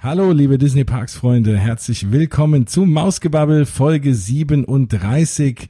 [0.00, 5.68] Hallo, liebe Disney Parks Freunde, herzlich willkommen zu Mausgebabbel Folge 37.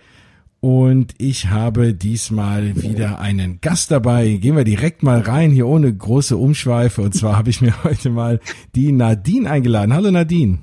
[0.60, 4.32] Und ich habe diesmal wieder einen Gast dabei.
[4.32, 7.00] Gehen wir direkt mal rein, hier ohne große Umschweife.
[7.00, 8.38] Und zwar habe ich mir heute mal
[8.74, 9.94] die Nadine eingeladen.
[9.94, 10.58] Hallo Nadine.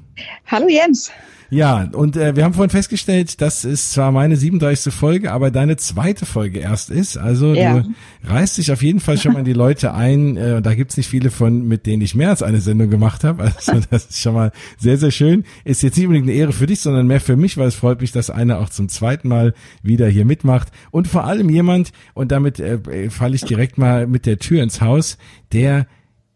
[0.47, 1.11] Hallo Jens.
[1.49, 4.93] Ja, und äh, wir haben vorhin festgestellt, dass es zwar meine 37.
[4.93, 7.17] Folge, aber deine zweite Folge erst ist.
[7.17, 7.79] Also ja.
[7.79, 7.93] du
[8.23, 10.35] reißt dich auf jeden Fall schon mal in die Leute ein.
[10.45, 13.23] Äh, und da gibt's nicht viele von, mit denen ich mehr als eine Sendung gemacht
[13.23, 13.43] habe.
[13.43, 15.45] Also das ist schon mal sehr, sehr schön.
[15.63, 18.01] Ist jetzt nicht unbedingt eine Ehre für dich, sondern mehr für mich, weil es freut
[18.01, 20.71] mich, dass einer auch zum zweiten Mal wieder hier mitmacht.
[20.91, 24.81] Und vor allem jemand, und damit äh, falle ich direkt mal mit der Tür ins
[24.81, 25.17] Haus,
[25.53, 25.87] der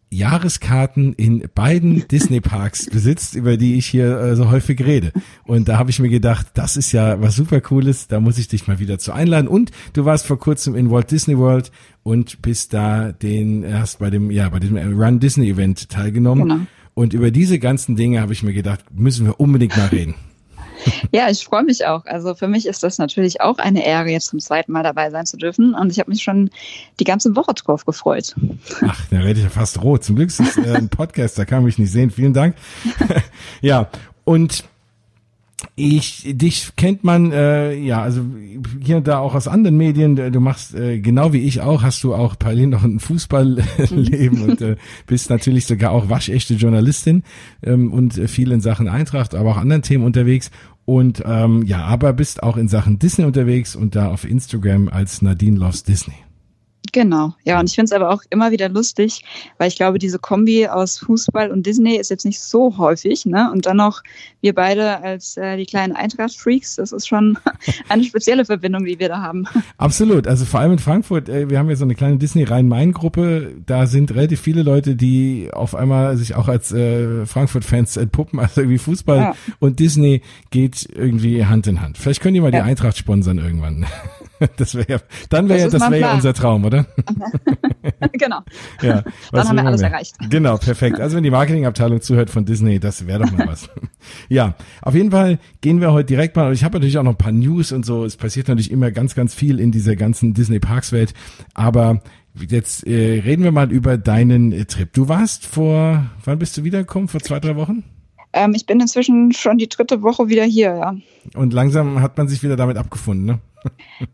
[0.09, 5.11] Jahreskarten in beiden Disney-Parks besitzt, über die ich hier äh, so häufig rede.
[5.45, 8.47] Und da habe ich mir gedacht, das ist ja was super Cooles, da muss ich
[8.47, 9.47] dich mal wieder zu einladen.
[9.47, 11.71] Und du warst vor kurzem in Walt Disney World
[12.03, 16.49] und bist da den, hast bei dem, ja, bei diesem Run Disney Event teilgenommen.
[16.49, 16.61] Genau.
[16.93, 20.15] Und über diese ganzen Dinge habe ich mir gedacht, müssen wir unbedingt mal reden.
[21.11, 22.05] Ja, ich freue mich auch.
[22.05, 25.25] Also für mich ist das natürlich auch eine Ehre, jetzt zum zweiten Mal dabei sein
[25.25, 25.73] zu dürfen.
[25.73, 26.49] Und ich habe mich schon
[26.99, 28.35] die ganze Woche drauf gefreut.
[28.81, 30.03] Ach, da werde ich ja fast rot.
[30.03, 32.11] Zum Glück ist es äh, ein Podcast, da kann man mich nicht sehen.
[32.11, 32.55] Vielen Dank.
[33.61, 33.89] ja,
[34.23, 34.63] und
[35.75, 38.21] ich dich kennt man äh, ja also
[38.81, 42.03] hier und da auch aus anderen Medien du machst äh, genau wie ich auch hast
[42.03, 47.23] du auch parallel noch ein Fußballleben und äh, bist natürlich sogar auch waschechte Journalistin
[47.61, 50.49] ähm, und äh, viel in Sachen Eintracht aber auch anderen Themen unterwegs
[50.85, 55.21] und ähm, ja, aber bist auch in Sachen Disney unterwegs und da auf Instagram als
[55.21, 56.15] Nadine Loves Disney.
[56.91, 59.23] Genau, ja, und ich finde es aber auch immer wieder lustig,
[59.57, 63.51] weil ich glaube, diese Kombi aus Fußball und Disney ist jetzt nicht so häufig, ne?
[63.51, 64.01] Und dann noch
[64.41, 67.37] wir beide als äh, die kleinen Eintracht-Freaks, das ist schon
[67.89, 69.45] eine spezielle Verbindung, die wir da haben.
[69.77, 73.85] Absolut, also vor allem in Frankfurt, äh, wir haben ja so eine kleine Disney-Rhein-Main-Gruppe, da
[73.85, 78.79] sind relativ viele Leute, die auf einmal sich auch als äh, Frankfurt-Fans entpuppen, also irgendwie
[78.79, 79.35] Fußball ja.
[79.59, 81.97] und Disney geht irgendwie Hand in Hand.
[81.97, 82.63] Vielleicht können die mal ja.
[82.63, 83.85] die Eintracht sponsern irgendwann.
[84.57, 84.97] Das wäre ja,
[85.29, 86.85] dann wäre ja, das wäre ja unser Traum, oder?
[88.13, 88.39] genau.
[88.81, 89.91] Ja, dann haben wir alles mehr?
[89.91, 90.15] erreicht.
[90.29, 90.99] Genau, perfekt.
[90.99, 93.69] Also wenn die Marketingabteilung zuhört von Disney, das wäre doch mal was.
[94.29, 96.53] ja, auf jeden Fall gehen wir heute direkt mal.
[96.53, 98.05] Ich habe natürlich auch noch ein paar News und so.
[98.05, 101.13] Es passiert natürlich immer ganz, ganz viel in dieser ganzen Disney Parks Welt.
[101.53, 102.01] Aber
[102.35, 104.91] jetzt äh, reden wir mal über deinen äh, Trip.
[104.93, 107.07] Du warst vor, wann bist du wiedergekommen?
[107.09, 107.83] Vor zwei, drei Wochen?
[108.31, 110.95] Ähm, ich bin inzwischen schon die dritte Woche wieder hier, ja.
[111.35, 113.39] Und langsam hat man sich wieder damit abgefunden, ne?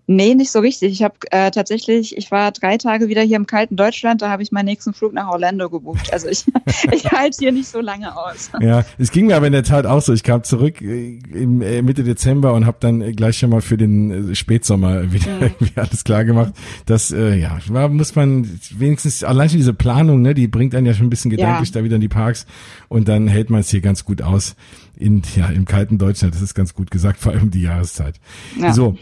[0.08, 0.92] Nee, nicht so richtig.
[0.92, 4.44] Ich habe äh, tatsächlich, ich war drei Tage wieder hier im kalten Deutschland, da habe
[4.44, 6.12] ich meinen nächsten Flug nach Orlando gebucht.
[6.14, 6.46] Also ich,
[6.92, 8.52] ich halte hier nicht so lange aus.
[8.60, 10.14] Ja, es ging mir aber in der Tat auch so.
[10.14, 13.78] Ich kam zurück äh, im äh, Mitte Dezember und habe dann gleich schon mal für
[13.78, 15.42] den äh, Spätsommer wieder mhm.
[15.44, 16.54] irgendwie alles klar gemacht.
[16.86, 20.86] Das, äh, ja, war, muss man wenigstens, allein schon diese Planung, ne, die bringt einen
[20.86, 21.74] ja schon ein bisschen gedanklich ja.
[21.80, 22.46] da wieder in die Parks
[22.90, 24.56] und dann hält man es hier ganz gut aus
[24.98, 26.34] in, ja, im kalten Deutschland.
[26.34, 28.20] Das ist ganz gut gesagt, vor allem die Jahreszeit.
[28.60, 28.74] Ja.
[28.74, 28.98] So,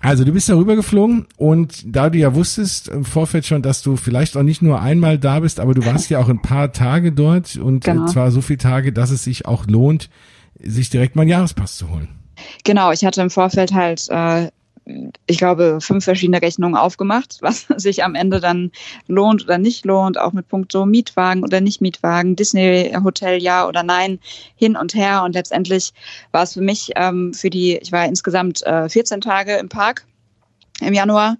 [0.00, 3.96] also du bist darüber geflogen und da du ja wusstest im Vorfeld schon, dass du
[3.96, 7.12] vielleicht auch nicht nur einmal da bist, aber du warst ja auch ein paar Tage
[7.12, 8.06] dort und genau.
[8.06, 10.08] zwar so viele Tage, dass es sich auch lohnt,
[10.58, 12.08] sich direkt mal einen Jahrespass zu holen.
[12.64, 14.50] Genau, ich hatte im Vorfeld halt äh,
[15.26, 18.70] ich glaube, fünf verschiedene Rechnungen aufgemacht, was sich am Ende dann
[19.06, 23.82] lohnt oder nicht lohnt, auch mit Punkto Mietwagen oder nicht Mietwagen, Disney Hotel ja oder
[23.82, 24.18] nein,
[24.56, 25.22] hin und her.
[25.24, 25.92] Und letztendlich
[26.32, 30.06] war es für mich ähm, für die, ich war insgesamt äh, 14 Tage im Park
[30.80, 31.36] im Januar,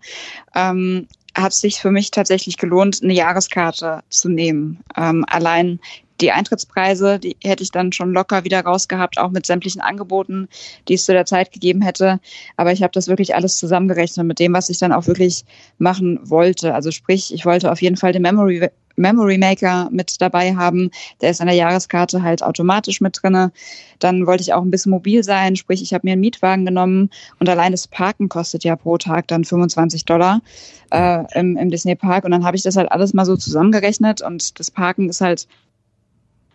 [0.55, 4.81] ähm, hat es sich für mich tatsächlich gelohnt, eine Jahreskarte zu nehmen.
[4.97, 5.81] Ähm, allein
[6.21, 10.49] die Eintrittspreise, die hätte ich dann schon locker wieder rausgehabt, auch mit sämtlichen Angeboten,
[10.89, 12.21] die es zu der Zeit gegeben hätte.
[12.57, 15.45] Aber ich habe das wirklich alles zusammengerechnet mit dem, was ich dann auch wirklich
[15.79, 16.75] machen wollte.
[16.75, 20.91] Also sprich, ich wollte auf jeden Fall den Memory Memory Maker mit dabei haben.
[21.21, 23.51] Der ist an der Jahreskarte halt automatisch mit drinne.
[23.99, 27.11] Dann wollte ich auch ein bisschen mobil sein, sprich, ich habe mir einen Mietwagen genommen
[27.39, 30.43] und allein das Parken kostet ja pro Tag dann 25 Dollar
[30.91, 32.25] äh, im, im Disney Park.
[32.25, 35.47] Und dann habe ich das halt alles mal so zusammengerechnet und das Parken ist halt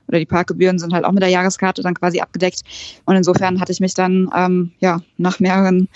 [0.08, 2.62] oder die Parkgebühren sind halt auch mit der Jahreskarte dann quasi abgedeckt.
[3.06, 5.88] Und insofern hatte ich mich dann ähm, ja nach mehreren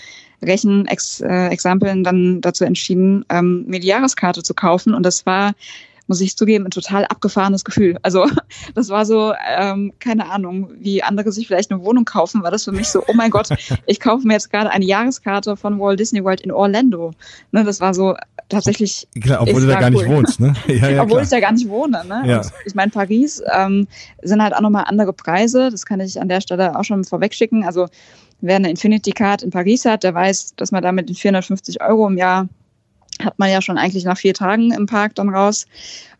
[0.42, 4.94] Rechenexampeln äh, dann dazu entschieden, ähm, mir die Jahreskarte zu kaufen.
[4.94, 5.52] Und das war
[6.10, 7.96] muss ich zugeben, ein total abgefahrenes Gefühl.
[8.02, 8.26] Also
[8.74, 12.64] das war so, ähm, keine Ahnung, wie andere sich vielleicht eine Wohnung kaufen, war das
[12.64, 13.48] für mich so, oh mein Gott,
[13.86, 17.12] ich kaufe mir jetzt gerade eine Jahreskarte von Walt Disney World in Orlando.
[17.52, 18.16] Ne, das war so
[18.48, 19.06] tatsächlich.
[19.22, 20.02] Klar, obwohl du da gar cool.
[20.02, 20.52] nicht wohnst, ne?
[20.66, 21.22] Ja, ja, obwohl klar.
[21.22, 22.22] ich da gar nicht wohne, ne?
[22.26, 22.42] Ja.
[22.66, 23.86] ich meine, Paris ähm,
[24.20, 25.70] sind halt auch nochmal andere Preise.
[25.70, 27.62] Das kann ich an der Stelle auch schon vorweg schicken.
[27.64, 27.86] Also
[28.40, 32.18] wer eine Infinity Card in Paris hat, der weiß, dass man damit 450 Euro im
[32.18, 32.48] Jahr
[33.24, 35.66] hat man ja schon eigentlich nach vier Tagen im Park dann raus.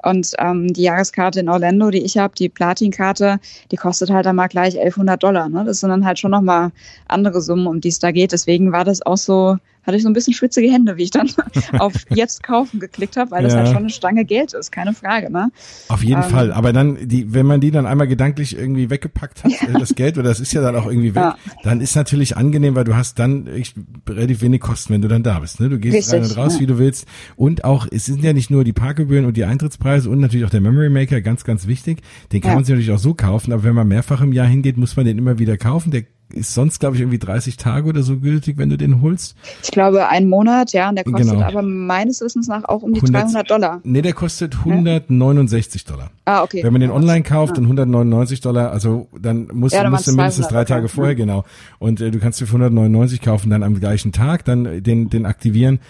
[0.03, 3.39] Und ähm, die Jahreskarte in Orlando, die ich habe, die Platin-Karte,
[3.71, 5.49] die kostet halt dann mal gleich 1100 Dollar.
[5.49, 5.65] Ne?
[5.65, 6.73] Das sind dann halt schon nochmal
[7.09, 8.33] andere Summen, um die es da geht.
[8.33, 11.31] Deswegen war das auch so, hatte ich so ein bisschen schwitzige Hände, wie ich dann
[11.79, 13.49] auf jetzt kaufen geklickt habe, weil ja.
[13.49, 15.31] das halt schon eine Stange Geld ist, keine Frage.
[15.31, 15.51] Ne?
[15.89, 16.53] Auf jeden ähm, Fall.
[16.53, 19.79] Aber dann, die, wenn man die dann einmal gedanklich irgendwie weggepackt hat, ja.
[19.79, 21.37] das Geld, oder das ist ja dann auch irgendwie weg, ja.
[21.63, 23.77] dann ist natürlich angenehm, weil du hast dann echt
[24.09, 25.61] relativ wenig Kosten, wenn du dann da bist.
[25.61, 25.69] Ne?
[25.69, 27.07] Du gehst Richtig, rein und raus, wie du willst.
[27.37, 30.47] Und auch, es sind ja nicht nur die Parkgebühren und die Eintrittspreise, Preise und natürlich
[30.47, 32.03] auch der Memory Maker, ganz, ganz wichtig.
[32.33, 34.77] Den kann man sich natürlich auch so kaufen, aber wenn man mehrfach im Jahr hingeht,
[34.77, 35.91] muss man den immer wieder kaufen.
[35.91, 39.37] Der ist sonst, glaube ich, irgendwie 30 Tage oder so gültig, wenn du den holst.
[39.63, 41.45] Ich glaube, einen Monat, ja, und der kostet genau.
[41.45, 43.81] aber meines Wissens nach auch um die 100, 300 Dollar.
[43.85, 45.93] Nee, der kostet 169 ja?
[45.93, 46.11] Dollar.
[46.25, 46.63] Ah, okay.
[46.63, 50.13] Wenn man den online kauft, dann 199 Dollar, also dann musst, ja, dann musst du
[50.13, 50.95] mindestens drei Tage okay.
[50.95, 51.45] vorher, genau.
[51.79, 55.81] Und äh, du kannst für 199 kaufen, dann am gleichen Tag, dann den, den aktivieren.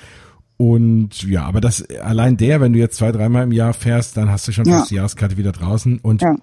[0.60, 4.30] Und ja, aber das allein der, wenn du jetzt zwei, dreimal im Jahr fährst, dann
[4.30, 6.00] hast du schon fast die Jahreskarte wieder draußen.
[6.00, 6.36] Und ja.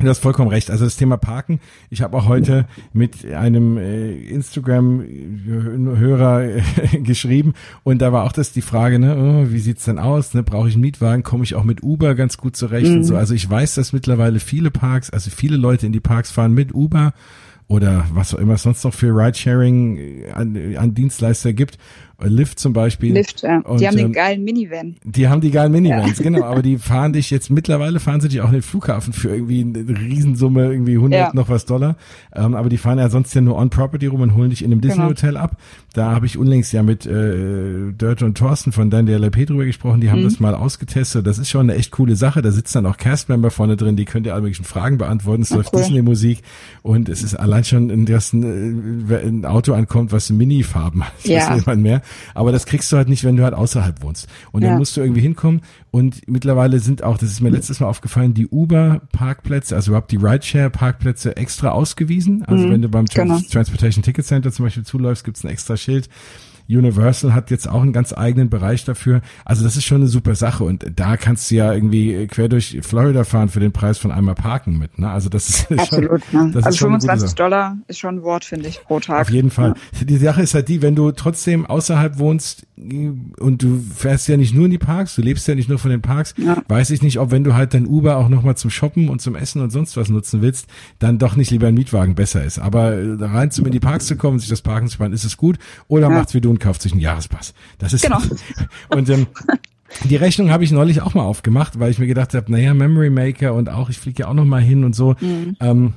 [0.00, 0.70] Du hast vollkommen recht.
[0.70, 1.60] Also das Thema Parken.
[1.88, 6.62] Ich habe auch heute mit einem äh, Instagram-Hörer äh,
[7.02, 7.54] geschrieben
[7.84, 10.34] und da war auch das die Frage, ne, oh, wie sieht's denn aus?
[10.34, 11.22] Ne, Brauche ich einen Mietwagen?
[11.22, 12.96] Komme ich auch mit Uber ganz gut zurecht mhm.
[12.96, 13.16] und so.
[13.16, 16.74] Also ich weiß, dass mittlerweile viele Parks, also viele Leute in die Parks fahren mit
[16.74, 17.12] Uber
[17.68, 21.78] oder was auch immer es sonst noch für Ridesharing äh, an, an Dienstleister gibt.
[22.22, 23.12] Lift zum Beispiel.
[23.12, 23.58] Lift, ja.
[23.60, 24.96] Und, die haben den ähm, geilen Minivan.
[25.04, 26.22] Die haben die geilen Minivans, ja.
[26.22, 26.44] genau.
[26.44, 29.60] Aber die fahren dich jetzt, mittlerweile fahren sie dich auch in den Flughafen für irgendwie
[29.60, 31.30] eine Riesensumme, irgendwie 100 ja.
[31.34, 31.96] noch was Dollar.
[32.34, 34.80] Ähm, aber die fahren ja sonst ja nur on-property rum und holen dich in einem
[34.80, 34.94] genau.
[34.94, 35.44] Disney-Hotel genau.
[35.44, 35.56] ab.
[35.92, 40.00] Da habe ich unlängst ja mit äh, Dirt und Thorsten von Dan DLP drüber gesprochen.
[40.00, 40.24] Die haben mhm.
[40.24, 41.26] das mal ausgetestet.
[41.26, 42.42] Das ist schon eine echt coole Sache.
[42.42, 43.96] Da sitzt dann auch Castmember vorne drin.
[43.96, 45.42] Die könnt ihr alle möglichen Fragen beantworten.
[45.42, 45.74] Es Ach, läuft.
[45.74, 46.42] Disney-Musik.
[46.82, 51.12] Und es ist allein schon, dass ein, äh, ein Auto ankommt, was Mini-Farben hat.
[51.24, 51.56] Ja.
[51.56, 52.02] Das mehr.
[52.34, 54.28] Aber das kriegst du halt nicht, wenn du halt außerhalb wohnst.
[54.52, 55.62] Und dann musst du irgendwie hinkommen.
[55.90, 60.16] Und mittlerweile sind auch, das ist mir letztes Mal aufgefallen, die Uber-Parkplätze, also überhaupt die
[60.16, 62.44] Rideshare-Parkplätze extra ausgewiesen.
[62.44, 63.38] Also mhm, wenn du beim genau.
[63.50, 66.08] Transportation Ticket Center zum Beispiel zuläufst, gibt's ein extra Schild.
[66.68, 69.20] Universal hat jetzt auch einen ganz eigenen Bereich dafür.
[69.44, 72.78] Also das ist schon eine super Sache und da kannst du ja irgendwie quer durch
[72.82, 74.98] Florida fahren für den Preis von einmal parken mit.
[74.98, 75.10] Ne?
[75.10, 76.24] Also das ist absolut.
[76.30, 76.52] Schon, ne?
[76.52, 79.22] das also 25 Dollar ist schon ein Wort, finde ich, pro Tag.
[79.22, 79.74] Auf jeden Fall.
[79.98, 80.04] Ja.
[80.04, 84.54] Die Sache ist halt die, wenn du trotzdem außerhalb wohnst und du fährst ja nicht
[84.54, 86.56] nur in die Parks, du lebst ja nicht nur von den Parks, ja.
[86.66, 89.36] weiß ich nicht, ob wenn du halt dein Uber auch nochmal zum Shoppen und zum
[89.36, 90.66] Essen und sonst was nutzen willst,
[90.98, 92.58] dann doch nicht lieber ein Mietwagen besser ist.
[92.58, 95.36] Aber rein zum in die Parks zu kommen, sich das Parken zu sparen, ist es
[95.36, 95.58] gut.
[95.88, 96.14] Oder ja.
[96.14, 97.52] macht's wie du und kauft sich einen Jahrespass.
[97.78, 98.20] Das ist genau.
[98.90, 99.26] und ähm,
[100.04, 103.10] die Rechnung habe ich neulich auch mal aufgemacht, weil ich mir gedacht habe, naja, Memory
[103.10, 105.14] Maker und auch, ich fliege ja auch noch mal hin und so.
[105.20, 105.56] Mhm.
[105.60, 105.92] Ähm,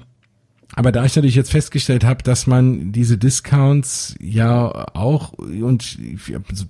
[0.77, 5.97] aber da ich natürlich jetzt festgestellt habe, dass man diese Discounts ja auch und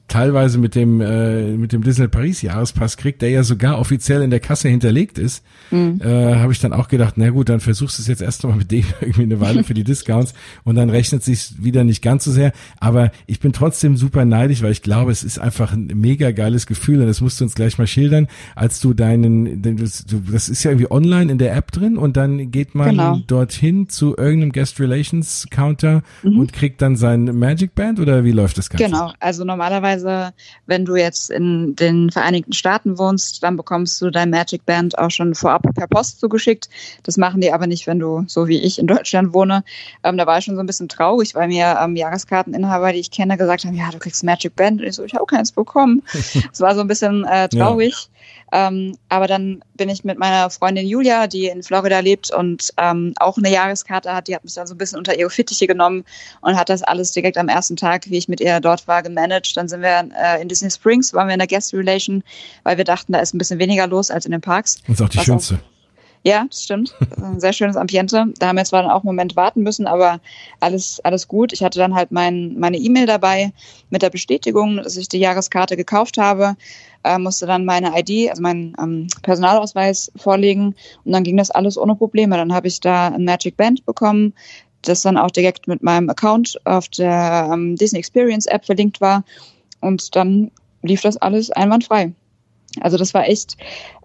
[0.08, 4.30] teilweise mit dem äh, mit dem Disney Paris Jahrespass kriegt, der ja sogar offiziell in
[4.30, 6.00] der Kasse hinterlegt ist, mhm.
[6.02, 8.56] äh, habe ich dann auch gedacht, na gut, dann versuchst du es jetzt erst mal
[8.56, 10.34] mit dem irgendwie eine Weile für die Discounts
[10.64, 12.54] und dann rechnet sich wieder nicht ganz so sehr.
[12.80, 16.66] Aber ich bin trotzdem super neidisch, weil ich glaube, es ist einfach ein mega geiles
[16.66, 20.72] Gefühl und das musst du uns gleich mal schildern, als du deinen, das ist ja
[20.72, 23.20] irgendwie online in der App drin und dann geht man genau.
[23.28, 26.40] dorthin zu irgendeinem Guest Relations Counter mhm.
[26.40, 28.86] und kriegt dann sein Magic Band oder wie läuft das Ganze?
[28.86, 30.34] Genau, also normalerweise,
[30.68, 35.10] wenn du jetzt in den Vereinigten Staaten wohnst, dann bekommst du dein Magic Band auch
[35.10, 36.70] schon vorab per Post zugeschickt.
[37.04, 39.64] Das machen die aber nicht, wenn du so wie ich in Deutschland wohne.
[40.04, 43.10] Ähm, da war ich schon so ein bisschen traurig, weil mir ähm, Jahreskarteninhaber, die ich
[43.10, 44.80] kenne, gesagt haben, ja, du kriegst Magic Band.
[44.82, 46.04] Und ich so, ich habe keins bekommen.
[46.52, 47.94] Es war so ein bisschen äh, traurig.
[47.94, 48.18] Ja.
[48.52, 53.14] Ähm, aber dann bin ich mit meiner Freundin Julia, die in Florida lebt und ähm,
[53.20, 56.06] auch eine Jahreskarte hat, die hat mich dann so ein bisschen unter ihre Fittiche genommen
[56.42, 59.58] und hat das alles direkt am ersten Tag, wie ich mit ihr dort war, gemanagt.
[59.58, 62.24] Dann sind wir äh, in Disney Springs, waren wir in der Guest Relation,
[62.64, 64.82] weil wir dachten, da ist ein bisschen weniger los als in den Parks.
[64.88, 65.56] Das ist auch die schönste.
[65.56, 65.78] Auch,
[66.24, 66.94] ja, das stimmt.
[67.22, 68.26] Ein sehr schönes Ambiente.
[68.38, 70.20] Da haben wir zwar dann auch einen Moment warten müssen, aber
[70.60, 71.54] alles, alles gut.
[71.54, 73.54] Ich hatte dann halt mein, meine E-Mail dabei
[73.90, 76.58] mit der Bestätigung, dass ich die Jahreskarte gekauft habe,
[77.08, 81.78] äh, musste dann meine ID, also meinen ähm, Personalausweis vorlegen und dann ging das alles
[81.78, 82.38] ohne Probleme.
[82.38, 84.34] Dann habe ich da ein Magic Band bekommen,
[84.82, 89.24] das dann auch direkt mit meinem Account auf der ähm, Disney Experience App verlinkt war
[89.82, 92.14] und dann lief das alles einwandfrei.
[92.82, 93.58] Also das war echt,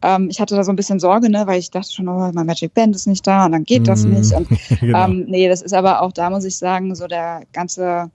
[0.03, 2.47] ähm, ich hatte da so ein bisschen Sorge, ne, weil ich dachte schon, oh, mein
[2.47, 4.33] Magic Band ist nicht da und dann geht das mm, nicht.
[4.33, 4.49] Und,
[4.81, 5.05] genau.
[5.05, 8.11] ähm, nee, das ist aber auch da, muss ich sagen, so der ganze,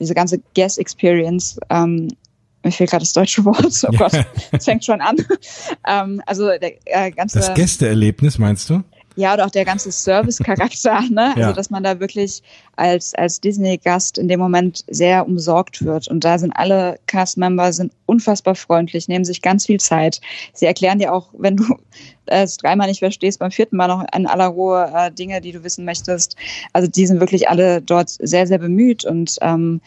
[0.00, 2.08] diese ganze Guest Experience, ähm,
[2.62, 4.12] mir fehlt gerade das deutsche Wort, oh Gott,
[4.52, 5.16] es fängt schon an.
[5.86, 7.38] ähm, also der äh, ganze.
[7.38, 8.82] Das Gästeerlebnis meinst du?
[9.16, 11.28] Ja, oder auch der ganze Service-Charakter, ne?
[11.30, 11.52] Also, ja.
[11.52, 12.42] dass man da wirklich
[12.76, 16.08] als, als Disney-Gast in dem Moment sehr umsorgt wird.
[16.08, 20.20] Und da sind alle Cast-Member sind unfassbar freundlich, nehmen sich ganz viel Zeit.
[20.54, 21.64] Sie erklären dir auch, wenn du
[22.26, 25.64] es dreimal nicht verstehst, beim vierten Mal noch in aller Ruhe äh, Dinge, die du
[25.64, 26.36] wissen möchtest.
[26.72, 29.80] Also, die sind wirklich alle dort sehr, sehr bemüht und ähm,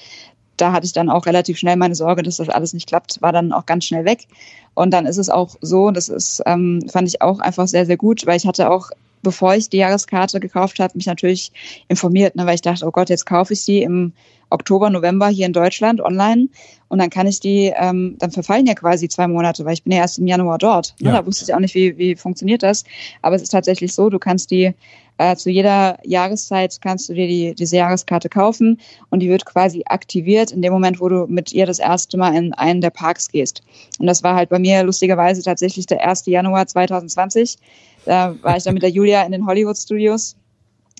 [0.57, 3.31] da hatte ich dann auch relativ schnell meine Sorge, dass das alles nicht klappt, war
[3.31, 4.27] dann auch ganz schnell weg.
[4.74, 7.98] Und dann ist es auch so, das ist, ähm, fand ich auch einfach sehr, sehr
[7.98, 8.89] gut, weil ich hatte auch
[9.24, 11.51] bevor ich die Jahreskarte gekauft habe, mich natürlich
[11.88, 14.12] informiert, ne, weil ich dachte, oh Gott, jetzt kaufe ich sie im
[14.50, 16.50] Oktober, November hier in Deutschland online
[16.89, 19.93] und dann kann ich die, ähm, dann verfallen ja quasi zwei Monate, weil ich bin
[19.93, 20.93] ja erst im Januar dort.
[21.00, 21.10] Ne?
[21.10, 21.22] Ja.
[21.22, 22.83] Da wusste ich auch nicht, wie, wie funktioniert das.
[23.24, 24.75] Aber es ist tatsächlich so, du kannst die
[25.24, 29.84] äh, zu jeder Jahreszeit kannst du dir die, diese Jahreskarte kaufen und die wird quasi
[29.86, 33.30] aktiviert in dem Moment, wo du mit ihr das erste Mal in einen der Parks
[33.30, 33.62] gehst.
[34.00, 36.25] Und das war halt bei mir lustigerweise tatsächlich der 1.
[36.25, 37.58] Januar 2020.
[38.06, 40.36] Da war ich dann mit der Julia in den Hollywood Studios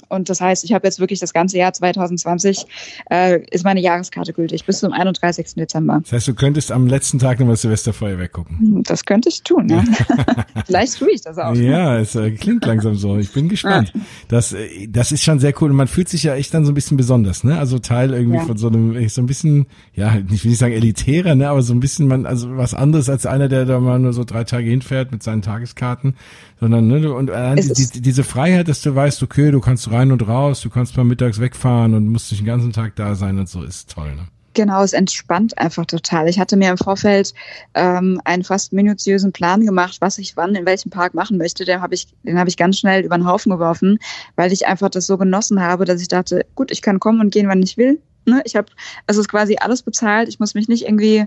[0.10, 2.66] und das heißt, ich habe jetzt wirklich das ganze Jahr 2020
[3.10, 5.56] äh, ist meine Jahreskarte gültig bis zum 31.
[5.56, 6.00] Dezember.
[6.04, 8.58] Das heißt, du könntest am letzten Tag nochmal Silvesterfeuerwerk gucken.
[8.60, 9.84] Hm, das könnte ich tun, ja.
[10.66, 11.56] Vielleicht tue ich das auch.
[11.56, 13.18] Ja, es äh, klingt langsam so.
[13.18, 13.92] Ich bin gespannt.
[13.94, 14.02] Ja.
[14.28, 16.72] Das, äh, das ist schon sehr cool und man fühlt sich ja echt dann so
[16.72, 17.58] ein bisschen besonders, ne?
[17.58, 18.46] Also Teil irgendwie ja.
[18.46, 21.50] von so einem, so ein bisschen, ja, ich will nicht sagen elitärer, ne?
[21.50, 24.24] Aber so ein bisschen man, also was anderes als einer, der da mal nur so
[24.24, 26.16] drei Tage hinfährt mit seinen Tageskarten,
[26.64, 27.14] sondern ne?
[27.14, 30.70] Und äh, die, diese Freiheit, dass du weißt, okay, du kannst rein und raus, du
[30.70, 33.94] kannst mal mittags wegfahren und musst nicht den ganzen Tag da sein und so, ist
[33.94, 34.28] toll, ne?
[34.56, 36.30] Genau, es entspannt einfach total.
[36.30, 37.34] Ich hatte mir im Vorfeld
[37.74, 41.66] ähm, einen fast minutiösen Plan gemacht, was ich wann in welchem Park machen möchte.
[41.66, 43.98] Den habe ich, den habe ich ganz schnell über den Haufen geworfen,
[44.36, 47.34] weil ich einfach das so genossen habe, dass ich dachte, gut, ich kann kommen und
[47.34, 48.00] gehen, wann ich will.
[48.26, 48.42] Ne?
[48.46, 48.68] Ich habe,
[49.08, 50.30] es ist quasi alles bezahlt.
[50.30, 51.26] Ich muss mich nicht irgendwie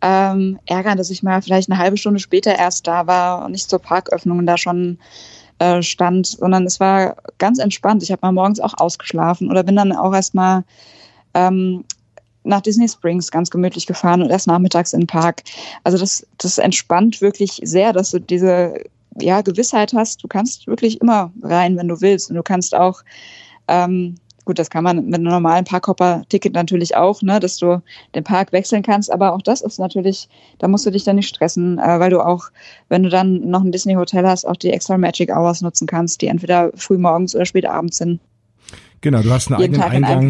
[0.00, 3.68] ähm, ärgern, dass ich mal vielleicht eine halbe Stunde später erst da war und nicht
[3.68, 4.98] zur Parköffnung da schon
[5.58, 8.02] äh, stand, sondern es war ganz entspannt.
[8.02, 10.64] Ich habe mal morgens auch ausgeschlafen oder bin dann auch erstmal
[11.34, 11.84] ähm,
[12.44, 15.42] nach Disney Springs ganz gemütlich gefahren und erst nachmittags in den Park.
[15.84, 18.74] Also das, das entspannt wirklich sehr, dass du diese
[19.20, 22.30] ja, Gewissheit hast, du kannst wirklich immer rein, wenn du willst.
[22.30, 23.02] Und du kannst auch
[23.66, 24.14] ähm,
[24.48, 27.82] Gut, das kann man mit einem normalen Parkhopper-Ticket natürlich auch, ne, dass du
[28.14, 29.12] den Park wechseln kannst.
[29.12, 30.26] Aber auch das ist natürlich,
[30.58, 32.46] da musst du dich dann nicht stressen, äh, weil du auch,
[32.88, 36.28] wenn du dann noch ein Disney-Hotel hast, auch die extra Magic Hours nutzen kannst, die
[36.28, 38.20] entweder früh morgens oder spät abends sind.
[39.02, 40.28] Genau, du hast einen Jeden eigenen Tag Eingang.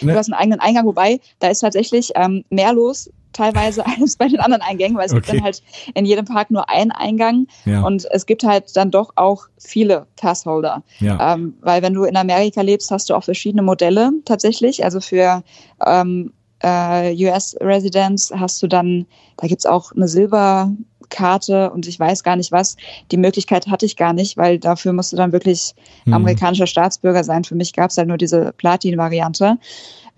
[0.00, 0.12] Ne?
[0.12, 4.28] Du hast einen eigenen Eingang, wobei da ist tatsächlich ähm, mehr los teilweise als bei
[4.28, 5.20] den anderen Eingängen, weil es okay.
[5.20, 5.62] gibt dann halt
[5.94, 7.82] in jedem Park nur einen Eingang ja.
[7.82, 10.82] und es gibt halt dann doch auch viele Passholder.
[11.00, 11.34] Ja.
[11.34, 14.84] Ähm, weil wenn du in Amerika lebst, hast du auch verschiedene Modelle tatsächlich.
[14.84, 15.42] Also für
[15.86, 19.06] ähm, äh, US-Residents hast du dann,
[19.36, 22.76] da gibt's auch eine Silberkarte und ich weiß gar nicht was.
[23.10, 26.14] Die Möglichkeit hatte ich gar nicht, weil dafür musst du dann wirklich mhm.
[26.14, 27.44] amerikanischer Staatsbürger sein.
[27.44, 29.58] Für mich gab's halt nur diese Platin-Variante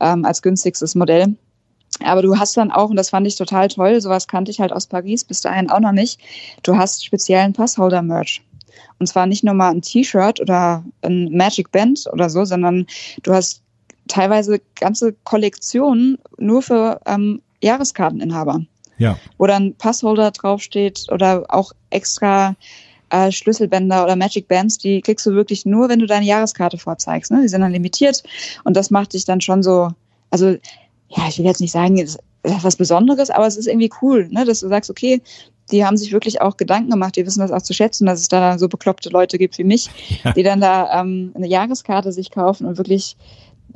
[0.01, 1.37] ähm, als günstigstes Modell.
[2.05, 4.73] Aber du hast dann auch, und das fand ich total toll, sowas kannte ich halt
[4.73, 6.21] aus Paris bis dahin auch noch nicht,
[6.63, 8.43] du hast speziellen Passholder-Merch.
[8.99, 12.87] Und zwar nicht nur mal ein T-Shirt oder ein Magic Band oder so, sondern
[13.23, 13.63] du hast
[14.09, 18.63] teilweise ganze Kollektionen nur für ähm, Jahreskarteninhaber.
[18.99, 19.19] Ja.
[19.39, 22.57] Wo dann Passholder draufsteht oder auch extra
[23.09, 27.31] äh, Schlüsselbänder oder Magic Bands, die kriegst du wirklich nur, wenn du deine Jahreskarte vorzeigst.
[27.31, 27.43] Ne?
[27.43, 28.23] Die sind dann limitiert
[28.65, 29.91] und das macht dich dann schon so,
[30.31, 30.57] also
[31.11, 34.29] ja, ich will jetzt nicht sagen, es ist was Besonderes, aber es ist irgendwie cool,
[34.31, 35.21] ne, dass du sagst, okay,
[35.71, 38.29] die haben sich wirklich auch Gedanken gemacht, die wissen das auch zu schätzen, dass es
[38.29, 39.89] da so bekloppte Leute gibt wie mich,
[40.25, 40.33] ja.
[40.33, 43.17] die dann da ähm, eine Jahreskarte sich kaufen und wirklich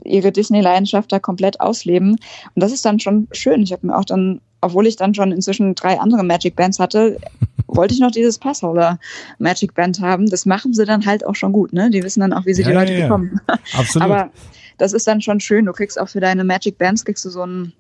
[0.05, 2.13] ihre Disney-Leidenschaft da komplett ausleben.
[2.13, 3.63] Und das ist dann schon schön.
[3.63, 7.19] Ich habe mir auch dann, obwohl ich dann schon inzwischen drei andere Magic Bands hatte,
[7.69, 8.99] wollte ich noch dieses Passholder
[9.39, 10.29] Magic Band haben.
[10.29, 11.91] Das machen sie dann halt auch schon gut, ne?
[11.91, 13.41] Die wissen dann auch, wie sie ja, die Leute ja, bekommen.
[13.77, 14.09] Absolut.
[14.09, 14.31] Aber
[14.79, 15.67] das ist dann schon schön.
[15.67, 17.73] Du kriegst auch für deine Magic Bands kriegst du so einen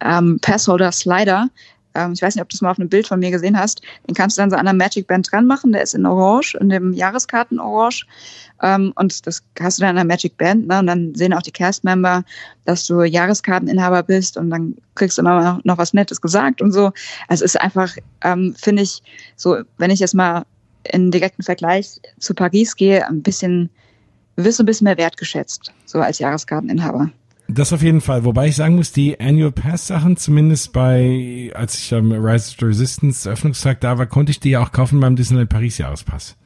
[0.00, 1.48] ähm, Passholder Slider.
[1.94, 3.82] Ähm, ich weiß nicht, ob du es mal auf einem Bild von mir gesehen hast.
[4.06, 5.72] Den kannst du dann so an der Magic Band dran machen.
[5.72, 8.06] Der ist in Orange, in dem Jahreskarten Orange.
[8.62, 10.68] Ähm, und das hast du dann an der Magic Band.
[10.68, 10.78] Ne?
[10.78, 12.24] Und dann sehen auch die Cast-Member,
[12.64, 14.36] dass du Jahreskarteninhaber bist.
[14.36, 16.92] Und dann kriegst du noch, noch was Nettes gesagt und so.
[17.28, 19.02] Also es ist einfach, ähm, finde ich,
[19.36, 20.44] so, wenn ich jetzt mal
[20.84, 23.70] in direkten Vergleich zu Paris gehe, ein bisschen
[24.44, 27.10] wirst du ein bisschen mehr wertgeschätzt, so als Jahreskarteninhaber.
[27.48, 28.24] Das auf jeden Fall.
[28.24, 32.56] Wobei ich sagen muss, die Annual Pass Sachen, zumindest bei, als ich am Rise of
[32.60, 36.36] the Resistance Eröffnungstag da war, konnte ich die ja auch kaufen beim Disneyland Paris Jahrespass.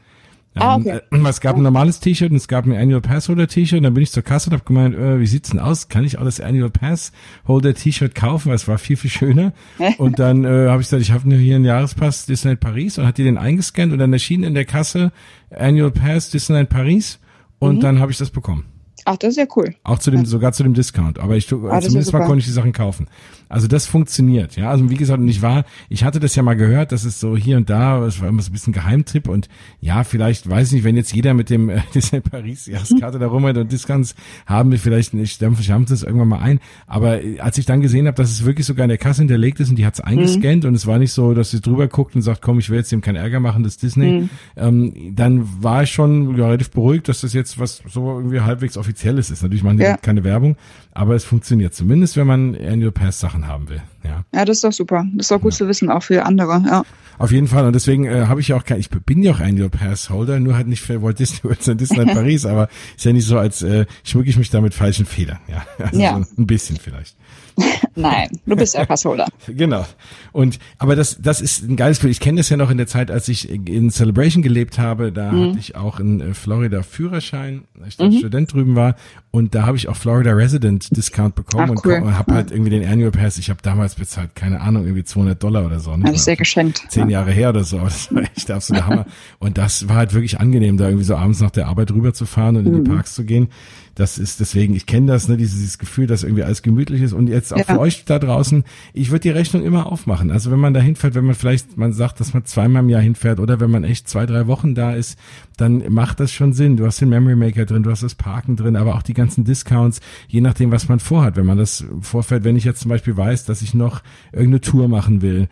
[0.54, 1.00] Ah, okay.
[1.10, 3.78] Ähm, es gab ein normales T-Shirt und es gab ein Annual Pass Holder T-Shirt.
[3.78, 5.88] Und dann bin ich zur Kasse und habe gemeint, äh, wie sieht's denn aus?
[5.88, 7.12] Kann ich auch das Annual Pass
[7.48, 8.50] Holder T-Shirt kaufen?
[8.50, 9.54] Weil es war viel, viel schöner.
[9.98, 13.18] und dann äh, habe ich gesagt, ich habe hier einen Jahrespass Disneyland Paris und hat
[13.18, 15.10] die den eingescannt und dann erschien in der Kasse
[15.50, 17.18] Annual Pass Disneyland Paris
[17.62, 17.80] und mhm.
[17.80, 18.64] dann habe ich das bekommen.
[19.04, 19.74] Ach, das ist ja cool.
[19.84, 20.26] Auch zu dem, ja.
[20.26, 21.18] sogar zu dem Discount.
[21.18, 23.08] Aber ich, ah, zumindest mal konnte ich die Sachen kaufen.
[23.52, 24.70] Also das funktioniert, ja.
[24.70, 27.36] Also wie gesagt, und ich war, ich hatte das ja mal gehört, dass es so
[27.36, 30.72] hier und da, es war immer so ein bisschen Geheimtipp und ja, vielleicht, weiß ich
[30.72, 34.14] nicht, wenn jetzt jeder mit dem äh, Disney Paris Jahreskarte da rumhält und Discounts
[34.46, 36.60] haben wir vielleicht nicht, schaffen sie es irgendwann mal ein.
[36.86, 39.60] Aber äh, als ich dann gesehen habe, dass es wirklich sogar in der Kasse hinterlegt
[39.60, 40.70] ist und die hat es eingescannt mhm.
[40.70, 42.90] und es war nicht so, dass sie drüber guckt und sagt, komm, ich will jetzt
[42.90, 44.30] dem keinen Ärger machen, das Disney, mhm.
[44.56, 48.78] ähm, dann war ich schon ja, relativ beruhigt, dass das jetzt was so irgendwie halbwegs
[48.92, 49.42] offizielles ist.
[49.42, 49.96] Natürlich machen die ja.
[49.96, 50.56] keine Werbung,
[50.92, 53.82] aber es funktioniert zumindest, wenn man Annual Pass Sachen haben will.
[54.04, 55.04] Ja, ja das ist doch super.
[55.14, 55.58] Das ist doch gut ja.
[55.58, 56.62] zu wissen, auch für andere.
[56.66, 56.82] Ja.
[57.18, 57.66] Auf jeden Fall.
[57.66, 60.40] Und deswegen äh, habe ich ja auch kein, ich bin ja auch Annual Pass Holder,
[60.40, 63.38] nur halt nicht für Walt Disney World und Disneyland Paris, aber ist ja nicht so,
[63.38, 65.38] als äh, schmücke ich mich da mit falschen Federn.
[65.46, 66.20] Ja, also ja.
[66.20, 67.16] So ein bisschen vielleicht.
[67.94, 69.28] Nein, du bist ja Passholder.
[69.46, 69.84] genau.
[70.32, 72.10] Und aber das das ist ein geiles Gefühl.
[72.10, 75.12] Ich kenne das ja noch in der Zeit, als ich in Celebration gelebt habe.
[75.12, 75.50] Da mhm.
[75.50, 78.18] hatte ich auch in äh, Florida Führerschein, als ich mhm.
[78.18, 78.96] Student drüben war.
[79.30, 81.94] Und da habe ich auch Florida Resident Discount bekommen Ach, cool.
[81.94, 83.36] und, und habe halt irgendwie den Annual Pass.
[83.36, 85.96] Ich habe damals bezahlt, keine Ahnung, irgendwie 200 Dollar oder so.
[85.96, 86.04] Ne?
[86.04, 86.84] Habe ich sehr geschenkt.
[86.88, 87.20] Zehn ja.
[87.20, 87.78] Jahre her oder so.
[87.78, 89.06] Das war echt der absolute Hammer.
[89.38, 92.26] Und das war halt wirklich angenehm, da irgendwie so abends nach der Arbeit rüber zu
[92.26, 92.84] fahren und in mhm.
[92.84, 93.48] die Parks zu gehen.
[93.94, 97.12] Das ist deswegen, ich kenne das, ne, dieses, dieses Gefühl, dass irgendwie alles gemütlich ist.
[97.12, 97.64] Und jetzt auch ja.
[97.64, 100.30] für euch da draußen, ich würde die Rechnung immer aufmachen.
[100.30, 103.02] Also wenn man da hinfährt, wenn man vielleicht, man sagt, dass man zweimal im Jahr
[103.02, 105.18] hinfährt oder wenn man echt zwei, drei Wochen da ist,
[105.56, 106.76] dann macht das schon Sinn.
[106.76, 109.44] Du hast den Memory Maker drin, du hast das Parken drin, aber auch die ganzen
[109.44, 111.36] Discounts, je nachdem, was man vorhat.
[111.36, 114.88] Wenn man das vorfährt, wenn ich jetzt zum Beispiel weiß, dass ich noch irgendeine Tour
[114.88, 115.48] machen will,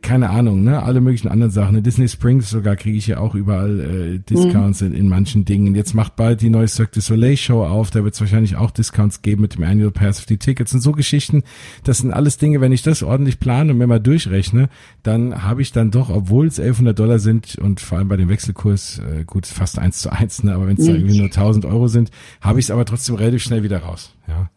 [0.00, 1.76] keine Ahnung, ne, alle möglichen anderen Sachen.
[1.76, 4.88] In Disney Springs sogar kriege ich ja auch überall äh, Discounts mhm.
[4.88, 5.74] in, in manchen Dingen.
[5.74, 8.70] Jetzt macht bald die neue Cirque du Soleil Show auf, da wird es wahrscheinlich auch
[8.70, 11.42] Discounts geben mit dem Annual Pass auf die Tickets und so Geschichten.
[11.82, 14.68] Das sind alles Dinge, wenn ich das ordentlich plane und mir mal durchrechne,
[15.02, 18.28] dann habe ich dann doch, obwohl es 1100 Dollar sind und vor allem bei dem
[18.28, 20.94] Wechselkurs, äh, gut, fast eins zu eins, ne, aber wenn es mhm.
[20.94, 24.14] irgendwie nur 1000 Euro sind, habe ich es aber trotzdem relativ schnell wieder raus.
[24.28, 24.48] Ja.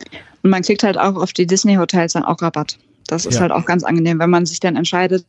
[0.44, 2.78] Und man kriegt halt auch auf die Disney Hotels dann auch Rabatt.
[3.08, 3.42] Das ist ja.
[3.42, 5.26] halt auch ganz angenehm, wenn man sich dann entscheidet,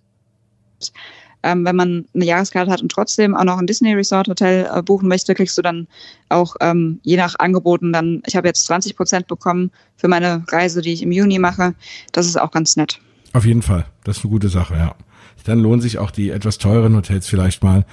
[1.42, 4.82] ähm, wenn man eine Jahreskarte hat und trotzdem auch noch ein Disney Resort Hotel äh,
[4.82, 5.86] buchen möchte, kriegst du dann
[6.30, 10.80] auch ähm, je nach Angeboten dann, ich habe jetzt 20 Prozent bekommen für meine Reise,
[10.80, 11.74] die ich im Juni mache.
[12.12, 12.98] Das ist auch ganz nett.
[13.34, 13.84] Auf jeden Fall.
[14.04, 14.94] Das ist eine gute Sache, ja.
[15.44, 17.84] Dann lohnen sich auch die etwas teureren Hotels vielleicht mal.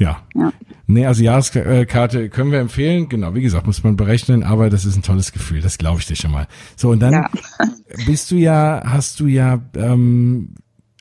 [0.00, 0.22] Ja.
[0.34, 0.50] ja.
[0.86, 3.08] Nee, also Jahreskarte können wir empfehlen.
[3.10, 6.06] Genau, wie gesagt, muss man berechnen, aber das ist ein tolles Gefühl, das glaube ich
[6.06, 6.48] dir schon mal.
[6.74, 7.30] So, und dann ja.
[8.06, 10.54] bist du ja, hast du ja ähm,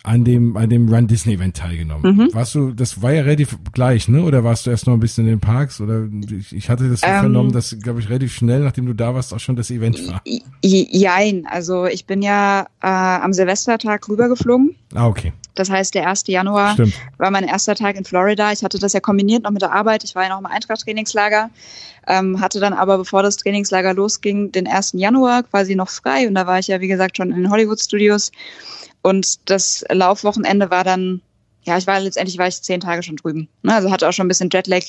[0.04, 2.16] an dem, an dem Run Disney Event teilgenommen.
[2.16, 2.30] Mhm.
[2.34, 4.24] Warst du, das war ja relativ gleich, ne?
[4.24, 5.82] Oder warst du erst noch ein bisschen in den Parks?
[5.82, 9.14] Oder ich, ich hatte das ähm, vernommen, dass, glaube ich, relativ schnell, nachdem du da
[9.14, 10.22] warst, auch schon das Event war.
[10.62, 14.76] Jein, also ich bin ja äh, am Silvestertag rübergeflogen.
[14.94, 15.34] Ah, okay.
[15.56, 16.24] Das heißt, der 1.
[16.28, 16.94] Januar Stimmt.
[17.18, 18.54] war mein erster Tag in Florida.
[18.54, 20.06] Ich hatte das ja kombiniert noch mit der Arbeit.
[20.06, 21.50] Ich war ja noch im Eintracht-Trainingslager,
[22.08, 24.94] ähm, hatte dann aber, bevor das Trainingslager losging, den 1.
[24.94, 26.30] Januar quasi noch frei.
[26.30, 28.32] Und da war ich ja, wie gesagt, schon in den Hollywood-Studios.
[29.02, 31.22] Und das Laufwochenende war dann,
[31.64, 33.48] ja, ich war letztendlich war ich zehn Tage schon drüben.
[33.64, 33.74] Ne?
[33.74, 34.84] Also hatte auch schon ein bisschen Jetlag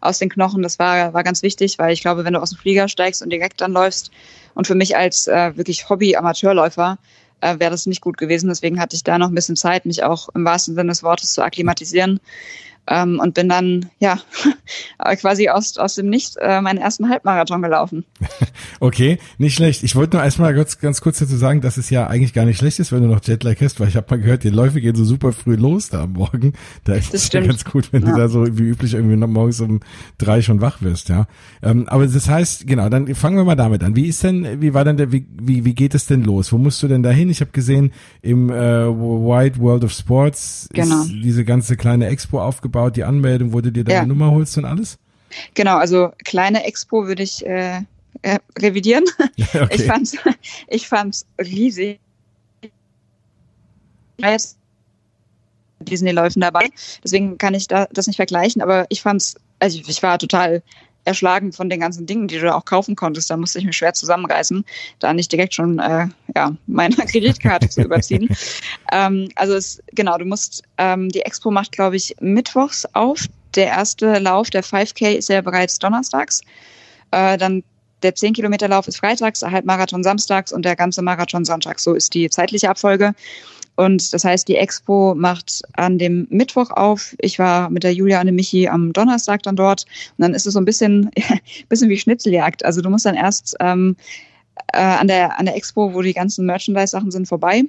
[0.00, 0.62] aus den Knochen.
[0.62, 3.30] Das war, war ganz wichtig, weil ich glaube, wenn du aus dem Flieger steigst und
[3.30, 4.10] direkt dann läufst
[4.54, 6.98] und für mich als äh, wirklich Hobby-Amateurläufer
[7.40, 8.48] äh, wäre das nicht gut gewesen.
[8.48, 11.32] Deswegen hatte ich da noch ein bisschen Zeit, mich auch im wahrsten Sinne des Wortes
[11.32, 12.20] zu akklimatisieren.
[12.86, 14.18] Ähm, und bin dann ja
[15.20, 18.04] quasi aus, aus dem Nichts äh, meinen ersten Halbmarathon gelaufen.
[18.80, 19.82] Okay, nicht schlecht.
[19.82, 22.58] Ich wollte nur erstmal ganz, ganz kurz dazu sagen, dass es ja eigentlich gar nicht
[22.58, 24.94] schlecht ist, wenn du noch Jetlag hast, weil ich habe mal gehört, die Läufe gehen
[24.94, 26.52] so super früh los da am Morgen.
[26.84, 28.12] Da ist es ja ganz gut, wenn ja.
[28.12, 29.80] du da so wie üblich irgendwie noch morgens um
[30.18, 31.26] drei schon wach wirst, ja.
[31.62, 33.96] Ähm, aber das heißt, genau, dann fangen wir mal damit an.
[33.96, 36.52] Wie ist denn, wie war denn der, wie, wie, wie geht es denn los?
[36.52, 37.30] Wo musst du denn da hin?
[37.30, 37.92] Ich habe gesehen,
[38.22, 41.02] im äh, Wide World of Sports genau.
[41.02, 44.06] ist diese ganze kleine Expo aufgebaut, die Anmeldung, wo du dir deine ja.
[44.06, 44.98] Nummer holst und alles?
[45.54, 47.82] Genau, also kleine Expo würde ich äh,
[48.22, 49.04] äh, revidieren.
[49.54, 49.68] Okay.
[49.70, 50.16] Ich fand's,
[50.68, 52.00] ich fand's riesig.
[54.18, 54.58] Jetzt
[55.80, 56.70] Disney-Läufen dabei,
[57.02, 60.62] deswegen kann ich da, das nicht vergleichen, aber ich fand's, also ich, ich war total
[61.04, 63.30] erschlagen von den ganzen Dingen, die du auch kaufen konntest.
[63.30, 64.64] Da musste ich mich schwer zusammenreißen,
[64.98, 68.28] da nicht direkt schon äh, ja, meine Kreditkarte zu überziehen.
[68.92, 73.26] Ähm, also es, genau, du musst, ähm, die Expo macht, glaube ich, mittwochs auf.
[73.54, 76.42] Der erste Lauf, der 5K, ist ja bereits donnerstags.
[77.10, 77.64] Äh, dann
[78.04, 81.82] der 10 Kilometer Lauf ist freitags, der Halbmarathon samstags und der ganze Marathon sonntags.
[81.82, 83.14] So ist die zeitliche Abfolge.
[83.76, 87.14] Und das heißt, die Expo macht an dem Mittwoch auf.
[87.18, 89.84] Ich war mit der Julia und dem Michi am Donnerstag dann dort.
[90.16, 91.10] Und dann ist es so ein bisschen,
[91.68, 92.64] bisschen wie Schnitzeljagd.
[92.64, 93.96] Also du musst dann erst ähm,
[94.72, 97.64] äh, an, der, an der Expo, wo die ganzen Merchandise-Sachen sind, vorbei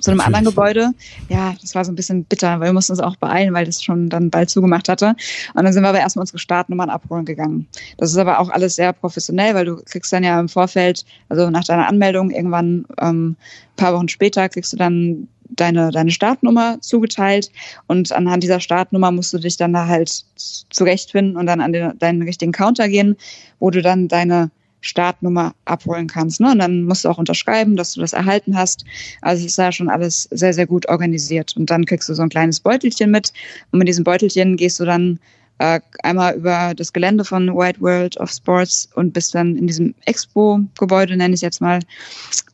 [0.00, 0.92] zu einem anderen Gebäude.
[1.28, 3.82] Ja, das war so ein bisschen bitter, weil wir mussten uns auch beeilen, weil das
[3.82, 5.14] schon dann bald zugemacht hatte.
[5.54, 7.66] Und dann sind wir aber erstmal unsere Startnummern abholen gegangen.
[7.98, 11.50] Das ist aber auch alles sehr professionell, weil du kriegst dann ja im Vorfeld, also
[11.50, 13.36] nach deiner Anmeldung, irgendwann ähm,
[13.76, 17.50] paar Wochen später kriegst du dann deine, deine Startnummer zugeteilt
[17.86, 21.98] und anhand dieser Startnummer musst du dich dann da halt zurechtfinden und dann an den,
[21.98, 23.16] deinen richtigen Counter gehen,
[23.58, 24.50] wo du dann deine
[24.82, 26.40] Startnummer abholen kannst.
[26.40, 26.50] Ne?
[26.52, 28.84] Und dann musst du auch unterschreiben, dass du das erhalten hast.
[29.22, 31.56] Also es ist da schon alles sehr, sehr gut organisiert.
[31.56, 33.32] Und dann kriegst du so ein kleines Beutelchen mit.
[33.70, 35.18] Und mit diesem Beutelchen gehst du dann
[35.58, 39.94] äh, einmal über das Gelände von White World of Sports und bist dann in diesem
[40.06, 41.78] Expo-Gebäude, nenne ich jetzt mal.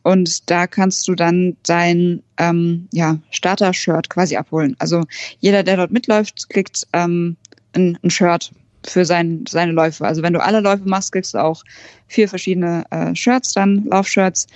[0.02, 4.76] Und da kannst du dann dein ähm, ja, Starter-Shirt quasi abholen.
[4.78, 5.04] Also
[5.40, 7.36] jeder, der dort mitläuft, kriegt ähm,
[7.72, 8.52] ein, ein Shirt
[8.86, 10.06] für sein, seine Läufe.
[10.06, 11.62] Also wenn du alle Läufe machst, kriegst du auch
[12.06, 14.46] vier verschiedene äh, Shirts dann, Laufshirts.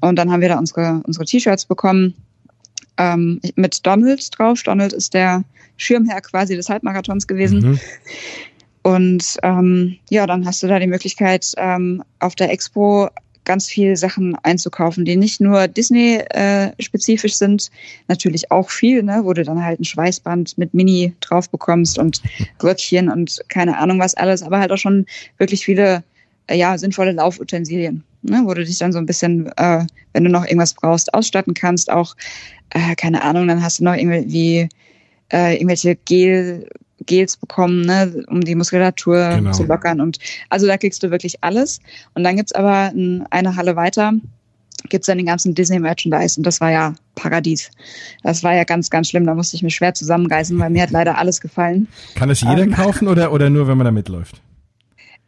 [0.00, 2.14] Und dann haben wir da unsere, unsere T-Shirts bekommen
[2.98, 4.62] ähm, mit Donald drauf.
[4.62, 5.44] Donald ist der
[5.76, 7.60] Schirmherr quasi des Halbmarathons gewesen.
[7.60, 7.80] Mhm.
[8.82, 13.08] Und ähm, ja, dann hast du da die Möglichkeit, ähm, auf der Expo
[13.48, 17.70] ganz viele Sachen einzukaufen, die nicht nur Disney-spezifisch äh, sind,
[18.06, 22.22] natürlich auch viel, ne, wo du dann halt ein Schweißband mit Mini drauf bekommst und
[22.62, 25.06] Röckchen und keine Ahnung was alles, aber halt auch schon
[25.38, 26.04] wirklich viele
[26.46, 30.30] äh, ja, sinnvolle Laufutensilien, ne, wo du dich dann so ein bisschen, äh, wenn du
[30.30, 32.14] noch irgendwas brauchst, ausstatten kannst, auch,
[32.70, 34.68] äh, keine Ahnung, dann hast du noch irgendwie
[35.32, 36.68] äh, irgendwelche Gel,
[37.06, 39.52] Gels bekommen, ne, um die Muskulatur genau.
[39.52, 40.00] zu lockern.
[40.00, 41.80] Und also da kriegst du wirklich alles.
[42.14, 42.92] Und dann gibt's aber
[43.30, 44.12] eine Halle weiter,
[44.88, 47.70] gibt's dann den ganzen Disney-Merchandise und das war ja Paradies.
[48.22, 49.26] Das war ja ganz, ganz schlimm.
[49.26, 51.88] Da musste ich mich schwer zusammenreißen, weil mir hat leider alles gefallen.
[52.14, 54.40] Kann es jeder ähm, kaufen oder, oder nur, wenn man da mitläuft?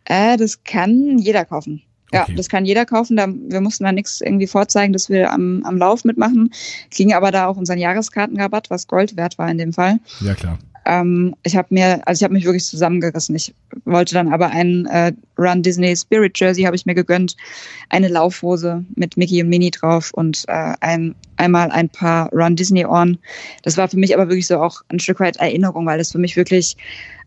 [0.05, 1.83] Äh, das kann jeder kaufen.
[2.13, 2.35] Ja, okay.
[2.35, 3.17] das kann jeder kaufen.
[3.17, 6.51] Da, wir mussten da nichts irgendwie vorzeigen, dass wir am, am Lauf mitmachen,
[6.91, 10.01] kriegen aber da auch unseren Jahreskartenrabatt, was Gold wert war in dem Fall.
[10.21, 10.59] Ja, klar.
[10.87, 13.35] Ähm, ich habe mir, also ich habe mich wirklich zusammengerissen.
[13.37, 17.37] Ich wollte dann aber ein äh, Run Disney Spirit Jersey habe ich mir gegönnt,
[17.89, 22.85] eine Laufhose mit Mickey und Minnie drauf und äh, ein, einmal ein paar Run Disney
[22.85, 23.19] Ohren.
[23.63, 26.19] Das war für mich aber wirklich so auch ein Stück weit Erinnerung, weil das für
[26.19, 26.77] mich wirklich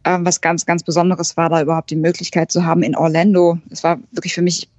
[0.03, 3.57] äh, was ganz, ganz Besonderes war, da überhaupt die Möglichkeit zu haben in Orlando.
[3.67, 4.69] Das war wirklich für mich,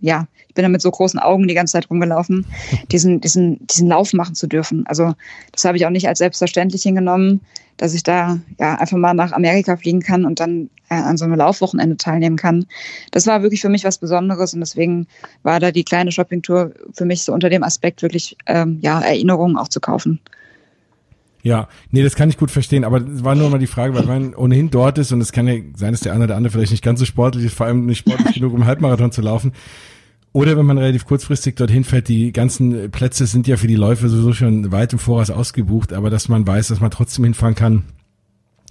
[0.00, 2.46] ja, ich bin da mit so großen Augen die ganze Zeit rumgelaufen,
[2.90, 4.86] diesen, diesen, diesen Lauf machen zu dürfen.
[4.86, 5.14] Also
[5.52, 7.40] das habe ich auch nicht als selbstverständlich hingenommen,
[7.76, 11.24] dass ich da ja einfach mal nach Amerika fliegen kann und dann äh, an so
[11.24, 12.66] einem Laufwochenende teilnehmen kann.
[13.12, 15.06] Das war wirklich für mich was Besonderes und deswegen
[15.42, 19.56] war da die kleine Shoppingtour für mich so unter dem Aspekt wirklich ähm, ja Erinnerungen
[19.56, 20.20] auch zu kaufen.
[21.48, 24.04] Ja, nee, das kann ich gut verstehen, aber es war nur mal die Frage, weil
[24.04, 26.72] man ohnehin dort ist und es kann ja sein, dass der eine oder andere vielleicht
[26.72, 29.52] nicht ganz so sportlich ist, vor allem nicht sportlich genug, um Halbmarathon zu laufen.
[30.34, 34.10] Oder wenn man relativ kurzfristig dorthin fährt, die ganzen Plätze sind ja für die Läufe
[34.10, 37.84] sowieso schon weit im Voraus ausgebucht, aber dass man weiß, dass man trotzdem hinfahren kann,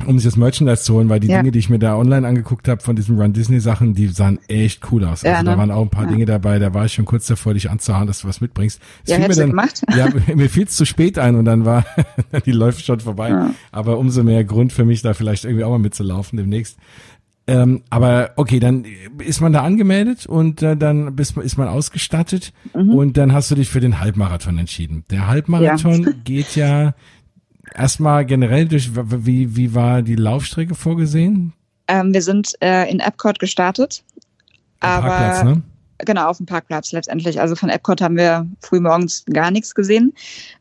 [0.05, 1.37] um sich das Merchandise zu holen, weil die ja.
[1.39, 4.39] Dinge, die ich mir da online angegucrt habe von diesen Run Disney Sachen, die sahen
[4.47, 5.23] echt cool aus.
[5.23, 5.51] Ja, also ne?
[5.51, 6.11] da waren auch ein paar ja.
[6.11, 8.79] Dinge dabei, da war ich schon kurz davor, dich anzuhauen, dass du was mitbringst.
[9.05, 9.81] Das ja, mir dann, gemacht?
[9.95, 11.85] Ja, mir fiel es zu spät ein und dann war
[12.45, 13.29] die läuft schon vorbei.
[13.29, 13.51] Ja.
[13.71, 16.77] Aber umso mehr Grund für mich, da vielleicht irgendwie auch mal mitzulaufen demnächst.
[17.49, 18.83] Ähm, aber okay, dann
[19.19, 22.93] ist man da angemeldet und äh, dann bist, ist man ausgestattet mhm.
[22.93, 25.05] und dann hast du dich für den Halbmarathon entschieden.
[25.09, 26.11] Der Halbmarathon ja.
[26.25, 26.93] geht ja
[27.73, 31.53] erstmal generell durch, wie, wie war die Laufstrecke vorgesehen?
[31.87, 34.03] Ähm, wir sind äh, in Epcot gestartet.
[34.79, 35.61] Am aber Parkplatz, ne?
[35.99, 37.41] Genau, auf dem Parkplatz letztendlich.
[37.41, 40.13] Also von Epcot haben wir früh morgens gar nichts gesehen.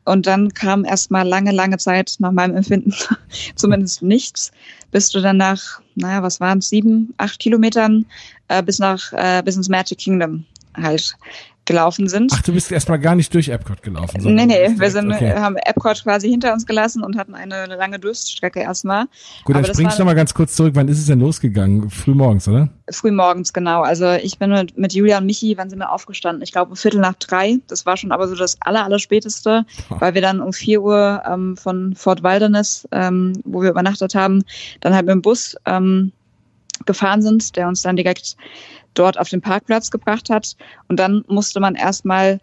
[0.03, 2.93] Und dann kam erstmal lange, lange Zeit nach meinem Empfinden
[3.55, 4.51] zumindest nichts,
[4.91, 8.05] bis du dann nach, naja, was waren es, sieben, acht Kilometern
[8.47, 11.15] äh, bis nach äh, bis ins Magic Kingdom halt
[11.67, 12.31] gelaufen sind.
[12.33, 14.21] Ach, du bist erstmal gar nicht durch Epcot gelaufen.
[14.23, 15.33] Nee, nee, wir sind, okay.
[15.35, 19.05] haben Epcot quasi hinter uns gelassen und hatten eine, lange Durststrecke erstmal.
[19.43, 20.73] Gut, dann spring ich nochmal ganz kurz zurück.
[20.75, 21.89] Wann ist es denn losgegangen?
[21.91, 22.69] Frühmorgens, oder?
[22.89, 23.81] Frühmorgens, genau.
[23.81, 26.41] Also ich bin mit, mit Julia und Michi, wann sind wir aufgestanden?
[26.41, 27.57] Ich glaube, Viertel nach drei.
[27.67, 29.97] Das war schon aber so das aller, aller späteste, oh.
[29.99, 34.43] weil wir dann um vier Uhr ähm, von Fort Wilderness, ähm, wo wir übernachtet haben,
[34.79, 36.13] dann halt mit dem Bus ähm,
[36.85, 38.37] gefahren sind, der uns dann direkt
[38.97, 40.55] dort auf den Parkplatz gebracht hat.
[40.87, 42.39] Und dann musste man erstmal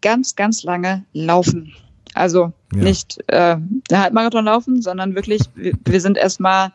[0.00, 1.72] ganz, ganz lange laufen.
[2.14, 2.82] Also ja.
[2.82, 3.56] nicht äh,
[3.90, 6.72] der Halbmarathon laufen, sondern wirklich, wir, wir sind erstmal,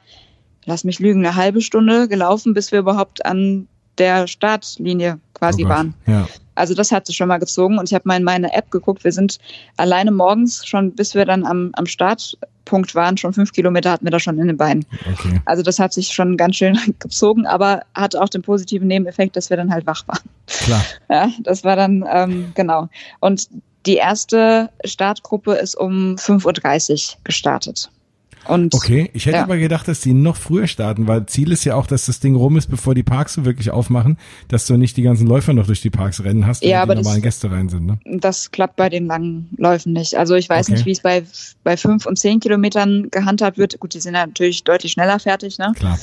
[0.66, 5.70] lass mich lügen, eine halbe Stunde gelaufen, bis wir überhaupt an der Startlinie quasi oh
[5.70, 5.94] waren.
[6.06, 6.28] Ja.
[6.56, 9.04] Also das hat sich schon mal gezogen und ich habe mal in meine App geguckt.
[9.04, 9.38] Wir sind
[9.78, 11.86] alleine morgens schon, bis wir dann am, am
[12.68, 14.86] Startpunkt waren, schon fünf Kilometer hatten wir da schon in den Beinen.
[15.14, 15.42] Okay.
[15.46, 19.50] Also das hat sich schon ganz schön gezogen, aber hat auch den positiven Nebeneffekt, dass
[19.50, 20.30] wir dann halt wach waren.
[20.48, 20.84] Klar.
[21.10, 22.90] Ja, das war dann, ähm, genau.
[23.22, 23.48] Und
[23.86, 27.90] die erste Startgruppe ist um 5.30 Uhr gestartet.
[28.48, 29.44] Und, okay, ich hätte ja.
[29.44, 32.36] aber gedacht, dass die noch früher starten, weil Ziel ist ja auch, dass das Ding
[32.36, 35.68] rum ist, bevor die Parks so wirklich aufmachen, dass du nicht die ganzen Läufer noch
[35.68, 37.86] durch die Parks rennen hast, ja, aber die normalen das, Gäste rein sind.
[37.86, 38.00] Ne?
[38.06, 40.16] Das klappt bei den langen Läufen nicht.
[40.16, 40.74] Also ich weiß okay.
[40.76, 41.24] nicht, wie es bei,
[41.64, 43.80] bei fünf und zehn Kilometern gehandhabt wird.
[43.80, 45.74] Gut, die sind ja natürlich deutlich schneller fertig, ne?
[45.76, 45.98] Klar.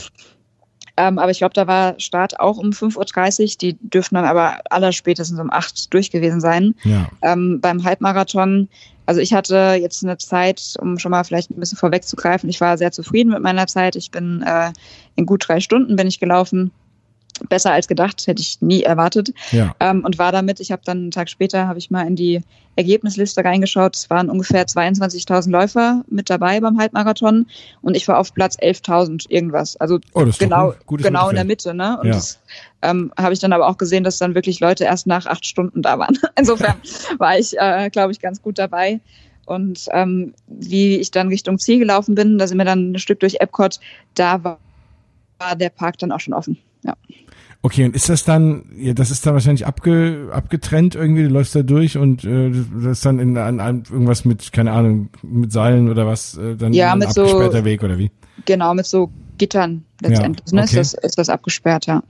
[0.96, 3.58] Ähm, aber ich glaube, da war Start auch um 5.30 Uhr.
[3.60, 6.74] Die dürften dann aber aller spätestens um 8 Uhr durch gewesen sein.
[6.84, 7.08] Ja.
[7.22, 8.68] Ähm, beim Halbmarathon
[9.06, 12.78] also ich hatte jetzt eine Zeit, um schon mal vielleicht ein bisschen vorwegzugreifen, ich war
[12.78, 13.96] sehr zufrieden mit meiner Zeit.
[13.96, 14.72] Ich bin äh,
[15.14, 16.70] in gut drei Stunden bin ich gelaufen
[17.48, 19.32] besser als gedacht, hätte ich nie erwartet.
[19.50, 19.74] Ja.
[19.80, 22.42] Ähm, und war damit, ich habe dann einen Tag später, habe ich mal in die
[22.76, 23.96] Ergebnisliste reingeschaut.
[23.96, 27.46] Es waren ungefähr 22.000 Läufer mit dabei beim Halbmarathon
[27.82, 29.76] und ich war auf Platz 11.000 irgendwas.
[29.76, 31.74] Also oh, genau, genau in der Mitte.
[31.74, 31.98] Ne?
[32.00, 32.14] Und ja.
[32.14, 32.40] das
[32.82, 35.82] ähm, habe ich dann aber auch gesehen, dass dann wirklich Leute erst nach acht Stunden
[35.82, 36.18] da waren.
[36.38, 36.76] Insofern
[37.18, 39.00] war ich, äh, glaube ich, ganz gut dabei.
[39.46, 43.20] Und ähm, wie ich dann Richtung Ziel gelaufen bin, da sind wir dann ein Stück
[43.20, 43.78] durch Epcot,
[44.14, 44.58] da war,
[45.38, 46.58] war der Park dann auch schon offen.
[46.82, 46.94] Ja.
[47.64, 51.56] Okay, und ist das dann, ja, das ist dann wahrscheinlich abge, abgetrennt irgendwie, du läufst
[51.56, 55.50] da durch und äh, das ist dann in an, an irgendwas mit, keine Ahnung, mit
[55.50, 58.10] Seilen oder was, äh, dann ja, mit abgesperrter so, Weg oder wie?
[58.44, 60.56] Genau, mit so Gittern letztendlich, ja, okay.
[60.56, 62.02] ne, ist das, ist das abgesperrt, ja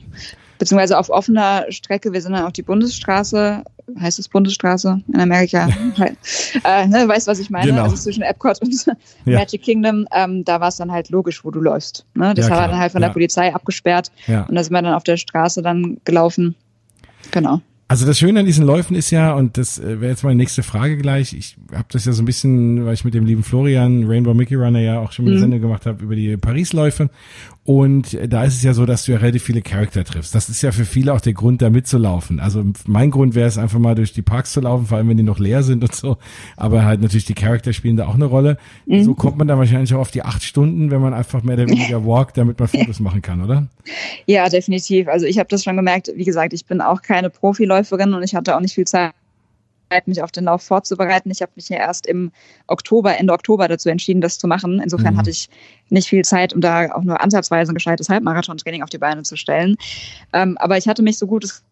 [0.58, 2.12] beziehungsweise auf offener Strecke.
[2.12, 3.64] Wir sind dann auf die Bundesstraße,
[3.98, 5.68] heißt es Bundesstraße in Amerika?
[6.64, 7.70] äh, ne, weißt was ich meine?
[7.70, 7.84] Genau.
[7.84, 8.74] Also zwischen Epcot und
[9.24, 9.38] ja.
[9.38, 12.06] Magic Kingdom, ähm, da war es dann halt logisch, wo du läufst.
[12.14, 12.34] Ne?
[12.34, 15.04] Das ja, war dann halt von der Polizei abgesperrt und da sind wir dann auf
[15.04, 16.54] der Straße dann gelaufen.
[17.30, 17.60] Genau.
[17.86, 20.62] Also das Schöne an diesen Läufen ist ja, und das äh, wäre jetzt meine nächste
[20.62, 24.04] Frage gleich, ich habe das ja so ein bisschen, weil ich mit dem lieben Florian,
[24.06, 25.42] Rainbow Mickey Runner ja auch schon mal eine mhm.
[25.42, 27.10] Sendung gemacht habe über die Paris-Läufe.
[27.66, 30.34] Und da ist es ja so, dass du ja relativ viele Charakter triffst.
[30.34, 32.38] Das ist ja für viele auch der Grund, da mitzulaufen.
[32.38, 35.16] Also mein Grund wäre es einfach mal durch die Parks zu laufen, vor allem wenn
[35.16, 36.18] die noch leer sind und so.
[36.58, 38.58] Aber halt natürlich die Charakter spielen da auch eine Rolle.
[38.84, 39.04] Mhm.
[39.04, 41.66] So kommt man dann wahrscheinlich auch auf die acht Stunden, wenn man einfach mehr oder
[41.66, 43.66] weniger walkt, damit man Fotos machen kann, oder?
[44.26, 45.08] Ja, definitiv.
[45.08, 46.12] Also ich habe das schon gemerkt.
[46.14, 49.12] Wie gesagt, ich bin auch keine Profiläuferin und ich hatte auch nicht viel Zeit
[50.06, 51.30] mich auf den Lauf vorzubereiten.
[51.30, 52.32] Ich habe mich ja erst im
[52.66, 54.80] Oktober, Ende Oktober dazu entschieden, das zu machen.
[54.80, 55.18] Insofern mhm.
[55.18, 55.48] hatte ich
[55.88, 59.36] nicht viel Zeit, um da auch nur ansatzweise ein gescheites Halbmarathon-Training auf die Beine zu
[59.36, 59.76] stellen.
[60.32, 61.64] Ähm, aber ich hatte mich so gut es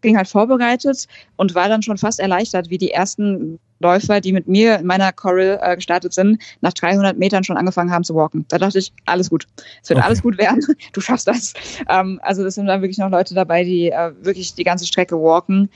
[0.00, 4.46] ging halt vorbereitet und war dann schon fast erleichtert, wie die ersten Läufer, die mit
[4.46, 8.44] mir in meiner Coral äh, gestartet sind, nach 300 Metern schon angefangen haben zu walken.
[8.48, 9.46] Da dachte ich, alles gut.
[9.82, 10.06] Es wird okay.
[10.06, 10.64] alles gut werden.
[10.92, 11.54] Du schaffst das.
[11.88, 15.16] Ähm, also es sind da wirklich noch Leute dabei, die äh, wirklich die ganze Strecke
[15.16, 15.70] walken.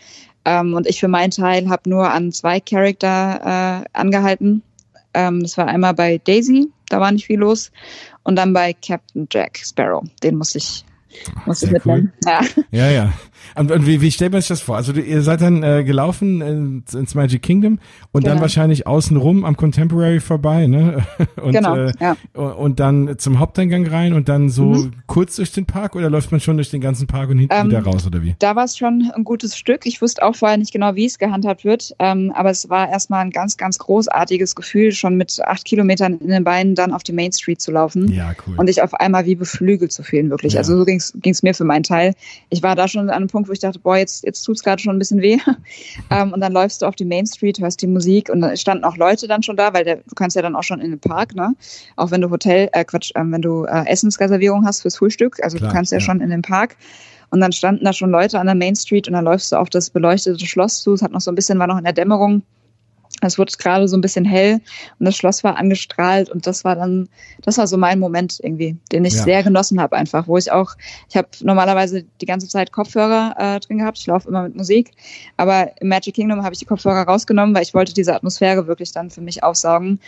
[0.45, 4.63] Ähm, und ich für meinen Teil habe nur an zwei Charakter äh, angehalten.
[5.15, 7.71] Ähm, das war einmal bei Daisy, da war nicht viel los.
[8.23, 10.05] Und dann bei Captain Jack Sparrow.
[10.23, 10.85] Den muss ich,
[11.47, 12.13] muss ich mitnehmen.
[12.25, 12.33] Cool.
[12.33, 12.41] Ja.
[12.71, 13.13] ja, ja.
[13.55, 14.77] Und, und wie, wie stellt man sich das vor?
[14.77, 17.79] Also du, ihr seid dann äh, gelaufen ins, ins Magic Kingdom
[18.13, 18.35] und genau.
[18.35, 21.05] dann wahrscheinlich außenrum am Contemporary vorbei, ne?
[21.43, 22.17] Und, genau, äh, ja.
[22.33, 24.93] Und dann zum Haupteingang rein und dann so mhm.
[25.07, 27.69] kurz durch den Park oder läuft man schon durch den ganzen Park und hinten ähm,
[27.69, 28.35] wieder raus oder wie?
[28.39, 29.85] Da war es schon ein gutes Stück.
[29.85, 33.25] Ich wusste auch vorher nicht genau, wie es gehandhabt wird, ähm, aber es war erstmal
[33.25, 37.13] ein ganz, ganz großartiges Gefühl, schon mit acht Kilometern in den Beinen dann auf die
[37.13, 38.11] Main Street zu laufen.
[38.11, 38.55] Ja, cool.
[38.57, 40.55] Und dich auf einmal wie beflügelt zu fühlen, wirklich.
[40.55, 40.61] Ja.
[40.61, 42.15] Also so ging es mir für meinen Teil.
[42.51, 44.63] Ich war da schon an einem Punkt, wo ich dachte, boah, jetzt, jetzt tut es
[44.63, 45.39] gerade schon ein bisschen weh.
[46.11, 48.85] ähm, und dann läufst du auf die Main Street, hörst die Musik und dann standen
[48.85, 51.01] auch Leute dann schon da, weil der, du kannst ja dann auch schon in den
[51.01, 51.53] Park, ne?
[51.97, 55.57] Auch wenn du Hotel, äh, Quatsch, äh, wenn du äh, Essensreservierung hast fürs Frühstück, also
[55.57, 56.77] Klar, du kannst ja, ja schon in den Park.
[57.31, 59.69] Und dann standen da schon Leute an der Main Street und dann läufst du auf
[59.69, 60.93] das beleuchtete Schloss zu.
[60.93, 62.43] Es hat noch so ein bisschen, war noch in der Dämmerung.
[63.21, 64.61] Es wurde gerade so ein bisschen hell
[64.99, 67.09] und das Schloss war angestrahlt und das war dann,
[67.43, 69.23] das war so mein Moment irgendwie, den ich ja.
[69.23, 70.75] sehr genossen habe einfach, wo ich auch,
[71.09, 74.91] ich habe normalerweise die ganze Zeit Kopfhörer äh, drin gehabt, ich laufe immer mit Musik,
[75.37, 78.93] aber im Magic Kingdom habe ich die Kopfhörer rausgenommen, weil ich wollte diese Atmosphäre wirklich
[78.93, 80.01] dann für mich aufsaugen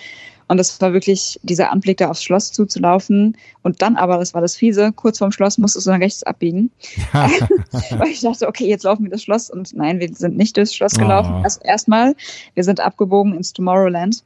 [0.49, 3.37] und das war wirklich dieser Anblick, da aufs Schloss zuzulaufen.
[3.63, 6.71] Und dann aber, das war das Fiese, kurz vorm Schloss musstest du dann rechts abbiegen.
[7.13, 9.51] Weil ich dachte, okay, jetzt laufen wir das Schloss.
[9.51, 11.35] Und nein, wir sind nicht durchs Schloss gelaufen.
[11.39, 11.43] Oh.
[11.43, 12.15] Erst erstmal,
[12.55, 14.23] wir sind abgebogen ins Tomorrowland.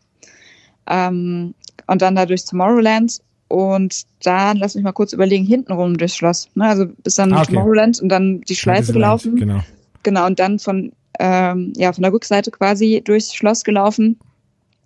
[0.87, 1.55] Ähm,
[1.87, 3.21] und dann da durchs Tomorrowland.
[3.49, 6.51] Und dann, lass mich mal kurz überlegen, hintenrum durchs Schloss.
[6.55, 6.67] Ne?
[6.67, 7.55] Also bis dann ah, okay.
[7.55, 9.37] Tomorrowland und dann die Schleife gelaufen.
[9.37, 9.61] Genau.
[10.03, 14.19] Genau, und dann von, ähm, ja, von der Rückseite quasi durchs Schloss gelaufen.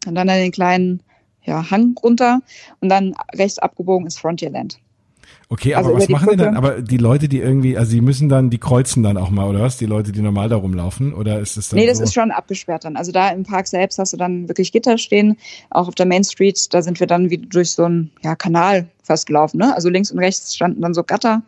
[0.07, 1.03] Und dann an den kleinen
[1.45, 2.41] ja, Hang runter
[2.81, 4.79] und dann rechts abgebogen ist Frontierland.
[5.49, 6.57] Okay, aber also was machen die dann?
[6.57, 9.61] Aber die Leute, die irgendwie, also die müssen dann, die kreuzen dann auch mal, oder
[9.61, 9.77] was?
[9.77, 11.13] Die Leute, die normal da rumlaufen?
[11.13, 12.05] Oder ist das dann Nee, das so?
[12.05, 12.97] ist schon abgesperrt dann.
[12.97, 15.37] Also da im Park selbst hast du dann wirklich Gitter stehen.
[15.71, 18.89] Auch auf der Main Street, da sind wir dann wie durch so einen ja, Kanal
[19.03, 19.59] fast gelaufen.
[19.59, 19.75] Ne?
[19.75, 21.43] Also links und rechts standen dann so Gatter.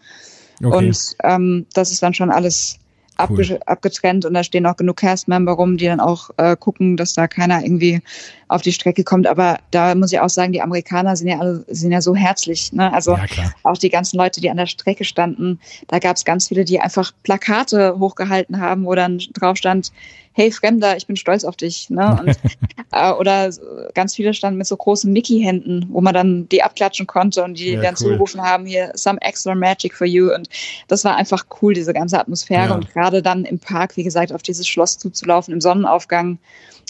[0.62, 0.88] Okay.
[0.88, 2.78] Und ähm, das ist dann schon alles
[3.18, 3.58] cool.
[3.66, 7.26] abgetrennt und da stehen auch genug Cast-Member rum, die dann auch äh, gucken, dass da
[7.28, 8.00] keiner irgendwie
[8.48, 9.26] auf die Strecke kommt.
[9.26, 12.72] Aber da muss ich auch sagen, die Amerikaner sind ja alle, sind ja so herzlich.
[12.72, 12.92] Ne?
[12.92, 13.24] Also ja,
[13.62, 16.80] auch die ganzen Leute, die an der Strecke standen, da gab es ganz viele, die
[16.80, 19.92] einfach Plakate hochgehalten haben, wo dann drauf stand,
[20.36, 21.88] hey Fremder, ich bin stolz auf dich.
[21.88, 22.18] Ne?
[22.20, 22.38] Und,
[22.92, 23.50] äh, oder
[23.94, 27.70] ganz viele standen mit so großen Mickey-Händen, wo man dann die abklatschen konnte und die
[27.70, 27.96] ja, dann cool.
[27.96, 30.30] zugerufen haben, hier, some extra magic for you.
[30.34, 30.50] Und
[30.88, 32.68] das war einfach cool, diese ganze Atmosphäre.
[32.68, 32.74] Ja.
[32.74, 36.38] Und gerade dann im Park, wie gesagt, auf dieses Schloss zuzulaufen, im Sonnenaufgang.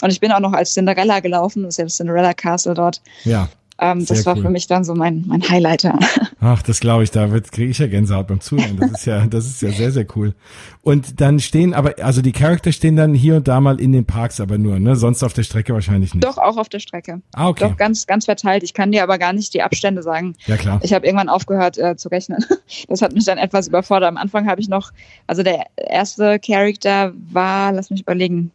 [0.03, 3.01] Und ich bin auch noch als Cinderella gelaufen, das ist ja das Cinderella Castle dort.
[3.23, 3.49] Ja.
[3.79, 4.43] Ähm, das war cool.
[4.43, 5.99] für mich dann so mein, mein Highlighter.
[6.41, 8.79] Ach, das glaube ich, da kriege ich ja Gänsehaut beim Zuhören.
[8.79, 10.35] Das ist ja, das ist ja sehr, sehr cool.
[10.83, 14.07] Und dann stehen aber, also die Charakter stehen dann hier und da mal in den
[14.07, 14.97] Parks aber nur, ne?
[14.97, 16.25] Sonst auf der Strecke wahrscheinlich nicht.
[16.25, 17.21] Doch, auch auf der Strecke.
[17.35, 17.69] Ah, okay.
[17.69, 18.63] Doch, ganz, ganz verteilt.
[18.63, 20.37] Ich kann dir aber gar nicht die Abstände sagen.
[20.47, 20.81] Ja, klar.
[20.83, 22.45] Ich habe irgendwann aufgehört äh, zu rechnen.
[22.89, 24.09] Das hat mich dann etwas überfordert.
[24.09, 24.93] Am Anfang habe ich noch,
[25.27, 28.51] also der erste Charakter war, lass mich überlegen,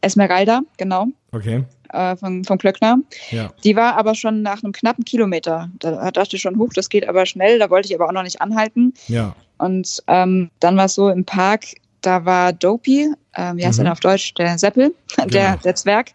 [0.00, 1.06] Esmeralda, genau.
[1.30, 2.98] Okay äh, von, von Klöckner.
[3.30, 3.50] Ja.
[3.64, 5.70] Die war aber schon nach einem knappen Kilometer.
[5.78, 7.58] Da dachte ich schon, hoch, das geht aber schnell.
[7.58, 8.94] Da wollte ich aber auch noch nicht anhalten.
[9.08, 9.34] Ja.
[9.58, 11.66] Und ähm, dann war es so im Park,
[12.00, 13.86] da war Dopey, ähm, wie heißt mhm.
[13.86, 14.34] er auf Deutsch?
[14.34, 15.28] Der Seppel, genau.
[15.28, 16.10] der, der Zwerg.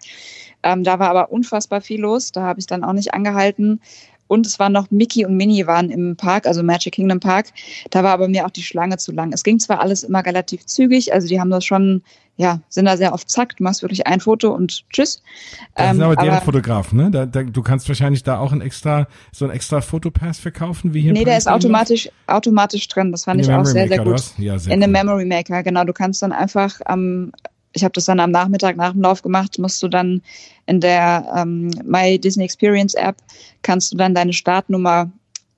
[0.64, 2.32] Ähm, da war aber unfassbar viel los.
[2.32, 3.80] Da habe ich dann auch nicht angehalten.
[4.28, 7.48] Und es waren noch Mickey und Minnie waren im Park, also Magic Kingdom Park.
[7.90, 9.34] Da war aber mir auch die Schlange zu lang.
[9.34, 12.02] Es ging zwar alles immer relativ zügig, also die haben das schon,
[12.36, 15.22] ja, sind da sehr oft zack, du machst wirklich ein Foto und tschüss.
[15.76, 17.12] Das sind ähm, aber deren Fotografen, ne?
[17.12, 21.02] Da, da, du kannst wahrscheinlich da auch ein extra, so ein extra Fotopass verkaufen, wie
[21.02, 21.14] hier.
[21.14, 23.12] Nee, der ist automatisch, automatisch drin.
[23.12, 24.22] Das fand ich auch sehr, sehr gut.
[24.38, 24.86] Ja, sehr in cool.
[24.88, 25.84] dem Memory Maker, genau.
[25.84, 27.32] Du kannst dann einfach am,
[27.78, 30.22] ich habe das dann am Nachmittag nach dem Lauf gemacht, musst du dann
[30.66, 33.18] in der ähm, My Disney Experience App
[33.62, 35.10] kannst du dann deine Startnummer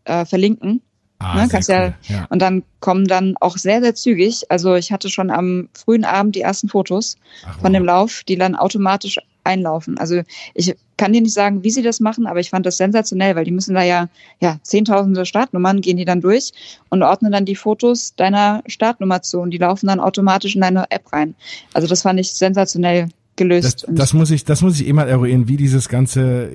[0.03, 0.81] äh, verlinken.
[1.19, 1.75] Ah, ne, kannst cool.
[1.75, 4.43] ja, ja, und dann kommen dann auch sehr, sehr zügig.
[4.49, 7.61] Also ich hatte schon am frühen Abend die ersten Fotos Ach, wow.
[7.61, 9.97] von dem Lauf, die dann automatisch einlaufen.
[9.97, 10.21] Also
[10.53, 13.45] ich kann dir nicht sagen, wie sie das machen, aber ich fand das sensationell, weil
[13.45, 16.51] die müssen da ja, ja, zehntausende Startnummern gehen die dann durch
[16.89, 20.91] und ordnen dann die Fotos deiner Startnummer zu und die laufen dann automatisch in deine
[20.91, 21.35] App rein.
[21.73, 23.85] Also das fand ich sensationell gelöst.
[23.87, 26.51] Das, das muss ich, das muss ich eh mal eruieren, wie dieses ganze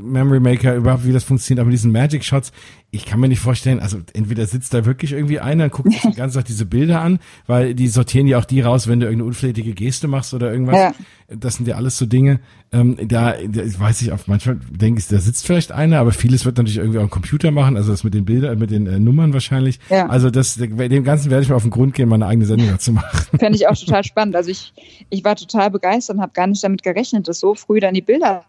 [0.00, 1.60] Memory Maker überhaupt, wie das funktioniert.
[1.60, 2.52] Aber diesen Magic Shots,
[2.90, 6.02] ich kann mir nicht vorstellen, also entweder sitzt da wirklich irgendwie einer und guckt sich
[6.02, 9.06] die ganze Zeit diese Bilder an, weil die sortieren ja auch die raus, wenn du
[9.06, 10.76] irgendeine unflätige Geste machst oder irgendwas.
[10.76, 10.92] Ja.
[11.34, 12.40] Das sind ja alles so Dinge.
[12.70, 16.44] Ähm, da, da weiß ich, auf manchmal denke ich, da sitzt vielleicht einer, aber vieles
[16.44, 18.98] wird natürlich irgendwie auch ein Computer machen, also das mit den Bildern, mit den äh,
[18.98, 19.78] Nummern wahrscheinlich.
[19.88, 20.08] Ja.
[20.08, 22.92] Also das, dem Ganzen werde ich mal auf den Grund gehen, meine eigene Sendung dazu
[22.92, 23.38] machen.
[23.38, 24.36] Fände ich auch total spannend.
[24.36, 24.74] Also ich,
[25.08, 28.02] ich war total begeistert und habe gar nicht damit gerechnet, dass so früh dann die
[28.02, 28.44] Bilder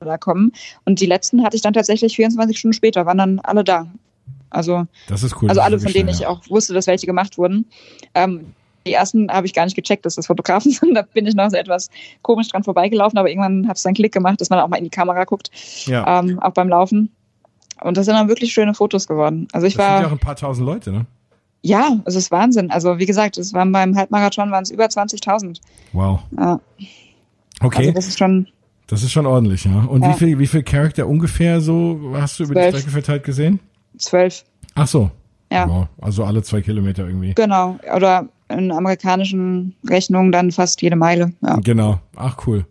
[0.00, 0.52] da kommen.
[0.84, 3.86] Und die letzten hatte ich dann tatsächlich 24 Stunden später, waren dann alle da.
[4.50, 5.48] Also, das ist cool.
[5.48, 7.66] Also alle, von denen ich auch wusste, dass welche gemacht wurden.
[8.14, 8.54] Ähm,
[8.86, 10.94] die ersten habe ich gar nicht gecheckt, dass das Fotografen sind.
[10.94, 11.90] Da bin ich noch so etwas
[12.22, 14.84] komisch dran vorbeigelaufen, aber irgendwann hat es dann Klick gemacht, dass man auch mal in
[14.84, 15.50] die Kamera guckt.
[15.86, 16.20] Ja.
[16.20, 17.10] Ähm, auch beim Laufen.
[17.82, 19.46] Und das sind dann wirklich schöne Fotos geworden.
[19.52, 19.96] Also ich das war.
[19.98, 21.06] Sind ja auch ein paar tausend Leute, ne?
[21.62, 22.70] Ja, es ist Wahnsinn.
[22.70, 25.60] Also wie gesagt, es waren beim Halbmarathon waren es über 20.000.
[25.92, 26.20] Wow.
[26.36, 26.60] Ja.
[27.60, 27.78] Okay.
[27.78, 28.46] Also das ist schon
[28.88, 29.84] das ist schon ordentlich, ja.
[29.84, 30.10] Und ja.
[30.10, 32.66] wie viel, wie viel Charakter ungefähr so hast du über Zwölf.
[32.66, 33.60] die Strecke verteilt gesehen?
[33.98, 34.44] Zwölf.
[34.74, 35.10] Ach so.
[35.52, 35.66] Ja.
[35.66, 35.88] ja.
[36.00, 37.34] Also alle zwei Kilometer irgendwie.
[37.34, 37.78] Genau.
[37.94, 41.32] Oder in amerikanischen Rechnungen dann fast jede Meile.
[41.42, 41.56] Ja.
[41.56, 42.00] Genau.
[42.16, 42.64] Ach cool.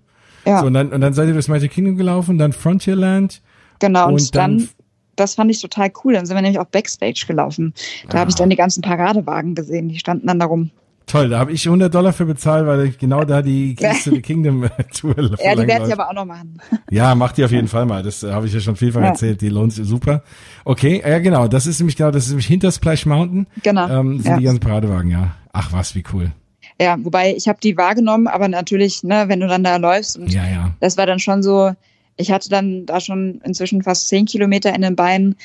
[0.45, 0.61] Ja.
[0.61, 3.41] So, und dann, und dann seid ihr das Magic Kingdom gelaufen, dann Frontierland.
[3.79, 4.07] Genau.
[4.07, 4.69] Und, und dann, dann,
[5.15, 6.13] das fand ich total cool.
[6.13, 7.73] Dann sind wir nämlich auch Backstage gelaufen.
[8.09, 8.19] Da ah.
[8.21, 10.71] habe ich dann die ganzen Paradewagen gesehen, die standen dann da rum.
[11.07, 14.11] Toll, da habe ich 100 Dollar für bezahlt, weil ich genau da die Keys to
[14.11, 16.59] the Kingdom Tour Ja, die werde ich aber auch noch machen.
[16.91, 18.03] Ja, mach die auf jeden Fall mal.
[18.03, 19.07] Das äh, habe ich ja schon vielfach ja.
[19.07, 19.39] erzählt.
[19.41, 20.21] Die lohnt sich super.
[20.65, 21.47] Okay, ja genau.
[21.47, 23.47] Das ist nämlich genau, das ist nämlich hinter Splash Mountain.
[23.63, 23.87] Genau.
[23.87, 24.37] Ähm, sind ja.
[24.37, 25.31] die ganzen Paradewagen, ja.
[25.53, 26.31] Ach was, wie cool.
[26.79, 30.31] Ja, wobei ich habe die wahrgenommen, aber natürlich, ne, wenn du dann da läufst und
[30.31, 30.73] ja, ja.
[30.81, 31.71] das war dann schon so,
[32.17, 35.35] ich hatte dann da schon inzwischen fast zehn Kilometer in den Beinen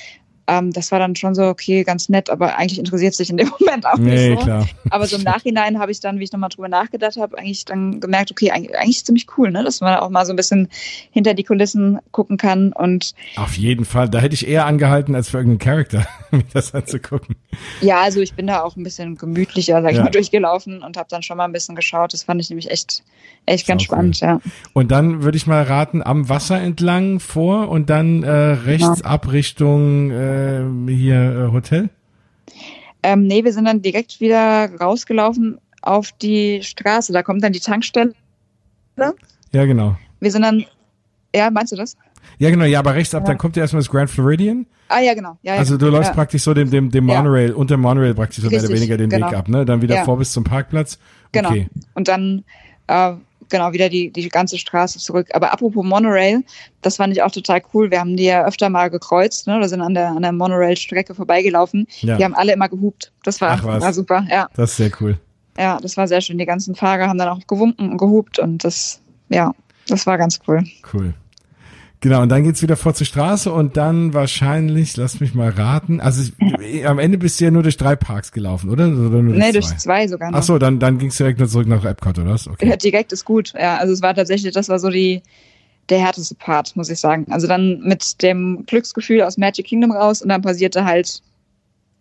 [0.47, 3.51] ähm, das war dann schon so, okay, ganz nett, aber eigentlich interessiert sich in dem
[3.61, 4.45] Moment auch nee, nicht so.
[4.45, 4.69] Klar.
[4.91, 8.01] Aber so im Nachhinein habe ich dann, wie ich nochmal drüber nachgedacht habe, eigentlich dann
[8.01, 9.63] gemerkt, okay, eigentlich, eigentlich ziemlich cool, ne?
[9.63, 10.69] dass man auch mal so ein bisschen
[11.11, 15.31] hinter die Kulissen gucken kann und auf jeden Fall, da hätte ich eher angehalten, als
[15.31, 17.37] für irgendeinen Charakter, mir das anzugucken.
[17.81, 20.05] Ja, also ich bin da auch ein bisschen gemütlicher, sag ich ja.
[20.05, 22.13] mal, durchgelaufen und habe dann schon mal ein bisschen geschaut.
[22.13, 23.03] Das fand ich nämlich echt,
[23.47, 24.29] echt ganz spannend, cool.
[24.29, 24.41] ja.
[24.73, 29.05] Und dann würde ich mal raten, am Wasser entlang vor und dann äh, rechts ja.
[29.05, 31.91] ab Richtung äh, äh, hier äh, Hotel?
[33.03, 37.13] Ähm, nee, wir sind dann direkt wieder rausgelaufen auf die Straße.
[37.13, 38.15] Da kommt dann die Tankstelle.
[39.53, 39.97] Ja, genau.
[40.21, 40.65] Wir sind dann,
[41.35, 41.97] ja, meinst du das?
[42.39, 43.29] Ja, genau, ja, aber rechts ab, ja.
[43.29, 44.67] dann kommt ja erstmal das Grand Floridian.
[44.89, 45.39] Ah, ja, genau.
[45.43, 46.15] Ja, also du läufst ja.
[46.15, 47.55] praktisch so dem, dem, dem Monorail, ja.
[47.55, 49.29] unter Monorail praktisch so mehr oder weniger den genau.
[49.29, 49.65] Weg ab, ne?
[49.65, 50.99] Dann wieder vor bis zum Parkplatz.
[51.33, 51.49] Genau.
[51.49, 51.69] Okay.
[51.95, 52.45] Und dann,
[52.89, 53.15] äh,
[53.53, 55.29] genau, wieder die, die ganze Straße zurück.
[55.33, 56.43] Aber apropos Monorail,
[56.81, 57.93] das fand ich auch total cool.
[57.93, 59.57] Wir haben die ja öfter mal gekreuzt, ne?
[59.57, 61.87] Oder sind an der, an der Monorail-Strecke vorbeigelaufen.
[62.01, 62.17] Ja.
[62.17, 63.13] Die haben alle immer gehupt.
[63.23, 64.49] Das war, war super, ja.
[64.57, 65.17] Das ist sehr cool.
[65.57, 66.39] Ja, das war sehr schön.
[66.39, 69.53] Die ganzen Fahrer haben dann auch gewunken und gehupt und das, ja,
[69.87, 70.65] das war ganz cool.
[70.93, 71.15] Cool.
[72.03, 76.01] Genau, und dann geht's wieder vor zur Straße und dann wahrscheinlich, lass mich mal raten,
[76.01, 78.89] also ich, am Ende bist du ja nur durch drei Parks gelaufen, oder?
[78.89, 79.53] oder nee, zwei?
[79.53, 80.39] durch zwei sogar noch.
[80.41, 82.49] Ach so, dann, dann ging's direkt nur zurück nach Epcot, oder was?
[82.49, 82.69] Okay.
[82.69, 83.77] Ja, direkt ist gut, ja.
[83.77, 85.23] Also es war tatsächlich, das war so die,
[85.91, 87.27] der härteste Part, muss ich sagen.
[87.31, 91.23] Also dann mit dem Glücksgefühl aus Magic Kingdom raus und dann passierte halt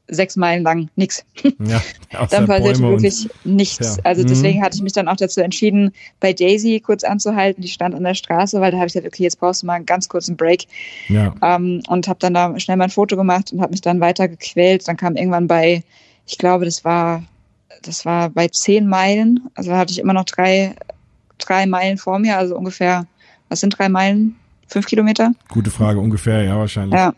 [0.07, 1.25] sechs Meilen lang nichts.
[1.59, 3.97] Ja, dann passierte wirklich nichts.
[3.97, 4.03] Ja.
[4.03, 4.63] Also deswegen mhm.
[4.63, 7.61] hatte ich mich dann auch dazu entschieden, bei Daisy kurz anzuhalten.
[7.61, 9.75] Die stand an der Straße, weil da habe ich gesagt, okay, jetzt brauchst du mal
[9.75, 10.65] einen ganz kurzen Break.
[11.07, 11.33] Ja.
[11.41, 14.27] Ähm, und habe dann da schnell mal ein Foto gemacht und habe mich dann weiter
[14.27, 14.87] gequält.
[14.87, 15.83] Dann kam irgendwann bei,
[16.27, 17.23] ich glaube, das war,
[17.81, 19.39] das war bei zehn Meilen.
[19.55, 20.75] Also da hatte ich immer noch drei,
[21.37, 23.05] drei Meilen vor mir, also ungefähr,
[23.49, 24.35] was sind drei Meilen?
[24.67, 25.33] Fünf Kilometer?
[25.49, 26.97] Gute Frage, ungefähr, ja, wahrscheinlich.
[26.97, 27.13] Ja,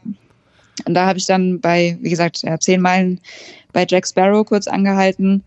[0.86, 3.20] und da habe ich dann bei, wie gesagt, ja, zehn Meilen
[3.72, 5.44] bei Jack Sparrow kurz angehalten.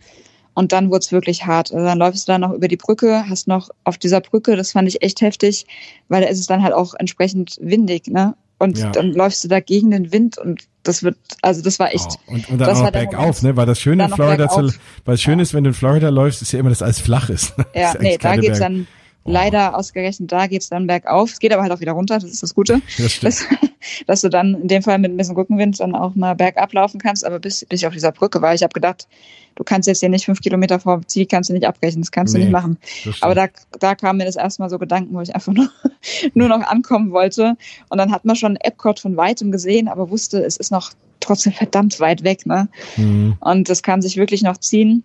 [0.54, 1.70] Und dann wurde es wirklich hart.
[1.70, 4.72] Also dann läufst du dann noch über die Brücke, hast noch auf dieser Brücke, das
[4.72, 5.66] fand ich echt heftig,
[6.08, 8.34] weil da ist es dann halt auch entsprechend windig, ne?
[8.58, 8.90] Und ja.
[8.90, 12.06] dann läufst du da gegen den Wind und das wird, also das war echt.
[12.26, 13.54] Oh, und, und dann auch noch bergauf, ne?
[13.54, 14.72] Weil das Schöne in Florida, zu, weil
[15.04, 15.42] das Schöne ja.
[15.42, 17.52] ist, wenn du in Florida läufst, ist ja immer, dass alles flach ist.
[17.74, 18.60] Ja, nee, da geht's Berg.
[18.60, 18.86] dann
[19.26, 21.32] Leider ausgerechnet da geht's dann bergauf.
[21.32, 22.80] Es geht aber halt auch wieder runter, das ist das Gute.
[22.98, 23.44] Das dass,
[24.06, 27.00] dass du dann in dem Fall mit ein bisschen Rückenwind dann auch mal bergab laufen
[27.00, 27.24] kannst.
[27.24, 29.08] Aber bis, bis ich auf dieser Brücke war, ich habe gedacht,
[29.56, 32.34] du kannst jetzt hier nicht fünf Kilometer vor Ziel, kannst du nicht abbrechen, das kannst
[32.34, 32.78] nee, du nicht machen.
[33.20, 33.48] Aber da,
[33.80, 35.68] da kam mir das erstmal so Gedanken, wo ich einfach nur,
[36.34, 37.56] nur noch ankommen wollte.
[37.88, 41.52] Und dann hat man schon Epcot von weitem gesehen, aber wusste, es ist noch trotzdem
[41.52, 42.46] verdammt weit weg.
[42.46, 42.68] Ne?
[42.96, 43.36] Mhm.
[43.40, 45.02] Und das kann sich wirklich noch ziehen.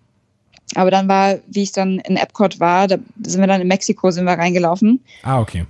[0.74, 4.10] Aber dann war, wie ich dann in Epcot war, da sind wir dann in Mexiko
[4.10, 5.00] sind wir reingelaufen.
[5.22, 5.66] Ah, okay.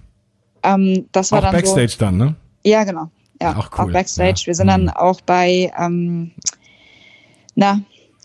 [0.62, 2.34] Ähm, das war auch dann Backstage so, dann, ne?
[2.64, 3.10] Ja, genau.
[3.40, 3.84] Ja, auch, cool.
[3.84, 4.42] auch Backstage.
[4.42, 4.46] Ja.
[4.46, 4.90] Wir sind dann mhm.
[4.90, 6.30] auch bei, ähm,
[7.54, 7.80] na,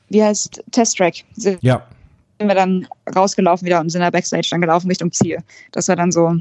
[0.10, 1.24] wie heißt Test Track?
[1.62, 1.84] Ja.
[2.40, 5.40] Sind wir dann rausgelaufen wieder und sind da Backstage dann gelaufen Richtung Ziel.
[5.72, 6.36] Das war dann so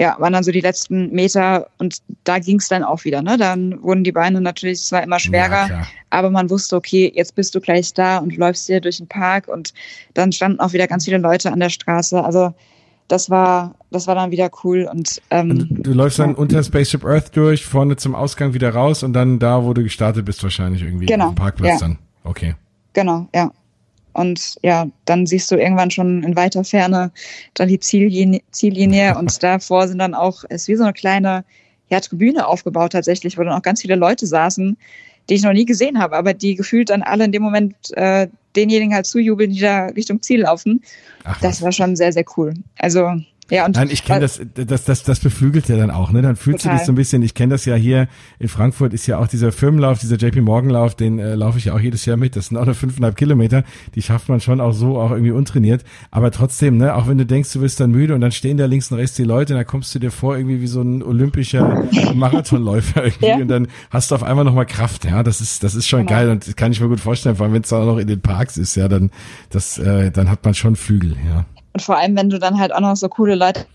[0.00, 3.22] ja, waren dann so die letzten Meter und da ging es dann auch wieder.
[3.22, 3.36] Ne?
[3.36, 7.54] Dann wurden die Beine natürlich zwar immer schwerer, ja, aber man wusste, okay, jetzt bist
[7.54, 9.72] du gleich da und läufst hier durch den Park und
[10.14, 12.22] dann standen auch wieder ganz viele Leute an der Straße.
[12.22, 12.54] Also
[13.06, 17.04] das war, das war dann wieder cool und, ähm, und du läufst dann unter Spaceship
[17.04, 20.82] Earth durch, vorne zum Ausgang wieder raus und dann da, wo du gestartet bist, wahrscheinlich
[20.82, 21.86] irgendwie genau, auf dem Parkplatz ja.
[21.86, 21.98] dann.
[22.24, 22.54] Okay.
[22.94, 23.52] Genau, ja.
[24.14, 27.12] Und ja, dann siehst du irgendwann schon in weiter Ferne
[27.54, 31.44] dann die Ziellinie, Ziellinie und davor sind dann auch, es ist wie so eine kleine
[31.90, 34.76] ja, Tribüne aufgebaut tatsächlich, wo dann auch ganz viele Leute saßen,
[35.28, 38.28] die ich noch nie gesehen habe, aber die gefühlt dann alle in dem Moment äh,
[38.56, 40.82] denjenigen halt zujubeln, die da Richtung Ziel laufen.
[41.24, 42.54] Ach, das war schon sehr, sehr cool.
[42.78, 43.10] Also
[43.50, 46.22] ja, und Nein, ich kenne das, das, das, das beflügelt ja dann auch, ne?
[46.22, 46.76] Dann fühlst total.
[46.76, 49.26] du dich so ein bisschen, ich kenne das ja hier in Frankfurt ist ja auch
[49.26, 52.36] dieser Firmenlauf, dieser JP Morgan Lauf, den äh, laufe ich ja auch jedes Jahr mit.
[52.36, 53.62] Das sind auch nur fünfeinhalb Kilometer,
[53.94, 55.84] die schafft man schon auch so, auch irgendwie untrainiert.
[56.10, 58.64] Aber trotzdem, ne, auch wenn du denkst, du bist dann müde und dann stehen da
[58.64, 61.02] links und rechts die Leute, und dann kommst du dir vor irgendwie wie so ein
[61.02, 61.84] olympischer
[62.14, 63.36] Marathonläufer irgendwie ja.
[63.36, 65.22] und dann hast du auf einmal nochmal Kraft, ja.
[65.22, 66.18] Das ist, das ist schon genau.
[66.18, 68.06] geil und das kann ich mir gut vorstellen, vor allem wenn es auch noch in
[68.06, 69.10] den Parks ist, ja, dann,
[69.50, 71.44] das, äh, dann hat man schon Flügel, ja.
[71.74, 73.66] Und vor allem, wenn du dann halt auch noch so coole Leute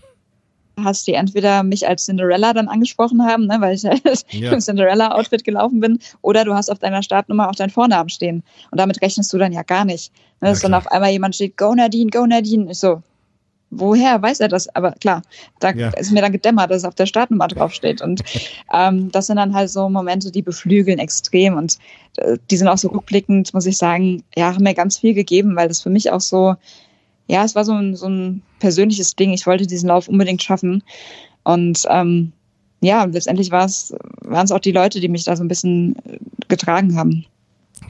[0.84, 4.52] hast, die entweder mich als Cinderella dann angesprochen haben, ne, weil ich halt ja.
[4.52, 8.42] im Cinderella-Outfit gelaufen bin, oder du hast auf deiner Startnummer auch deinen Vornamen stehen.
[8.70, 10.12] Und damit rechnest du dann ja gar nicht.
[10.40, 12.70] Ne, dass dann auf einmal jemand steht, go Nadine, go Nadine.
[12.70, 13.02] Ich so,
[13.70, 14.74] woher weiß er das?
[14.74, 15.22] Aber klar,
[15.60, 15.90] da ja.
[15.90, 18.00] ist mir dann gedämmert, dass es auf der Startnummer draufsteht.
[18.00, 18.22] Und
[18.72, 21.56] ähm, das sind dann halt so Momente, die beflügeln extrem.
[21.56, 21.78] Und
[22.16, 25.56] äh, die sind auch so rückblickend, muss ich sagen, ja, haben mir ganz viel gegeben,
[25.56, 26.56] weil das für mich auch so
[27.30, 29.32] ja, es war so ein, so ein persönliches Ding.
[29.32, 30.82] Ich wollte diesen Lauf unbedingt schaffen.
[31.44, 32.32] Und ähm,
[32.80, 36.18] ja, letztendlich waren es auch die Leute, die mich da so ein bisschen äh,
[36.48, 37.24] getragen haben.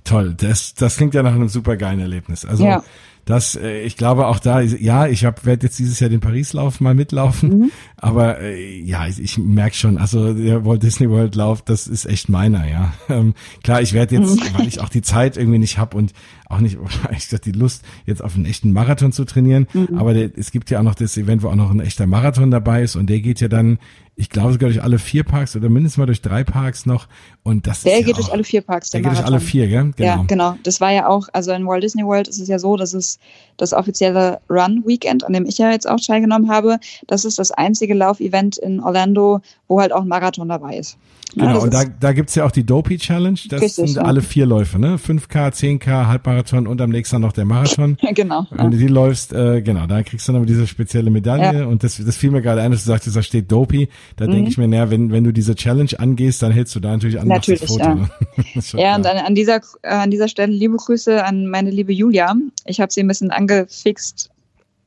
[0.05, 2.45] Toll, das, das klingt ja nach einem super geilen Erlebnis.
[2.45, 2.82] Also ja.
[3.24, 6.95] Das, äh, ich glaube auch da, ja, ich werde jetzt dieses Jahr den Paris-Lauf mal
[6.95, 7.70] mitlaufen, mhm.
[7.97, 12.07] aber äh, ja, ich, ich merke schon, also der Walt Disney World Lauf, das ist
[12.07, 12.93] echt meiner, ja.
[13.09, 13.34] Ähm,
[13.64, 14.59] klar, ich werde jetzt, mhm.
[14.59, 16.12] weil ich auch die Zeit irgendwie nicht hab und
[16.51, 16.79] auch nicht,
[17.17, 19.97] ich die Lust, jetzt auf einen echten Marathon zu trainieren, mhm.
[19.97, 22.51] aber der, es gibt ja auch noch das Event, wo auch noch ein echter Marathon
[22.51, 23.79] dabei ist und der geht ja dann
[24.21, 27.09] ich glaube sogar durch alle vier Parks oder mindestens mal durch drei Parks noch.
[27.43, 28.91] Und das der ist geht ja durch alle vier Parks.
[28.91, 29.93] Der, der geht durch alle vier, gell?
[29.97, 30.09] Genau.
[30.09, 30.57] Ja, genau.
[30.63, 33.19] Das war ja auch, also in Walt Disney World ist es ja so, dass es
[33.57, 37.95] das offizielle Run-Weekend, an dem ich ja jetzt auch teilgenommen habe, das ist das einzige
[37.95, 40.99] Laufevent in Orlando, wo halt auch ein Marathon dabei ist.
[41.35, 43.39] Genau, ja, und da, da gibt's ja auch die Dopey Challenge.
[43.49, 44.03] Das richtig, sind ja.
[44.03, 44.97] alle vier Läufe, ne?
[44.97, 47.97] 5K, 10K, Halbmarathon und am nächsten noch der Marathon.
[48.14, 48.47] genau.
[48.51, 51.61] Wenn du die läufst, äh, genau, da kriegst du dann diese spezielle Medaille.
[51.61, 51.66] Ja.
[51.66, 53.88] Und das, das fiel mir gerade ein, dass du sagst, da steht Dopey.
[54.16, 54.32] Da mhm.
[54.32, 57.20] denke ich mir, naja, wenn, wenn du diese Challenge angehst, dann hältst du da natürlich
[57.20, 57.84] an natürlich, das Foto.
[57.84, 58.11] Ja, ne?
[58.74, 62.34] ja und an, an, dieser, äh, an dieser Stelle liebe Grüße an meine liebe Julia.
[62.64, 64.30] Ich habe sie ein bisschen angefixt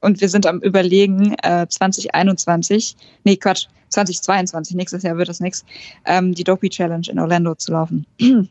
[0.04, 5.64] und wir sind am Überlegen, äh, 2021, nee, Quatsch, 2022, nächstes Jahr wird das nichts,
[6.06, 8.06] ähm, die Dopey Challenge in Orlando zu laufen.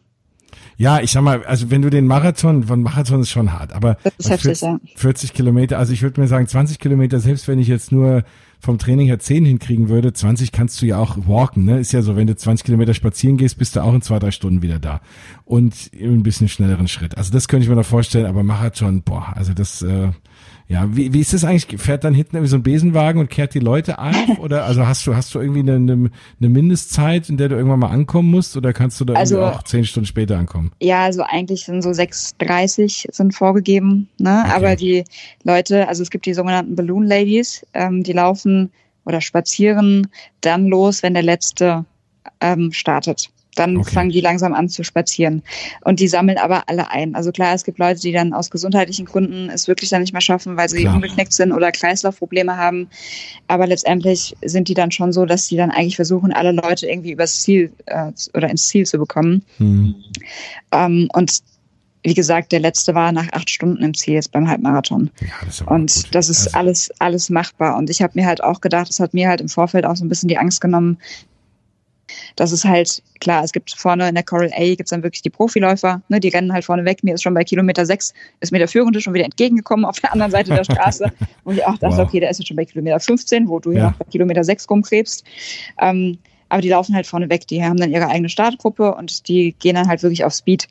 [0.76, 3.98] Ja, ich sag mal, also wenn du den Marathon, von Marathon ist schon hart, aber
[4.02, 4.78] das ist heftig, 40, ja.
[4.96, 8.24] 40 Kilometer, also ich würde mir sagen 20 Kilometer, selbst wenn ich jetzt nur
[8.60, 11.80] vom Training her 10 hinkriegen würde, 20 kannst du ja auch walken, ne?
[11.80, 14.30] Ist ja so, wenn du 20 Kilometer spazieren gehst, bist du auch in zwei, drei
[14.30, 15.00] Stunden wieder da.
[15.44, 17.18] Und ein bisschen schnelleren Schritt.
[17.18, 20.10] Also das könnte ich mir noch vorstellen, aber Marathon, boah, also das, äh,
[20.72, 21.78] ja, wie, wie ist das eigentlich?
[21.78, 24.14] Fährt dann hinten irgendwie so ein Besenwagen und kehrt die Leute auf?
[24.38, 26.10] Oder also hast du, hast du irgendwie eine, eine,
[26.40, 29.64] eine Mindestzeit, in der du irgendwann mal ankommen musst oder kannst du da also, auch
[29.64, 30.72] zehn Stunden später ankommen?
[30.80, 34.44] Ja, also eigentlich sind so 6,30 sind vorgegeben, ne?
[34.46, 34.54] Okay.
[34.54, 35.04] Aber die
[35.44, 38.72] Leute, also es gibt die sogenannten Balloon Ladies, ähm, die laufen
[39.04, 40.06] oder spazieren
[40.40, 41.84] dann los, wenn der letzte
[42.40, 43.30] ähm, startet.
[43.54, 43.90] Dann okay.
[43.90, 45.42] fangen die langsam an zu spazieren.
[45.82, 47.14] Und die sammeln aber alle ein.
[47.14, 50.22] Also klar, es gibt Leute, die dann aus gesundheitlichen Gründen es wirklich dann nicht mehr
[50.22, 50.94] schaffen, weil sie klar.
[50.94, 52.88] umgeknickt sind oder Kreislaufprobleme haben.
[53.48, 57.12] Aber letztendlich sind die dann schon so, dass sie dann eigentlich versuchen, alle Leute irgendwie
[57.12, 59.44] übers Ziel äh, oder ins Ziel zu bekommen.
[59.58, 59.96] Mhm.
[60.72, 61.42] Ähm, und
[62.04, 65.10] wie gesagt, der letzte war nach acht Stunden im Ziel jetzt beim Halbmarathon.
[65.20, 66.14] Ja, das und gut.
[66.14, 66.58] das ist also.
[66.58, 67.76] alles, alles machbar.
[67.76, 70.04] Und ich habe mir halt auch gedacht, das hat mir halt im Vorfeld auch so
[70.04, 70.98] ein bisschen die Angst genommen,
[72.36, 75.22] das ist halt klar, es gibt vorne in der Coral A gibt es dann wirklich
[75.22, 77.02] die Profiläufer, ne, die rennen halt vorne weg.
[77.02, 80.12] Mir ist schon bei Kilometer 6, ist mir der Führende schon wieder entgegengekommen auf der
[80.12, 81.12] anderen Seite der Straße.
[81.44, 82.08] und ich auch dachte, wow.
[82.08, 83.90] okay, der ist jetzt schon bei Kilometer 15, wo du ja.
[83.90, 85.24] noch bei Kilometer 6 rumkrebst.
[85.80, 86.18] Ähm,
[86.52, 87.46] aber die laufen halt vorne weg.
[87.46, 90.68] Die haben dann ihre eigene Startgruppe und die gehen dann halt wirklich auf Speed.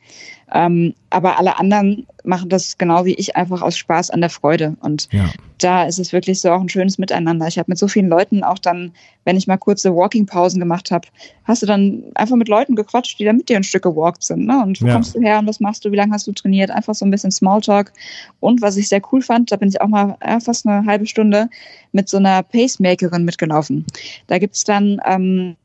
[0.54, 4.76] Ähm, aber alle anderen machen das genau wie ich einfach aus Spaß an der Freude.
[4.82, 5.30] Und ja.
[5.60, 7.48] da ist es wirklich so auch ein schönes Miteinander.
[7.48, 8.92] Ich habe mit so vielen Leuten auch dann,
[9.24, 11.08] wenn ich mal kurze Walking-Pausen gemacht habe,
[11.46, 14.46] hast du dann einfach mit Leuten gequatscht, die da mit dir ein Stück gewalkt sind.
[14.46, 14.62] Ne?
[14.62, 14.94] Und wo ja.
[14.94, 16.70] kommst du her und was machst du, wie lange hast du trainiert?
[16.70, 17.94] Einfach so ein bisschen Smalltalk.
[18.40, 21.08] Und was ich sehr cool fand, da bin ich auch mal ja, fast eine halbe
[21.08, 21.50] Stunde
[21.94, 23.86] mit so einer Pacemakerin mitgelaufen.
[24.28, 25.56] Da gibt's dann ähm,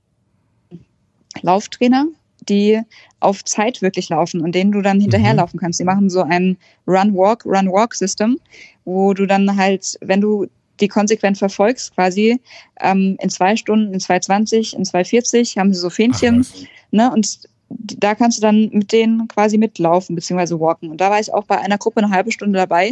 [1.42, 2.06] Lauftrainer,
[2.48, 2.80] die
[3.20, 5.60] auf Zeit wirklich laufen und denen du dann hinterherlaufen mhm.
[5.60, 5.80] kannst.
[5.80, 8.38] Die machen so ein Run-Walk, Run-Walk-System,
[8.84, 10.46] wo du dann halt, wenn du
[10.80, 12.38] die konsequent verfolgst, quasi
[12.80, 16.46] ähm, in zwei Stunden, in 2,20, in 2,40 haben sie so Fähnchen.
[16.46, 17.12] Ach, ne?
[17.12, 20.60] Und da kannst du dann mit denen quasi mitlaufen bzw.
[20.60, 20.90] walken.
[20.90, 22.90] Und da war ich auch bei einer Gruppe eine halbe Stunde dabei.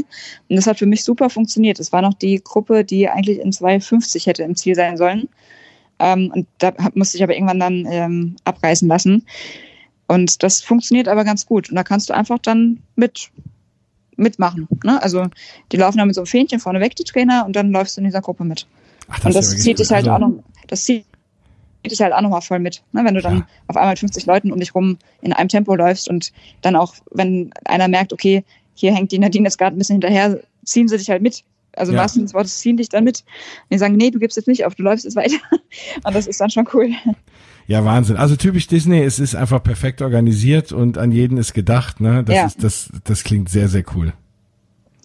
[0.49, 1.79] Und das hat für mich super funktioniert.
[1.79, 5.29] Das war noch die Gruppe, die eigentlich in 2,50 hätte im Ziel sein sollen.
[5.99, 9.27] Ähm, und da musste ich aber irgendwann dann ähm, abreißen lassen.
[10.07, 11.71] Und das funktioniert aber ganz gut.
[11.71, 13.31] Und da kannst du einfach dann mit
[14.17, 14.69] mitmachen.
[14.85, 15.03] Ne?
[15.03, 15.27] Also
[15.73, 18.01] die laufen dann mit so einem Fähnchen vorne weg, die Trainer, und dann läufst du
[18.01, 18.67] in dieser Gruppe mit.
[19.09, 21.05] Ach, und das ja zieht dich halt also auch noch, das zieht
[21.85, 22.83] dich halt auch noch mal voll mit.
[22.93, 23.05] Ne?
[23.05, 23.47] Wenn du dann ja.
[23.67, 26.33] auf einmal 50 Leuten um dich rum in einem Tempo läufst und
[26.63, 30.41] dann auch, wenn einer merkt, okay, hier hängt die Nadine jetzt gerade ein bisschen hinterher,
[30.65, 31.45] ziehen sie dich halt mit.
[31.77, 32.05] Also ja.
[32.05, 33.21] des Wortes ziehen dich dann mit.
[33.21, 35.37] Und die sagen, nee, du gibst jetzt nicht auf, du läufst jetzt weiter.
[36.05, 36.91] Und das ist dann schon cool.
[37.67, 38.17] Ja, Wahnsinn.
[38.17, 41.99] Also typisch Disney, es ist einfach perfekt organisiert und an jeden ist gedacht.
[41.99, 42.23] Ne?
[42.23, 42.47] Das, ja.
[42.47, 44.13] ist, das, das klingt sehr, sehr cool.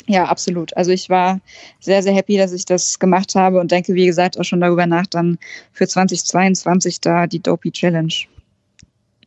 [0.07, 0.75] Ja, absolut.
[0.75, 1.39] Also ich war
[1.79, 4.87] sehr, sehr happy, dass ich das gemacht habe und denke, wie gesagt, auch schon darüber
[4.87, 5.37] nach, dann
[5.71, 8.13] für 2022 da die Dopey Challenge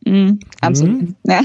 [0.05, 1.01] Mhm, absolut.
[1.01, 1.15] Mhm.
[1.25, 1.41] Ja.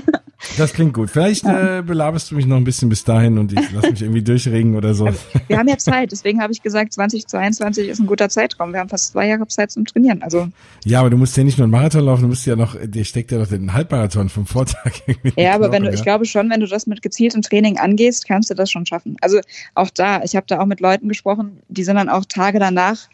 [0.56, 1.10] Das klingt gut.
[1.10, 1.78] Vielleicht ja.
[1.78, 4.76] äh, belaberst du mich noch ein bisschen bis dahin und ich lass mich irgendwie durchregen
[4.76, 5.08] oder so.
[5.48, 8.72] Wir haben ja Zeit, deswegen habe ich gesagt, 2022 ist ein guter Zeitraum.
[8.72, 10.22] Wir haben fast zwei Jahre Zeit zum Trainieren.
[10.22, 10.48] Also
[10.84, 13.04] ja, aber du musst ja nicht nur einen Marathon laufen, du musst ja noch, dir
[13.04, 14.92] steckt ja noch den Halbmarathon vom Vortag.
[15.36, 15.94] Ja, aber wenn du, ja.
[15.94, 19.16] ich glaube schon, wenn du das mit gezieltem Training angehst, kannst du das schon schaffen.
[19.20, 19.40] Also
[19.74, 23.08] auch da, ich habe da auch mit Leuten gesprochen, die sind dann auch Tage danach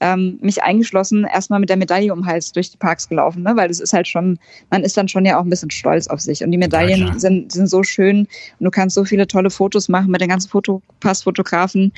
[0.00, 3.52] ähm, mich eingeschlossen, erstmal mit der Medaille um den Hals durch die Parks gelaufen, ne?
[3.54, 4.38] weil das ist halt schon,
[4.70, 6.42] man ist dann schon ja auch ein bisschen stolz auf sich.
[6.42, 9.88] Und die Medaillen ja, sind, sind so schön und du kannst so viele tolle Fotos
[9.88, 11.92] machen mit den ganzen Fotopassfotografen.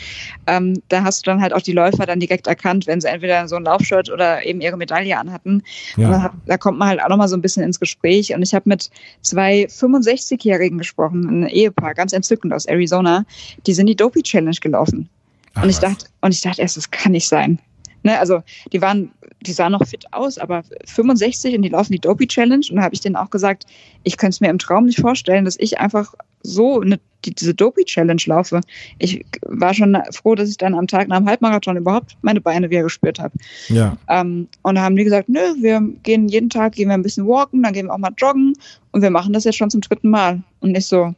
[0.48, 3.46] Ähm, da hast du dann halt auch die Läufer dann direkt erkannt, wenn sie entweder
[3.46, 5.62] so ein Laufshirt oder eben ihre Medaille anhatten.
[5.96, 6.22] Ja.
[6.22, 8.34] Hat, da kommt man halt auch nochmal so ein bisschen ins Gespräch.
[8.34, 8.90] Und ich habe mit
[9.20, 13.24] zwei 65-Jährigen gesprochen, ein Ehepaar, ganz entzückend aus Arizona.
[13.66, 15.08] Die sind die Dopey Challenge gelaufen.
[15.54, 15.82] Ach, und ich was.
[15.82, 17.58] dachte, und ich dachte erst, das kann nicht sein.
[18.02, 18.42] Ne, also
[18.72, 22.64] die waren, die sahen noch fit aus, aber 65 und die laufen die Dopey Challenge.
[22.70, 23.66] Und da habe ich denen auch gesagt,
[24.02, 27.54] ich könnte es mir im Traum nicht vorstellen, dass ich einfach so eine, die, diese
[27.54, 28.60] Dopey Challenge laufe.
[28.98, 32.70] Ich war schon froh, dass ich dann am Tag nach dem Halbmarathon überhaupt meine Beine
[32.70, 33.34] wieder gespürt habe.
[33.68, 33.96] Ja.
[34.08, 37.26] Ähm, und da haben die gesagt, nö, wir gehen jeden Tag, gehen wir ein bisschen
[37.26, 38.54] walken, dann gehen wir auch mal joggen
[38.90, 40.42] und wir machen das jetzt schon zum dritten Mal.
[40.60, 41.14] Und nicht so,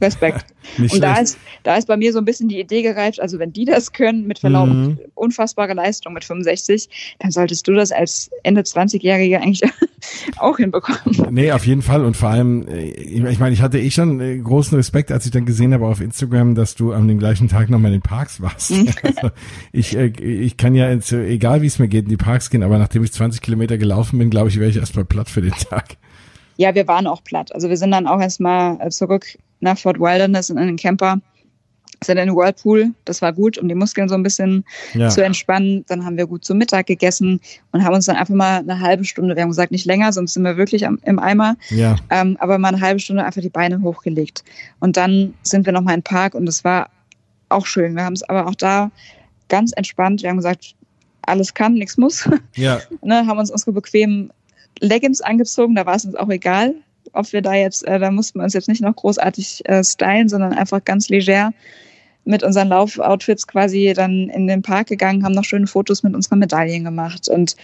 [0.00, 0.46] Respekt.
[0.78, 3.52] und da ist, da ist bei mir so ein bisschen die Idee gereift, also wenn
[3.52, 4.98] die das können, mit Verlaub, mhm.
[5.14, 9.62] unfassbare Leistung mit 65, dann solltest du das als Ende 20-Jährige eigentlich
[10.38, 11.28] auch hinbekommen.
[11.30, 12.04] Nee, auf jeden Fall.
[12.04, 15.30] Und vor allem, äh, ich meine, ich hatte eh schon äh, großen Respekt, als ich
[15.30, 18.40] dann gesehen habe auf Instagram, dass du an dem gleichen Tag nochmal in den Parks
[18.40, 18.70] warst.
[18.70, 18.88] Mhm.
[19.04, 19.30] Also
[19.72, 22.78] ich, äh, ich kann ja, egal wie es mir geht, in die Parks gehen, aber
[22.78, 25.96] nachdem ich 20 Kilometer gelaufen bin, glaube ich, wäre ich erstmal platt für den Tag.
[26.56, 27.54] Ja, wir waren auch platt.
[27.54, 31.18] Also wir sind dann auch erstmal zurück nach Fort Wilderness in einen Camper
[32.02, 32.90] sind in den Whirlpool.
[33.06, 35.08] Das war gut, um die Muskeln so ein bisschen ja.
[35.08, 35.84] zu entspannen.
[35.88, 37.40] Dann haben wir gut zu Mittag gegessen
[37.72, 40.34] und haben uns dann einfach mal eine halbe Stunde, wir haben gesagt, nicht länger, sonst
[40.34, 41.56] sind wir wirklich am, im Eimer.
[41.70, 41.96] Ja.
[42.10, 44.44] Ähm, aber mal eine halbe Stunde einfach die Beine hochgelegt.
[44.80, 46.90] Und dann sind wir nochmal in den Park und das war
[47.48, 47.94] auch schön.
[47.94, 48.90] Wir haben es aber auch da
[49.48, 50.22] ganz entspannt.
[50.22, 50.74] Wir haben gesagt,
[51.22, 52.28] alles kann, nichts muss.
[52.54, 52.80] Ja.
[53.02, 54.30] ne, haben uns unsere bequemen
[54.80, 56.74] Leggings angezogen, da war es uns auch egal
[57.14, 60.28] ob wir da jetzt, äh, da mussten wir uns jetzt nicht noch großartig äh, stylen,
[60.28, 61.52] sondern einfach ganz leger
[62.24, 66.38] mit unseren Laufoutfits quasi dann in den Park gegangen, haben noch schöne Fotos mit unseren
[66.38, 67.56] Medaillen gemacht und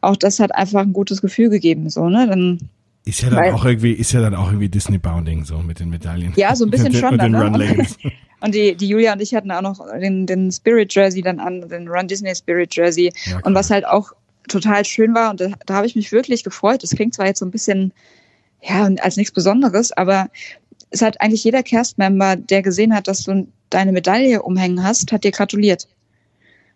[0.00, 2.58] auch das hat einfach ein gutes Gefühl gegeben, so, ne, dann
[3.06, 5.78] ist ja dann Weil, auch irgendwie, ist ja dann auch irgendwie Disney Bounding so mit
[5.78, 6.32] den Medaillen.
[6.34, 7.16] Ja, so ein bisschen schon.
[7.16, 7.86] dann, ne?
[8.40, 11.68] Und die, die Julia und ich hatten auch noch den, den Spirit Jersey dann an,
[11.68, 13.12] den Run Disney Spirit Jersey.
[13.24, 14.12] Ja, und was halt auch
[14.46, 16.82] total schön war, und da, da habe ich mich wirklich gefreut.
[16.82, 17.92] Das klingt zwar jetzt so ein bisschen
[18.68, 20.28] ja, als nichts Besonderes, aber
[20.90, 25.24] es hat eigentlich jeder Cast-Member, der gesehen hat, dass du deine Medaille umhängen hast, hat
[25.24, 25.88] dir gratuliert.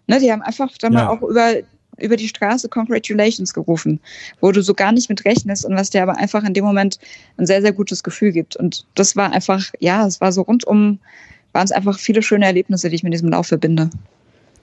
[0.07, 1.05] Ne, die haben einfach dann ja.
[1.05, 1.53] mal auch über,
[1.99, 4.01] über die Straße Congratulations gerufen,
[4.41, 6.99] wo du so gar nicht mit rechnest und was dir aber einfach in dem Moment
[7.37, 8.57] ein sehr, sehr gutes Gefühl gibt.
[8.57, 10.99] Und das war einfach, ja, es war so rundum,
[11.53, 13.91] waren es einfach viele schöne Erlebnisse, die ich mit diesem Lauf verbinde.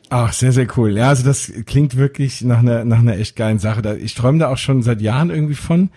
[0.10, 0.98] Ach, sehr, sehr cool.
[0.98, 3.98] Ja, also das klingt wirklich nach einer, nach einer echt geilen Sache.
[3.98, 5.90] Ich träume da auch schon seit Jahren irgendwie von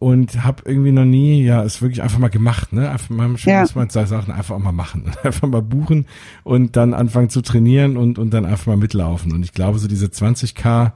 [0.00, 2.90] und habe irgendwie noch nie, ja, es wirklich einfach mal gemacht, ne?
[2.90, 3.60] Einfach mal ja.
[3.60, 6.06] muss man Sachen einfach auch mal machen, einfach mal buchen
[6.42, 9.30] und dann anfangen zu trainieren und und dann einfach mal mitlaufen.
[9.32, 10.92] Und ich glaube, so diese 20k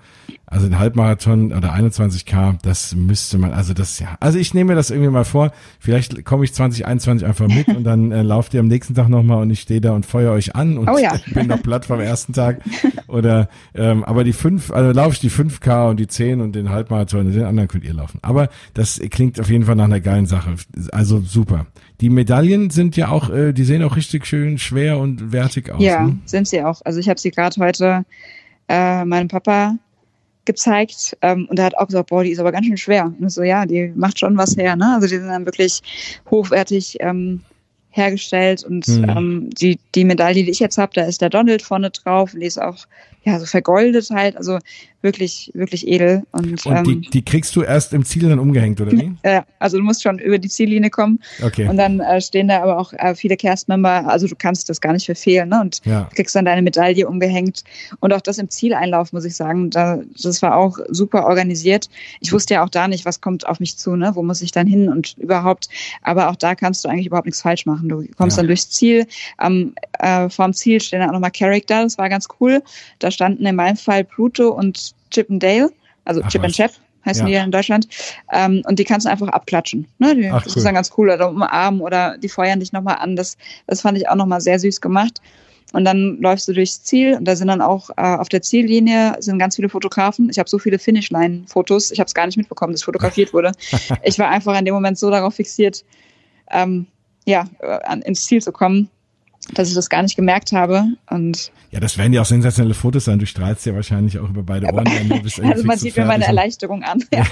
[0.47, 4.17] also ein Halbmarathon oder 21k, das müsste man, also das ja.
[4.21, 5.53] Also ich nehme mir das irgendwie mal vor.
[5.81, 9.43] Vielleicht komme ich 2021 einfach mit und dann äh, lauft ihr am nächsten Tag nochmal
[9.43, 11.15] und ich stehe da und feuer euch an und oh ja.
[11.35, 12.61] bin noch platt vom ersten Tag.
[13.09, 16.71] Oder ähm, aber die fünf, also laufe ich die 5k und die 10 und den
[16.71, 18.19] Halbmarathon und den anderen könnt ihr laufen.
[18.23, 20.55] Aber das klingt auf jeden Fall nach einer geilen Sache.
[20.93, 21.67] Also super.
[22.01, 25.83] Die Medaillen sind ja auch, äh, die sehen auch richtig schön schwer und wertig aus.
[25.83, 26.19] Ja, ne?
[26.25, 26.81] sind sie auch.
[26.85, 28.05] Also ich habe sie gerade heute
[28.69, 29.77] äh, meinem Papa
[30.45, 33.13] gezeigt ähm, und er hat auch gesagt, boah, die ist aber ganz schön schwer.
[33.19, 34.93] Und so, ja, die macht schon was her, ne?
[34.95, 35.81] Also die sind dann wirklich
[36.31, 37.41] hochwertig ähm,
[37.91, 39.09] hergestellt und mhm.
[39.09, 42.41] ähm, die, die Medaille, die ich jetzt habe, da ist der Donald vorne drauf und
[42.41, 42.87] die ist auch
[43.23, 44.59] ja so vergoldet halt, also
[45.05, 46.25] wirklich, wirklich edel.
[46.33, 49.13] Und, und die, ähm, die kriegst du erst im Ziel dann umgehängt, oder wie?
[49.25, 51.21] Ja, also du musst schon über die Ziellinie kommen.
[51.43, 51.69] Okay.
[51.69, 54.95] Und dann äh, stehen da aber auch äh, viele Cast-Member, also du kannst das gar
[54.95, 55.61] nicht verfehlen, ne?
[55.61, 56.09] Und ja.
[56.15, 57.63] kriegst dann deine Medaille umgehängt.
[58.01, 61.91] Und auch das im Zieleinlauf, muss ich sagen, da, das war auch super organisiert.
[62.21, 64.13] Ich wusste ja auch da nicht, was kommt auf mich zu, ne?
[64.15, 65.69] Wo muss ich dann hin und überhaupt.
[66.03, 67.91] Aber auch da kannst du eigentlich überhaupt nichts falsch machen.
[67.91, 68.43] Du kommst ja.
[68.43, 69.07] dann durchs Ziel.
[69.37, 72.63] Am, äh, vorm Ziel stehen dann auch nochmal Charakter, das war ganz cool.
[73.01, 75.71] Da standen in meinem Fall Pluto und Chip and Dale,
[76.05, 76.47] also Ach, Chip was.
[76.47, 76.71] and Chap
[77.05, 77.27] heißen ja.
[77.27, 77.89] die ja in Deutschland.
[78.33, 79.87] Ähm, und die kannst du einfach abklatschen.
[79.99, 80.15] Ne?
[80.17, 80.59] Die, Ach, das cool.
[80.59, 81.11] ist dann ganz cool.
[81.11, 83.17] Oder umarmen oder die feuern dich nochmal an.
[83.17, 83.37] Das,
[83.67, 85.21] das fand ich auch nochmal sehr süß gemacht.
[85.73, 89.17] Und dann läufst du durchs Ziel und da sind dann auch äh, auf der Ziellinie
[89.19, 90.31] sind ganz viele Fotografen.
[90.31, 91.91] Ich habe so viele Finishline-Fotos.
[91.91, 93.51] Ich habe es gar nicht mitbekommen, dass fotografiert wurde.
[94.05, 95.85] ich war einfach in dem Moment so darauf fixiert,
[96.53, 96.87] ähm,
[97.27, 98.89] ja, äh, ins Ziel zu kommen,
[99.53, 100.85] dass ich das gar nicht gemerkt habe.
[101.11, 103.19] Und ja, das werden ja auch sensationelle Fotos sein.
[103.19, 104.87] Du strahlst ja wahrscheinlich auch über beide Ohren.
[105.43, 107.05] also man sieht mir meine Erleichterung an.
[107.15, 107.25] Ja.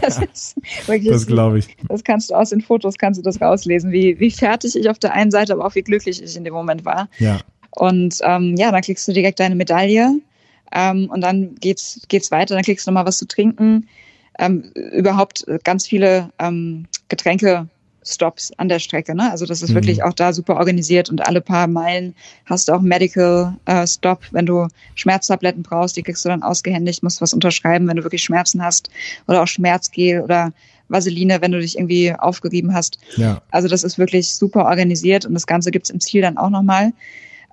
[0.00, 0.54] das
[0.86, 1.76] das glaube ich.
[1.88, 4.98] Das kannst du aus den Fotos kannst du das rauslesen, wie, wie fertig ich auf
[4.98, 7.08] der einen Seite, aber auch wie glücklich ich in dem Moment war.
[7.18, 7.40] Ja.
[7.70, 10.20] Und ähm, ja, dann kriegst du direkt deine Medaille.
[10.72, 13.88] Ähm, und dann geht's, geht's weiter, dann kriegst du nochmal was zu trinken.
[14.38, 17.68] Ähm, überhaupt ganz viele ähm, Getränke
[18.06, 19.14] Stops an der Strecke.
[19.14, 19.30] Ne?
[19.30, 19.74] Also das ist mhm.
[19.74, 24.22] wirklich auch da super organisiert und alle paar Meilen hast du auch Medical äh, Stop.
[24.30, 28.22] Wenn du Schmerztabletten brauchst, die kriegst du dann ausgehändigt, musst was unterschreiben, wenn du wirklich
[28.22, 28.90] Schmerzen hast
[29.26, 30.52] oder auch Schmerzgel oder
[30.88, 32.98] Vaseline, wenn du dich irgendwie aufgerieben hast.
[33.16, 33.42] Ja.
[33.50, 36.92] Also das ist wirklich super organisiert und das Ganze gibt's im Ziel dann auch nochmal.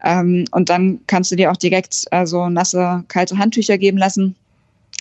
[0.04, 4.36] Ähm, und dann kannst du dir auch direkt äh, so nasse, kalte Handtücher geben lassen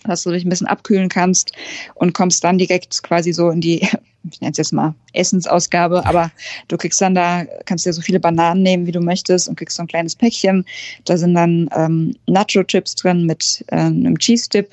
[0.05, 1.53] dass du dich ein bisschen abkühlen kannst
[1.95, 3.87] und kommst dann direkt quasi so in die
[4.31, 6.31] ich nenne es jetzt mal Essensausgabe, aber
[6.67, 9.77] du kriegst dann da, kannst dir so viele Bananen nehmen, wie du möchtest und kriegst
[9.77, 10.65] so ein kleines Päckchen.
[11.05, 14.69] Da sind dann ähm, Nacho-Chips drin mit äh, einem Cheese-Dip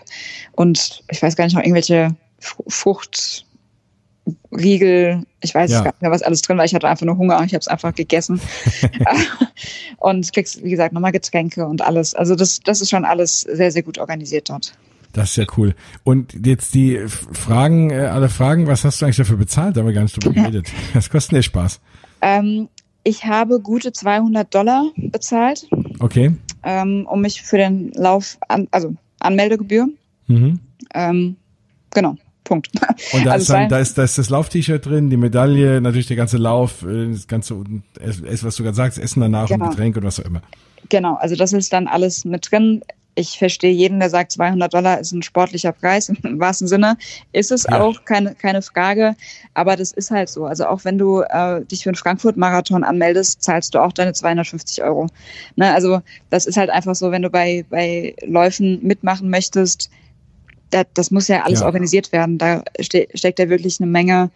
[0.53, 3.45] und ich weiß gar nicht noch irgendwelche Frucht.
[4.53, 5.81] Riegel, ich weiß ja.
[5.81, 6.65] gar nicht mehr, was alles drin war.
[6.65, 8.41] Ich hatte einfach nur Hunger, ich habe es einfach gegessen.
[9.97, 12.15] und kriegst, wie gesagt, nochmal Getränke und alles.
[12.15, 14.75] Also das, das ist schon alles sehr, sehr gut organisiert dort.
[15.13, 15.75] Das ist ja cool.
[16.05, 19.77] Und jetzt die Fragen, äh, alle Fragen, was hast du eigentlich dafür bezahlt?
[19.77, 20.71] Da haben wir gar nicht drüber geredet.
[20.95, 21.81] Was kostet der Spaß?
[22.23, 22.69] Ähm,
[23.03, 25.67] ich habe gute 200 Dollar bezahlt.
[25.99, 26.35] Okay.
[26.63, 29.89] Ähm, um mich für den Lauf, an, also Anmeldegebühr.
[30.27, 30.61] Mhm.
[30.95, 31.37] Ähm,
[31.93, 32.17] genau.
[32.45, 32.69] Punkt.
[33.13, 36.09] Und da, also ist, dann, da, ist, da ist das Lauf-T-Shirt drin, die Medaille, natürlich
[36.09, 39.67] der ganze Lauf, äh, das ganze, was du gerade sagst, Essen danach genau.
[39.67, 40.43] und Getränk und was auch immer.
[40.89, 42.83] Genau, also das ist dann alles mit drin
[43.15, 46.97] ich verstehe jeden, der sagt, 200 Dollar ist ein sportlicher Preis, im wahrsten Sinne.
[47.33, 47.81] Ist es ja.
[47.81, 49.17] auch, keine, keine Frage.
[49.55, 50.45] Aber das ist halt so.
[50.45, 54.83] Also auch wenn du äh, dich für einen Frankfurt-Marathon anmeldest, zahlst du auch deine 250
[54.83, 55.07] Euro.
[55.57, 55.73] Ne?
[55.73, 56.01] Also
[56.31, 59.91] das ist halt einfach so, wenn du bei, bei Läufen mitmachen möchtest,
[60.71, 61.67] das, das muss ja alles ja.
[61.67, 62.39] organisiert werden.
[62.39, 64.31] Da ste steckt ja wirklich eine Menge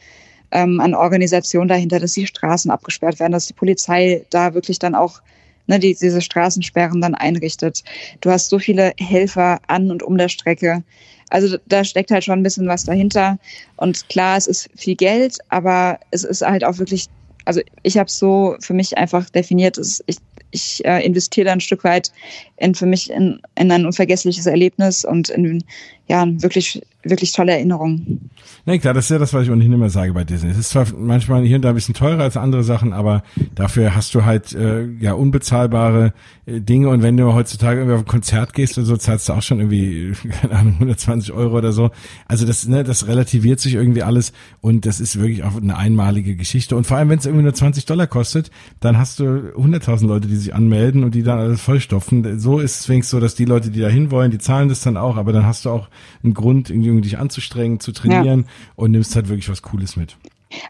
[0.51, 4.95] ähm, an Organisation dahinter, dass die Straßen abgesperrt werden, dass die Polizei da wirklich dann
[4.95, 5.21] auch
[5.67, 7.83] ne, die diese Straßensperren dann einrichtet.
[8.21, 10.83] Du hast so viele Helfer an und um der Strecke.
[11.31, 13.39] Also da steckt halt schon ein bisschen was dahinter.
[13.77, 17.07] Und klar, es ist viel Geld, aber es ist halt auch wirklich,
[17.45, 20.19] also ich habe so für mich einfach definiert, dass ich,
[20.51, 22.13] ich äh, investiere da ein Stück weit
[22.59, 25.65] in für mich in, in ein unvergessliches Erlebnis und in
[26.07, 28.31] ja, wirklich, wirklich tolle Erinnerungen.
[28.67, 30.51] Nee, klar, das ist ja das, was ich ohnehin immer sage bei Disney.
[30.51, 33.23] Es ist zwar manchmal hier und da ein bisschen teurer als andere Sachen, aber
[33.55, 36.15] dafür hast du halt äh, ja unbezahlbare
[36.47, 39.35] äh, Dinge und wenn du heutzutage irgendwie auf ein Konzert gehst oder so, zahlst du
[39.35, 41.91] auch schon irgendwie, keine Ahnung, 120 Euro oder so.
[42.27, 46.37] Also das, ne, das relativiert sich irgendwie alles und das ist wirklich auch eine einmalige
[46.37, 46.77] Geschichte.
[46.77, 48.51] Und vor allem, wenn es irgendwie nur 20 Dollar kostet,
[48.81, 52.39] dann hast du 100.000 Leute, die sich anmelden und die dann alles vollstopfen.
[52.39, 54.97] So ist es wenigstens so, dass die Leute, die da hinwollen, die zahlen das dann
[54.97, 55.89] auch, aber dann hast du auch
[56.23, 58.73] einen Grund, irgendwie dich anzustrengen, zu trainieren ja.
[58.77, 60.17] und nimmst halt wirklich was Cooles mit.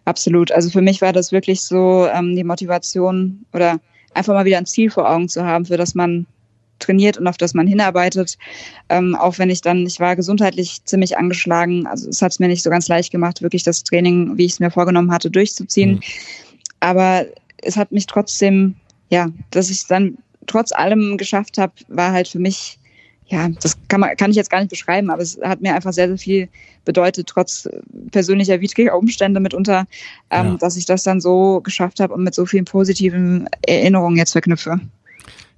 [0.04, 0.52] Absolut.
[0.52, 3.80] Also für mich war das wirklich so ähm, die Motivation oder
[4.14, 6.26] einfach mal wieder ein Ziel vor Augen zu haben, für das man
[6.78, 8.36] trainiert und auf das man hinarbeitet.
[8.88, 12.48] Ähm, auch wenn ich dann, ich war gesundheitlich ziemlich angeschlagen, also es hat es mir
[12.48, 15.94] nicht so ganz leicht gemacht, wirklich das Training, wie ich es mir vorgenommen hatte, durchzuziehen.
[15.94, 16.00] Mhm.
[16.80, 17.26] Aber
[17.58, 18.74] es hat mich trotzdem,
[19.08, 22.78] ja, dass ich es dann trotz allem geschafft habe, war halt für mich
[23.34, 25.92] ja, das kann man, kann ich jetzt gar nicht beschreiben, aber es hat mir einfach
[25.92, 26.48] sehr, sehr viel
[26.84, 27.68] bedeutet, trotz
[28.12, 29.86] persönlicher widriger Umstände mitunter,
[30.30, 30.56] ähm, ja.
[30.60, 34.80] dass ich das dann so geschafft habe und mit so vielen positiven Erinnerungen jetzt verknüpfe.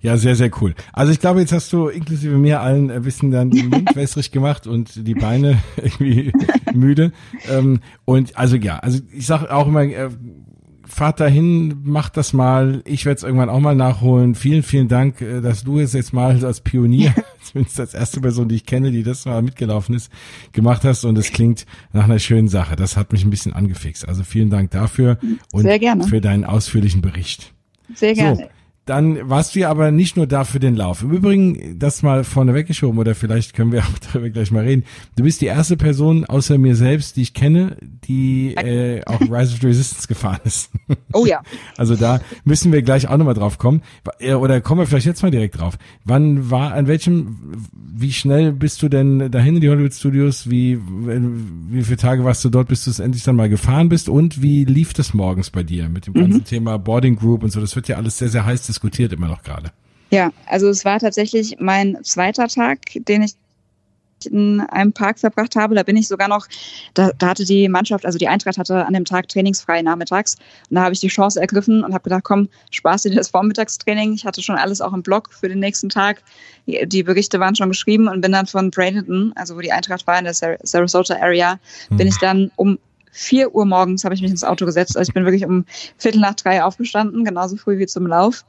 [0.00, 0.74] Ja, sehr, sehr cool.
[0.92, 4.30] Also ich glaube, jetzt hast du inklusive mir allen ein bisschen dann den Mund wässrig
[4.30, 6.32] gemacht und die Beine irgendwie
[6.72, 7.12] müde.
[7.50, 10.08] Ähm, und also ja, also ich sage auch immer, äh,
[10.86, 12.82] fahrt dahin, macht das mal.
[12.84, 14.34] Ich werde es irgendwann auch mal nachholen.
[14.34, 18.48] Vielen, vielen Dank, äh, dass du es jetzt mal als Pionier, zumindest als erste Person,
[18.48, 20.10] die ich kenne, die das mal mitgelaufen ist,
[20.52, 21.04] gemacht hast.
[21.04, 22.76] Und es klingt nach einer schönen Sache.
[22.76, 24.08] Das hat mich ein bisschen angefixt.
[24.08, 25.18] Also vielen Dank dafür
[25.52, 26.04] und Sehr gerne.
[26.04, 27.52] für deinen ausführlichen Bericht.
[27.94, 28.36] Sehr gerne.
[28.36, 28.42] So,
[28.86, 31.02] dann warst du ja aber nicht nur da für den Lauf.
[31.02, 34.84] Im Übrigen, das mal vorne weggeschoben oder vielleicht können wir auch darüber gleich mal reden.
[35.16, 39.54] Du bist die erste Person außer mir selbst, die ich kenne, die äh, auch Rise
[39.54, 40.70] of the Resistance gefahren ist.
[41.12, 41.42] Oh ja.
[41.76, 43.82] Also da müssen wir gleich auch nochmal drauf kommen.
[44.18, 45.78] Äh, oder kommen wir vielleicht jetzt mal direkt drauf.
[46.04, 47.38] Wann war, an welchem,
[47.72, 50.48] wie schnell bist du denn dahin in die Hollywood Studios?
[50.48, 54.08] Wie, wie viele Tage warst du dort, bis du es endlich dann mal gefahren bist?
[54.08, 56.44] Und wie lief das morgens bei dir mit dem ganzen mhm.
[56.44, 57.60] Thema Boarding Group und so?
[57.60, 59.70] Das wird ja alles sehr, sehr heiß diskutiert immer noch gerade.
[60.10, 63.32] Ja, also es war tatsächlich mein zweiter Tag, den ich
[64.24, 65.74] in einem Park verbracht habe.
[65.74, 66.46] Da bin ich sogar noch,
[66.94, 70.36] da, da hatte die Mannschaft, also die Eintracht hatte an dem Tag trainingsfrei nachmittags.
[70.70, 74.14] Und da habe ich die Chance ergriffen und habe gedacht, komm, spaß dir das Vormittagstraining.
[74.14, 76.22] Ich hatte schon alles auch im Blog für den nächsten Tag.
[76.66, 80.18] Die, Berichte waren schon geschrieben und bin dann von Bradenton, also wo die Eintracht war
[80.18, 81.58] in der Sarasota Area,
[81.90, 82.78] bin ich dann um
[83.16, 84.96] 4 Uhr morgens habe ich mich ins Auto gesetzt.
[84.96, 85.64] Also ich bin wirklich um
[85.96, 88.44] Viertel nach drei aufgestanden, genauso früh wie zum Lauf,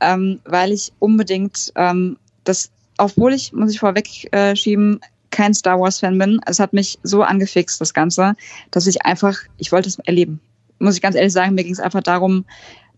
[0.00, 5.00] ähm, weil ich unbedingt ähm, das obwohl ich, muss ich vorweg äh, schieben,
[5.30, 8.34] kein Star Wars-Fan bin, es hat mich so angefixt, das Ganze,
[8.70, 10.40] dass ich einfach, ich wollte es erleben.
[10.78, 12.44] Muss ich ganz ehrlich sagen, mir ging es einfach darum,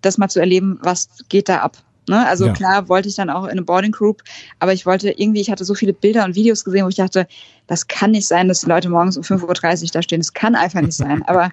[0.01, 1.79] das mal zu erleben, was geht da ab.
[2.09, 2.27] Ne?
[2.27, 2.53] Also ja.
[2.53, 4.23] klar wollte ich dann auch in eine Boarding Group,
[4.59, 7.27] aber ich wollte irgendwie, ich hatte so viele Bilder und Videos gesehen, wo ich dachte,
[7.67, 10.21] das kann nicht sein, dass die Leute morgens um 5.30 Uhr da stehen.
[10.21, 11.23] Das kann einfach nicht sein.
[11.27, 11.51] Aber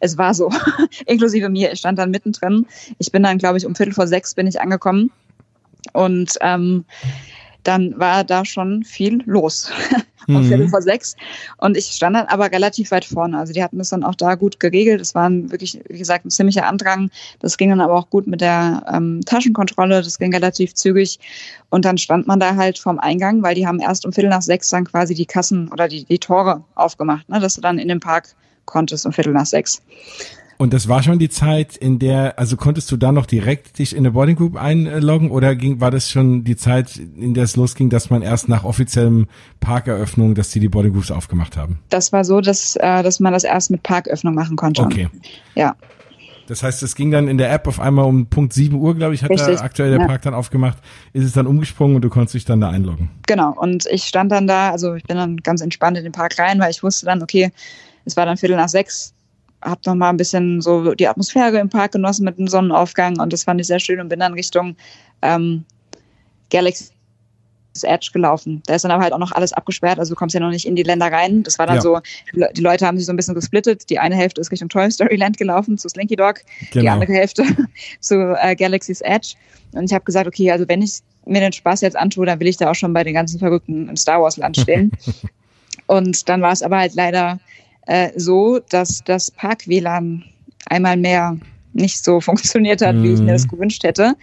[0.00, 0.50] es war so,
[1.06, 1.72] inklusive mir.
[1.72, 2.66] Ich stand dann mittendrin.
[2.98, 5.10] Ich bin dann, glaube ich, um Viertel vor sechs bin ich angekommen.
[5.92, 6.84] Und ähm,
[7.62, 9.70] dann war da schon viel los.
[10.28, 10.44] um mhm.
[10.44, 11.16] Viertel vor sechs.
[11.56, 13.38] Und ich stand dann aber relativ weit vorne.
[13.38, 15.00] Also die hatten das dann auch da gut geregelt.
[15.00, 17.10] Es war wirklich, wie gesagt, ein ziemlicher Andrang.
[17.40, 20.02] Das ging dann aber auch gut mit der ähm, Taschenkontrolle.
[20.02, 21.18] Das ging relativ zügig.
[21.70, 24.42] Und dann stand man da halt vorm Eingang, weil die haben erst um Viertel nach
[24.42, 27.88] sechs dann quasi die Kassen oder die, die Tore aufgemacht, ne, dass du dann in
[27.88, 28.28] den Park
[28.64, 29.82] konntest um Viertel nach sechs.
[30.58, 33.92] Und das war schon die Zeit, in der, also konntest du da noch direkt dich
[33.92, 37.56] in eine Boarding Group einloggen oder ging, war das schon die Zeit, in der es
[37.56, 39.26] losging, dass man erst nach offiziellem
[39.60, 41.80] Parkeröffnung, dass die die Boarding Groups aufgemacht haben?
[41.88, 44.82] Das war so, dass, äh, dass man das erst mit Parköffnung machen konnte.
[44.82, 45.08] Okay.
[45.54, 45.74] Ja.
[46.46, 49.14] Das heißt, es ging dann in der App auf einmal um Punkt 7 Uhr, glaube
[49.14, 50.06] ich, hat Richtig, da aktuell der ja.
[50.06, 50.78] Park dann aufgemacht,
[51.12, 53.10] ist es dann umgesprungen und du konntest dich dann da einloggen.
[53.26, 56.38] Genau, und ich stand dann da, also ich bin dann ganz entspannt in den Park
[56.38, 57.52] rein, weil ich wusste dann, okay,
[58.04, 59.14] es war dann Viertel nach sechs,
[59.62, 63.32] habe noch mal ein bisschen so die Atmosphäre im Park genossen mit dem Sonnenaufgang und
[63.32, 64.76] das fand ich sehr schön und bin dann Richtung
[65.22, 65.64] ähm,
[66.50, 66.90] Galaxy
[67.82, 68.62] Edge gelaufen.
[68.66, 70.66] Da ist dann aber halt auch noch alles abgesperrt, also du kommst ja noch nicht
[70.66, 71.42] in die Länder rein.
[71.42, 71.82] Das war dann ja.
[71.82, 72.00] so,
[72.34, 73.88] die Leute haben sich so ein bisschen gesplittet.
[73.88, 76.40] Die eine Hälfte ist Richtung Toy Story Land gelaufen, zu Slinky Dog,
[76.70, 76.82] genau.
[76.82, 77.44] die andere Hälfte
[78.00, 79.34] zu äh, Galaxy's Edge.
[79.72, 82.48] Und ich habe gesagt, okay, also wenn ich mir den Spaß jetzt antue, dann will
[82.48, 84.92] ich da auch schon bei den ganzen Verrückten im Star Wars Land stehen.
[85.86, 87.38] und dann war es aber halt leider
[87.86, 90.24] äh, so, dass das Park-WLAN
[90.66, 91.38] einmal mehr
[91.74, 93.50] nicht so funktioniert hat, wie ich mir das mhm.
[93.50, 94.14] gewünscht hätte.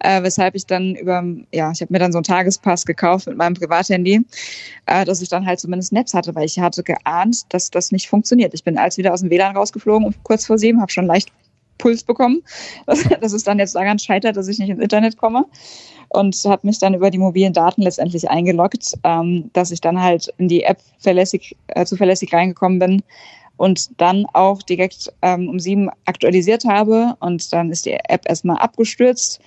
[0.00, 3.36] Äh, weshalb ich dann über, ja, ich habe mir dann so einen Tagespass gekauft mit
[3.36, 4.20] meinem Privathandy,
[4.86, 8.08] äh, dass ich dann halt zumindest Netz hatte, weil ich hatte geahnt, dass das nicht
[8.08, 8.54] funktioniert.
[8.54, 11.32] Ich bin als wieder aus dem WLAN rausgeflogen, kurz vor sieben, habe schon leicht
[11.78, 12.42] Puls bekommen,
[12.86, 15.46] dass, dass es dann jetzt daran scheitert, dass ich nicht ins Internet komme.
[16.10, 20.32] Und habe mich dann über die mobilen Daten letztendlich eingeloggt, ähm, dass ich dann halt
[20.38, 23.02] in die App verlässig, äh, zuverlässig reingekommen bin
[23.56, 27.16] und dann auch direkt ähm, um sieben aktualisiert habe.
[27.20, 29.40] Und dann ist die App erstmal abgestürzt.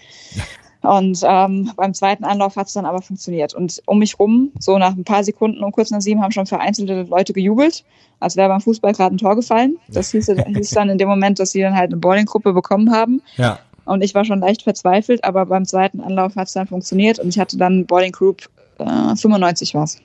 [0.81, 3.53] Und ähm, beim zweiten Anlauf hat es dann aber funktioniert.
[3.53, 6.45] Und um mich rum, so nach ein paar Sekunden um kurz nach sieben, haben schon
[6.45, 7.83] vereinzelte Leute gejubelt,
[8.19, 9.77] als wäre beim Fußball gerade ein Tor gefallen.
[9.87, 13.21] Das hieß, hieß dann in dem Moment, dass sie dann halt eine Bowlinggruppe bekommen haben.
[13.37, 13.59] Ja.
[13.85, 17.29] Und ich war schon leicht verzweifelt, aber beim zweiten Anlauf hat es dann funktioniert und
[17.29, 18.49] ich hatte dann Boarding Group
[18.79, 19.99] äh, 95 was.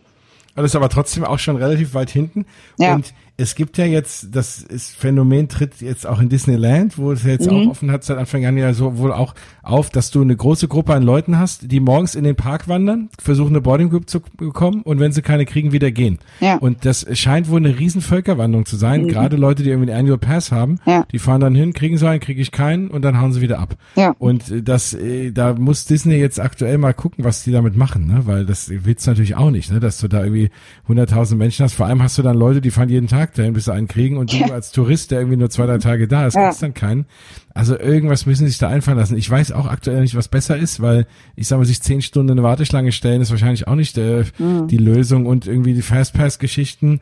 [0.55, 2.47] Das ist aber trotzdem auch schon relativ weit hinten.
[2.79, 2.95] Ja.
[2.95, 7.24] Und es gibt ja jetzt, das ist Phänomen tritt jetzt auch in Disneyland, wo es
[7.24, 7.57] jetzt mhm.
[7.57, 10.68] auch offen hat seit Anfang an ja so wohl auch auf, dass du eine große
[10.68, 14.20] Gruppe an Leuten hast, die morgens in den Park wandern, versuchen eine Boarding Group zu
[14.20, 16.18] bekommen und wenn sie keine kriegen, wieder gehen.
[16.41, 16.57] Ja.
[16.57, 19.05] Und das scheint wohl eine riesen Völkerwanderung zu sein.
[19.05, 19.09] Mhm.
[19.09, 21.07] Gerade Leute, die irgendwie einen Annual Pass haben, ja.
[21.11, 23.59] die fahren dann hin, kriegen sie einen, kriege ich keinen und dann hauen sie wieder
[23.59, 23.76] ab.
[23.97, 24.14] Ja.
[24.18, 28.26] Und das, äh, da muss Disney jetzt aktuell mal gucken, was die damit machen, ne?
[28.26, 29.80] Weil das willst du natürlich auch nicht, ne?
[29.80, 30.51] Dass du da irgendwie
[30.89, 31.74] 100.000 Menschen hast.
[31.74, 33.89] Vor allem hast du dann Leute, die fahren jeden Tag Tag dahin, bis sie einen
[33.89, 36.47] kriegen und du als Tourist, der irgendwie nur zwei, drei Tage da ist, ja.
[36.47, 37.07] kriegst dann keinen.
[37.55, 39.16] Also irgendwas müssen sie sich da einfallen lassen.
[39.16, 42.32] Ich weiß auch aktuell nicht, was besser ist, weil ich sage mal, sich zehn Stunden
[42.32, 44.68] in eine Warteschlange stellen, ist wahrscheinlich auch nicht äh, mhm.
[44.68, 47.00] die Lösung und irgendwie die Fastpass-Geschichten,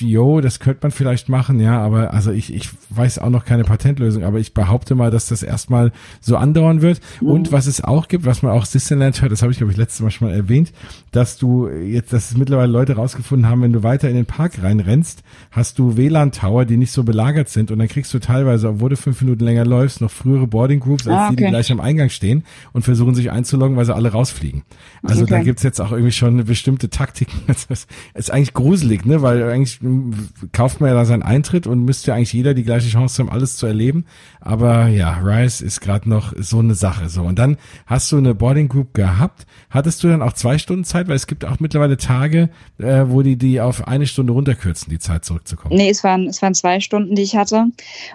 [0.00, 3.64] jo, das könnte man vielleicht machen, ja, aber also ich, ich weiß auch noch keine
[3.64, 7.00] Patentlösung, aber ich behaupte mal, dass das erstmal so andauern wird.
[7.20, 7.28] Mhm.
[7.28, 9.78] Und was es auch gibt, was man auch Disneyland hört, das habe ich glaube ich
[9.78, 10.72] letztes Mal schon mal erwähnt,
[11.12, 14.62] dass du jetzt, dass es mittlerweile Leute rausgefunden haben, wenn du weiter in den Park
[14.62, 18.90] reinrennst, hast du WLAN-Tower, die nicht so belagert sind und dann kriegst du teilweise, obwohl
[18.90, 21.36] du fünf Minuten länger läufst, noch frühere Boarding Groups, als ah, okay.
[21.36, 24.62] die, die gleich am Eingang stehen und versuchen sich einzuloggen, weil sie alle rausfliegen.
[25.02, 25.30] Also okay.
[25.30, 27.40] da gibt's jetzt auch irgendwie schon eine bestimmte Taktiken.
[27.68, 29.22] Das ist eigentlich gruselig, ne?
[29.22, 29.80] Weil eigentlich
[30.52, 33.30] kauft man ja da seinen Eintritt und müsste ja eigentlich jeder die gleiche Chance haben,
[33.30, 34.04] alles zu erleben.
[34.40, 37.08] Aber ja, Rise ist gerade noch so eine Sache.
[37.08, 37.56] So und dann
[37.86, 39.46] hast du eine Boarding Group gehabt.
[39.70, 43.22] Hattest du dann auch zwei Stunden Zeit, weil es gibt auch mittlerweile Tage, äh, wo
[43.22, 45.76] die die auf eine Stunde runterkürzen, die Zeit zurückzukommen.
[45.76, 47.66] Nee, es waren es waren zwei Stunden, die ich hatte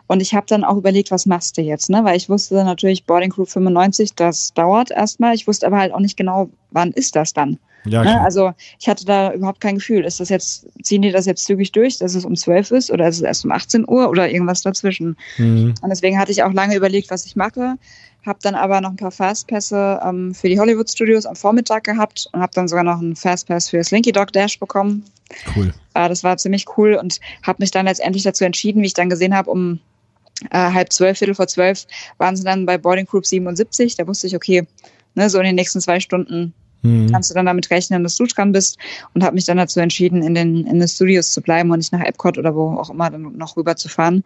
[0.08, 2.04] und ich habe dann auch überlegt, was machst du jetzt, ne?
[2.04, 5.36] Weil ich wusste natürlich Boarding Group 95, das dauert erstmal.
[5.36, 7.58] Ich wusste aber halt auch nicht genau, wann ist das dann.
[7.86, 8.22] Ja, ne?
[8.22, 10.06] Also ich hatte da überhaupt kein Gefühl.
[10.06, 13.08] Ist das jetzt, ziehen die das jetzt zügig durch, dass es um 12 ist oder
[13.08, 15.18] ist es erst um 18 Uhr oder irgendwas dazwischen?
[15.38, 15.74] Mhm.
[15.82, 17.76] Und deswegen hatte ich auch lange überlegt, was ich mache.
[18.26, 22.30] Habe dann aber noch ein paar Fastpässe ähm, für die Hollywood Studios am Vormittag gehabt
[22.32, 25.06] und habe dann sogar noch einen Fastpass für Slinky Dog Dash bekommen.
[25.56, 25.74] Cool.
[25.96, 29.10] Äh, das war ziemlich cool und habe mich dann letztendlich dazu entschieden, wie ich dann
[29.10, 29.80] gesehen habe, um
[30.50, 31.86] äh, halb zwölf, Viertel vor zwölf
[32.18, 33.96] waren sie dann bei Boarding Group 77.
[33.96, 34.66] Da wusste ich, okay,
[35.16, 37.12] ne, so in den nächsten zwei Stunden mhm.
[37.12, 38.78] kannst du dann damit rechnen, dass du dran bist
[39.14, 41.92] und habe mich dann dazu entschieden, in den, in den Studios zu bleiben und nicht
[41.92, 44.24] nach Epcot oder wo auch immer dann noch rüber zu fahren.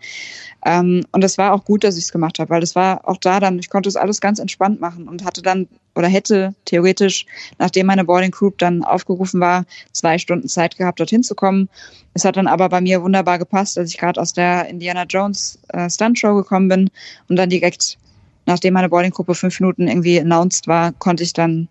[0.66, 3.18] Ähm, und es war auch gut, dass ich es gemacht habe, weil das war auch
[3.18, 7.26] da dann, ich konnte es alles ganz entspannt machen und hatte dann oder hätte theoretisch,
[7.58, 11.70] nachdem meine Boarding Group dann aufgerufen war, zwei Stunden Zeit gehabt, dorthin zu kommen.
[12.14, 15.60] Es hat dann aber bei mir wunderbar gepasst, dass ich gerade aus der Indiana Jones
[15.70, 16.90] äh, Stunt Show gekommen bin
[17.30, 17.98] und dann direkt,
[18.46, 21.70] nachdem meine Boarding-Gruppe fünf Minuten irgendwie announced war, konnte ich dann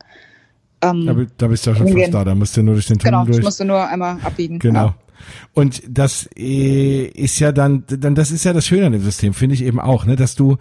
[0.90, 2.12] ähm, da, da bist du ja schon hingehen.
[2.12, 3.36] fast da, da musst du nur durch den Tunnel genau, durch.
[3.36, 4.58] Genau, musst du nur einmal abbiegen.
[4.58, 4.86] Genau.
[4.86, 4.94] Ja.
[5.52, 9.34] Und das äh, ist ja dann, dann, das ist ja das Schöne an dem System,
[9.34, 10.58] finde ich eben auch, ne, dass du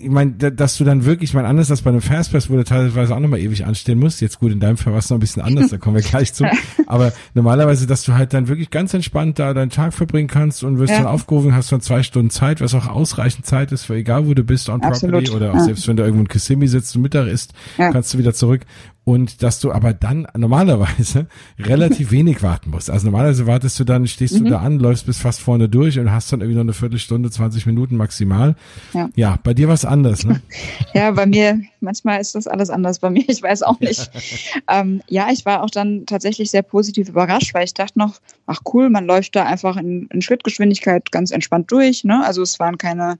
[0.00, 2.64] ich meine, dass du dann wirklich, ich meine, anders als bei einem Fastpass, wo du
[2.64, 4.20] teilweise auch nochmal ewig anstehen musst.
[4.20, 6.32] Jetzt gut, in deinem Fall war es noch ein bisschen anders, da kommen wir gleich
[6.32, 6.44] zu.
[6.86, 10.78] Aber normalerweise, dass du halt dann wirklich ganz entspannt da deinen Tag verbringen kannst und
[10.78, 10.98] wirst ja.
[10.98, 14.34] dann aufgerufen, hast dann zwei Stunden Zeit, was auch ausreichend Zeit ist, für egal wo
[14.34, 15.24] du bist, on Absolut.
[15.24, 15.64] property oder auch ja.
[15.64, 17.90] selbst wenn du irgendwo in Kissimmee sitzt und Mittag isst, ja.
[17.90, 18.64] kannst du wieder zurück
[19.08, 21.28] und dass du aber dann normalerweise
[21.58, 22.90] relativ wenig warten musst.
[22.90, 24.44] Also normalerweise wartest du dann, stehst mhm.
[24.44, 27.30] du da an, läufst bis fast vorne durch und hast dann irgendwie noch eine Viertelstunde,
[27.30, 28.54] 20 Minuten maximal.
[28.92, 30.42] Ja, ja bei dir war es anders, ne?
[30.94, 34.10] ja, bei mir, manchmal ist das alles anders bei mir, ich weiß auch nicht.
[34.68, 38.60] ähm, ja, ich war auch dann tatsächlich sehr positiv überrascht, weil ich dachte noch, ach
[38.74, 42.04] cool, man läuft da einfach in, in Schrittgeschwindigkeit ganz entspannt durch.
[42.04, 42.22] Ne?
[42.26, 43.18] Also es waren keine,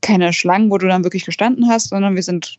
[0.00, 2.58] keine Schlangen, wo du dann wirklich gestanden hast, sondern wir sind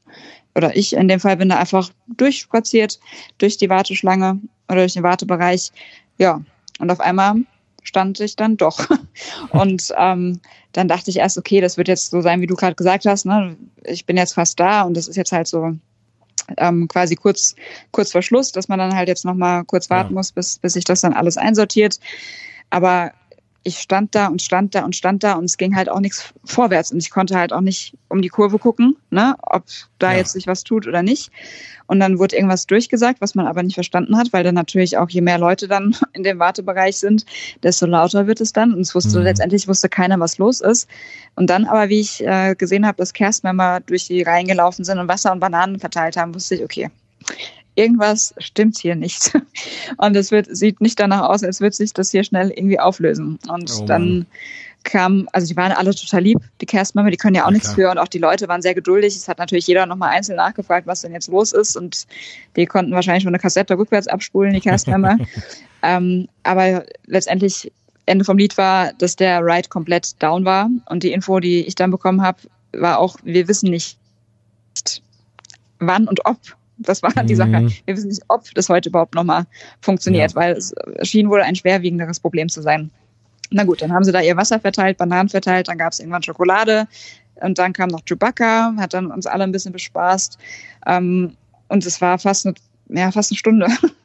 [0.56, 3.00] oder ich in dem Fall bin da einfach durchspaziert
[3.38, 5.72] durch die Warteschlange oder durch den Wartebereich.
[6.18, 6.42] Ja,
[6.80, 7.36] und auf einmal
[7.84, 8.88] stand ich dann doch.
[9.52, 10.40] Und ähm,
[10.72, 13.26] dann dachte ich erst, okay, das wird jetzt so sein, wie du gerade gesagt hast.
[13.26, 13.58] Ne?
[13.84, 15.76] Ich bin jetzt fast da und das ist jetzt halt so
[16.58, 17.56] ähm, quasi kurz,
[17.92, 20.20] kurz vor Schluss, dass man dann halt jetzt nochmal kurz warten ja.
[20.20, 22.00] muss, bis, bis sich das dann alles einsortiert.
[22.70, 23.12] Aber
[23.64, 26.34] ich stand da und stand da und stand da und es ging halt auch nichts
[26.44, 29.66] vorwärts und ich konnte halt auch nicht um die Kurve gucken, ne, ob
[30.00, 30.18] da ja.
[30.18, 31.32] jetzt sich was tut oder nicht.
[31.86, 35.10] Und dann wurde irgendwas durchgesagt, was man aber nicht verstanden hat, weil dann natürlich auch
[35.10, 37.26] je mehr Leute dann in dem Wartebereich sind,
[37.64, 38.74] desto lauter wird es dann.
[38.74, 39.26] Und es wusste mhm.
[39.26, 40.90] letztendlich wusste keiner, was los ist.
[41.36, 45.00] Und dann aber, wie ich äh, gesehen habe, dass Castmember durch die Reihen gelaufen sind
[45.00, 46.90] und Wasser und Bananen verteilt haben, wusste ich, okay,
[47.76, 49.34] irgendwas stimmt hier nicht.
[49.98, 53.40] Und es wird, sieht nicht danach aus, als würde sich das hier schnell irgendwie auflösen.
[53.48, 54.26] Und oh dann
[54.84, 57.74] kam, also die waren alle total lieb, die Castmember, die können ja auch ja, nichts
[57.74, 59.16] für und auch die Leute waren sehr geduldig.
[59.16, 62.08] Es hat natürlich jeder nochmal einzeln nachgefragt, was denn jetzt los ist und
[62.56, 65.18] die konnten wahrscheinlich schon eine Kassette rückwärts abspulen, die Castmember.
[65.84, 67.72] ähm, aber letztendlich
[68.08, 71.76] Ende vom Lied war, dass der Ride komplett down war und die Info, die ich
[71.76, 72.40] dann bekommen habe,
[72.74, 73.98] war auch, wir wissen nicht,
[75.80, 76.38] wann und ob
[76.82, 77.62] das war die Sache.
[77.62, 77.74] Mhm.
[77.86, 79.46] Wir wissen nicht, ob das heute überhaupt nochmal
[79.82, 80.36] funktioniert, ja.
[80.36, 80.74] weil es
[81.04, 82.92] schien wohl ein schwerwiegenderes Problem zu sein.
[83.50, 86.24] Na gut, dann haben sie da ihr Wasser verteilt, Bananen verteilt, dann gab es irgendwann
[86.24, 86.88] Schokolade
[87.36, 90.38] und dann kam noch Chewbacca, hat dann uns alle ein bisschen bespaßt.
[90.88, 91.36] Ähm,
[91.68, 92.56] und es war fast eine,
[92.90, 93.68] ja, fast eine Stunde.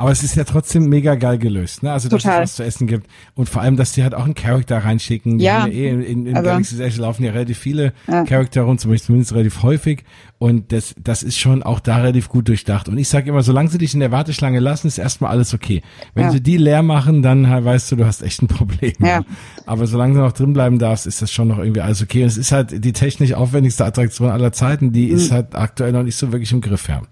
[0.00, 1.92] Aber es ist ja trotzdem mega geil gelöst, ne?
[1.92, 2.42] Also, dass Total.
[2.42, 3.06] es was zu essen gibt.
[3.34, 5.36] Und vor allem, dass die halt auch einen Charakter reinschicken.
[5.36, 5.66] Die ja.
[5.66, 8.24] ja eh in, in, in also, Galaxy's Edge laufen ja relativ viele ja.
[8.24, 10.04] Charakter rum, zumindest, relativ häufig.
[10.38, 12.88] Und das, das ist schon auch da relativ gut durchdacht.
[12.88, 15.82] Und ich sage immer, solange sie dich in der Warteschlange lassen, ist erstmal alles okay.
[16.14, 16.30] Wenn ja.
[16.30, 18.94] sie die leer machen, dann weißt du, du hast echt ein Problem.
[19.00, 19.20] Ja.
[19.66, 22.22] Aber solange du noch drin bleiben darfst, ist das schon noch irgendwie alles okay.
[22.22, 25.16] Und es ist halt die technisch aufwendigste Attraktion aller Zeiten, die mhm.
[25.16, 27.02] ist halt aktuell noch nicht so wirklich im Griff, ja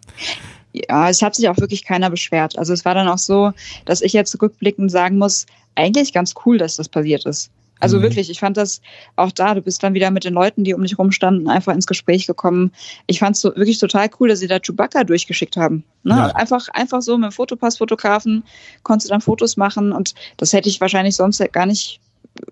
[0.88, 2.58] ja, es hat sich auch wirklich keiner beschwert.
[2.58, 3.52] Also es war dann auch so,
[3.84, 7.50] dass ich jetzt rückblickend sagen muss, eigentlich ganz cool, dass das passiert ist.
[7.80, 8.02] Also mhm.
[8.02, 8.80] wirklich, ich fand das
[9.16, 11.86] auch da, du bist dann wieder mit den Leuten, die um dich rumstanden, einfach ins
[11.86, 12.72] Gespräch gekommen.
[13.06, 15.84] Ich fand es so, wirklich total cool, dass sie da Chewbacca durchgeschickt haben.
[16.02, 16.16] Ne?
[16.16, 16.26] Ja.
[16.34, 18.44] Einfach, einfach so mit dem Fotopass-Fotografen
[18.82, 22.00] konntest du dann Fotos machen und das hätte ich wahrscheinlich sonst gar nicht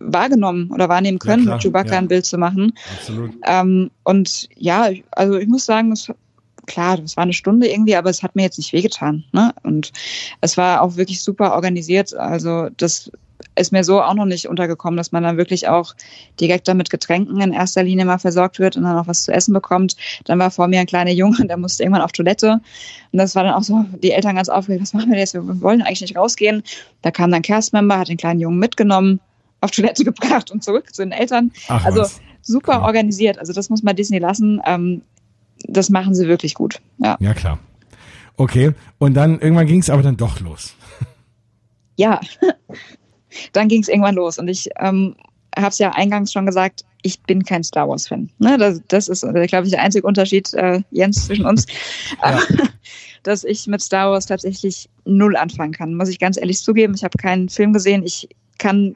[0.00, 1.98] wahrgenommen oder wahrnehmen können, ja, mit Chewbacca ja.
[1.98, 2.72] ein Bild zu machen.
[2.98, 3.32] Absolut.
[3.44, 6.10] Ähm, und ja, also ich muss sagen, es
[6.66, 9.24] klar, das war eine Stunde irgendwie, aber es hat mir jetzt nicht wehgetan.
[9.32, 9.54] Ne?
[9.62, 9.92] Und
[10.40, 12.14] es war auch wirklich super organisiert.
[12.14, 13.10] Also das
[13.54, 15.94] ist mir so auch noch nicht untergekommen, dass man dann wirklich auch
[16.40, 19.52] direkt damit Getränken in erster Linie mal versorgt wird und dann auch was zu essen
[19.52, 19.96] bekommt.
[20.24, 22.60] Dann war vor mir ein kleiner Junge, der musste irgendwann auf Toilette.
[23.12, 25.34] Und das war dann auch so, die Eltern ganz aufgeregt, was machen wir jetzt?
[25.34, 26.62] Wir wollen eigentlich nicht rausgehen.
[27.02, 29.20] Da kam dann Cast-Member, hat den kleinen Jungen mitgenommen,
[29.60, 31.52] auf Toilette gebracht und zurück zu den Eltern.
[31.68, 32.06] Ach, also
[32.42, 33.38] super organisiert.
[33.38, 34.60] Also das muss man Disney lassen.
[34.66, 35.02] Ähm,
[35.64, 36.80] das machen sie wirklich gut.
[36.98, 37.58] Ja, ja klar.
[38.36, 40.74] Okay, und dann irgendwann ging es aber dann doch los.
[41.96, 42.20] Ja,
[43.52, 44.38] dann ging es irgendwann los.
[44.38, 45.16] Und ich ähm,
[45.56, 48.30] habe es ja eingangs schon gesagt, ich bin kein Star Wars-Fan.
[48.38, 51.66] Ne, das, das ist, glaube ich, der einzige Unterschied, äh, Jens, zwischen uns.
[52.22, 52.40] Ja.
[53.26, 56.94] dass ich mit Star Wars tatsächlich null anfangen kann, muss ich ganz ehrlich zugeben.
[56.94, 58.04] Ich habe keinen Film gesehen.
[58.04, 58.28] Ich
[58.58, 58.94] kann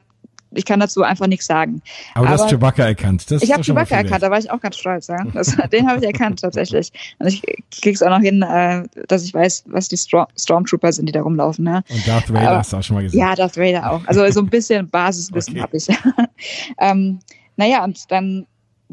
[0.52, 1.82] ich kann dazu einfach nichts sagen.
[2.14, 3.30] Aber, Aber du hast Chewbacca erkannt.
[3.30, 5.06] Das ich habe Chewbacca erkannt, da war ich auch ganz stolz.
[5.06, 5.24] Ja?
[5.32, 6.92] Das, den habe ich erkannt tatsächlich.
[7.18, 7.42] Und ich
[7.80, 11.22] krieg's auch noch hin, äh, dass ich weiß, was die Storm Stormtrooper sind, die da
[11.22, 11.64] rumlaufen.
[11.64, 11.82] Ne?
[11.88, 13.20] Und Darth Vader Aber, hast du auch schon mal gesehen.
[13.20, 14.02] Ja, Darth Vader auch.
[14.06, 15.62] Also so ein bisschen Basiswissen okay.
[15.62, 15.88] habe ich.
[16.78, 17.20] ähm,
[17.56, 18.46] naja, und dann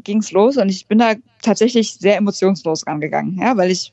[0.04, 3.92] ging's los und ich bin da tatsächlich sehr emotionslos rangegangen, ja, weil ich,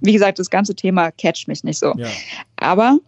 [0.00, 1.92] wie gesagt, das ganze Thema catcht mich nicht so.
[1.96, 2.08] Ja.
[2.56, 2.98] Aber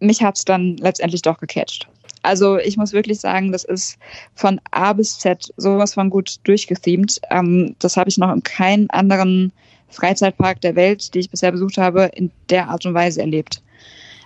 [0.00, 1.88] mich hat's dann letztendlich doch gecatcht.
[2.28, 3.96] Also ich muss wirklich sagen, das ist
[4.34, 7.22] von A bis Z sowas von gut durchgethemt.
[7.30, 9.50] Ähm, das habe ich noch in keinem anderen
[9.88, 13.62] Freizeitpark der Welt, die ich bisher besucht habe, in der Art und Weise erlebt.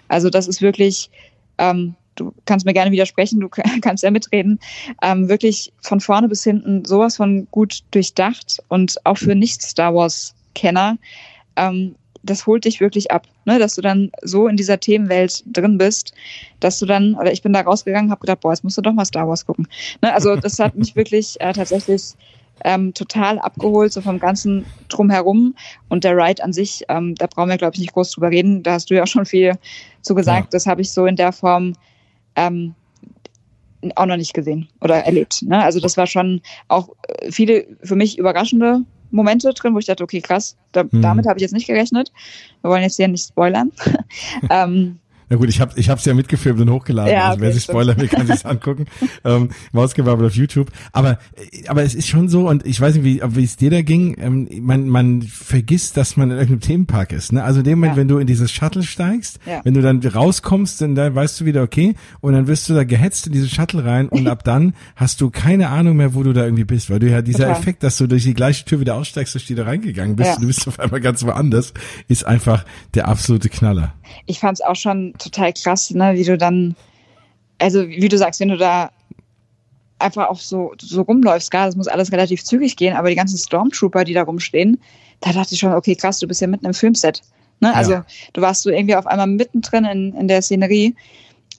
[0.09, 1.11] Also das ist wirklich,
[1.59, 3.49] ähm, du kannst mir gerne widersprechen, du
[3.81, 4.59] kannst ja mitreden,
[5.01, 10.99] ähm, wirklich von vorne bis hinten sowas von gut durchdacht und auch für Nicht-Star Wars-Kenner
[11.55, 13.59] ähm, das holt dich wirklich ab, ne?
[13.59, 16.15] dass du dann so in dieser Themenwelt drin bist,
[16.61, 18.93] dass du dann, oder ich bin da rausgegangen, habe gedacht, boah, jetzt musst du doch
[18.93, 19.67] mal Star Wars gucken.
[20.01, 20.13] Ne?
[20.13, 22.15] Also das hat mich wirklich äh, tatsächlich
[22.65, 25.55] ähm, total abgeholt, so vom ganzen Drumherum.
[25.89, 28.63] Und der Ride an sich, ähm, da brauchen wir, glaube ich, nicht groß drüber reden.
[28.63, 29.55] Da hast du ja auch schon viel
[30.03, 30.45] zu gesagt.
[30.45, 30.49] Ja.
[30.53, 31.75] Das habe ich so in der Form
[32.37, 32.75] ähm,
[33.97, 35.43] auch noch nicht gesehen oder erlebt.
[35.43, 35.63] Ne?
[35.63, 38.83] Also das war schon auch äh, viele für mich überraschende
[39.13, 41.03] Momente drin, wo ich dachte, okay, krass, da, hm.
[41.03, 42.13] damit habe ich jetzt nicht gerechnet.
[42.63, 43.71] Wir wollen jetzt hier nicht spoilern.
[44.51, 44.99] ähm,
[45.33, 47.11] na gut, ich habe ich hab's ja mitgefilmt und hochgeladen.
[47.11, 48.85] Ja, also wer sich spoilern will, kann sich's angucken.
[49.25, 50.71] ähm, Mausgebabbel auf YouTube.
[50.93, 51.19] Aber
[51.69, 54.15] aber es ist schon so und ich weiß nicht, wie wie es dir da ging.
[54.21, 57.33] Ähm, man man vergisst, dass man in irgendeinem Themenpark ist.
[57.33, 57.43] Ne?
[57.43, 58.01] Also in dem Moment, ja.
[58.03, 59.63] wenn du in dieses Shuttle steigst, ja.
[59.65, 62.85] wenn du dann rauskommst, dann da weißt du wieder okay und dann wirst du da
[62.85, 66.35] gehetzt in dieses Shuttle rein und ab dann hast du keine Ahnung mehr, wo du
[66.35, 67.59] da irgendwie bist, weil du ja dieser Total.
[67.59, 70.37] Effekt, dass du durch die gleiche Tür wieder aussteigst, durch die da reingegangen bist, ja.
[70.39, 71.73] du bist auf einmal ganz woanders,
[72.09, 73.95] ist einfach der absolute Knaller.
[74.27, 76.77] Ich fand's auch schon total krass, ne, wie du dann,
[77.59, 78.91] also wie du sagst, wenn du da
[79.99, 83.39] einfach auch so, so rumläufst, klar, das muss alles relativ zügig gehen, aber die ganzen
[83.39, 84.81] Stormtrooper, die da rumstehen,
[85.21, 87.23] da dachte ich schon, okay, krass, du bist ja mitten im Filmset.
[87.61, 87.75] Ne?
[87.75, 88.07] Also ja.
[88.33, 90.95] du warst so irgendwie auf einmal mittendrin in, in der Szenerie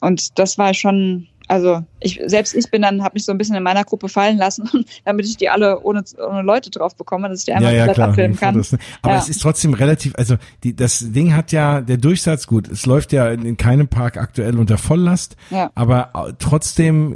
[0.01, 3.55] und das war schon, also ich, selbst ich bin dann, habe mich so ein bisschen
[3.55, 4.69] in meiner Gruppe fallen lassen,
[5.05, 7.93] damit ich die alle ohne, ohne Leute drauf bekomme, dass ich die einmal ja, ja,
[7.93, 8.55] klar, abfilmen kann.
[8.55, 8.79] Fotos, ne?
[9.01, 9.19] Aber ja.
[9.19, 13.13] es ist trotzdem relativ, also die, das Ding hat ja, der Durchsatz, gut, es läuft
[13.13, 15.71] ja in keinem Park aktuell unter Volllast, ja.
[15.75, 17.15] aber trotzdem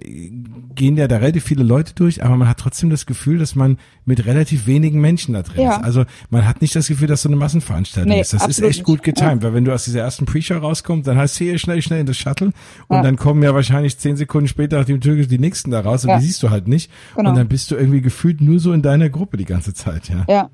[0.75, 3.78] gehen ja da relativ viele Leute durch, aber man hat trotzdem das Gefühl, dass man
[4.05, 5.75] mit relativ wenigen Menschen da drin ja.
[5.75, 5.84] ist.
[5.84, 8.34] Also man hat nicht das Gefühl, dass so eine Massenveranstaltung nee, ist.
[8.34, 11.38] Das ist echt gut getimt, weil wenn du aus dieser ersten Pre-Show rauskommst, dann heißt
[11.38, 12.51] hier schnell, schnell in das Shuttle
[12.88, 16.09] und dann kommen ja wahrscheinlich zehn Sekunden später, nachdem Türkisch die nächsten da raus und
[16.09, 16.20] ja.
[16.20, 16.91] die siehst du halt nicht.
[17.15, 17.30] Genau.
[17.30, 20.26] Und dann bist du irgendwie gefühlt nur so in deiner Gruppe die ganze Zeit, ja.
[20.28, 20.49] Ja.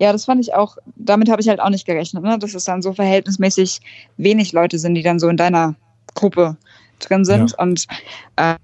[0.00, 2.36] Ja, das fand ich auch, damit habe ich halt auch nicht gerechnet, ne?
[2.38, 3.80] dass es dann so verhältnismäßig
[4.16, 5.76] wenig Leute sind, die dann so in deiner
[6.14, 6.56] Gruppe
[6.98, 7.52] drin sind.
[7.52, 7.58] Ja.
[7.58, 7.86] Und,
[8.34, 8.56] äh,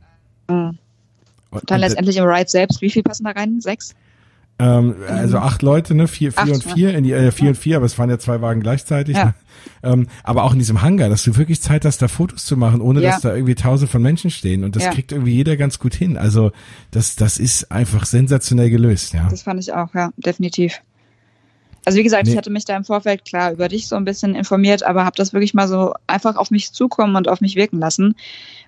[0.48, 0.78] und
[1.70, 3.60] dann letztendlich im Ride selbst, wie viel passen da rein?
[3.60, 3.94] Sechs?
[4.60, 6.06] Ähm, also acht Leute, ne?
[6.06, 7.50] Vier, vier acht, und vier, in die, äh, vier ja.
[7.50, 9.16] und vier, aber es waren ja zwei Wagen gleichzeitig.
[9.16, 9.24] Ja.
[9.24, 9.34] Ne?
[9.82, 12.80] Ähm, aber auch in diesem Hangar, dass du wirklich Zeit hast, da Fotos zu machen,
[12.80, 13.12] ohne ja.
[13.12, 14.64] dass da irgendwie tausend von Menschen stehen.
[14.64, 14.90] Und das ja.
[14.92, 16.18] kriegt irgendwie jeder ganz gut hin.
[16.18, 16.52] Also
[16.90, 19.28] das, das ist einfach sensationell gelöst, ja.
[19.30, 20.82] Das fand ich auch, ja, definitiv.
[21.86, 22.32] Also wie gesagt, nee.
[22.32, 25.16] ich hatte mich da im Vorfeld klar über dich so ein bisschen informiert, aber habe
[25.16, 28.14] das wirklich mal so einfach auf mich zukommen und auf mich wirken lassen.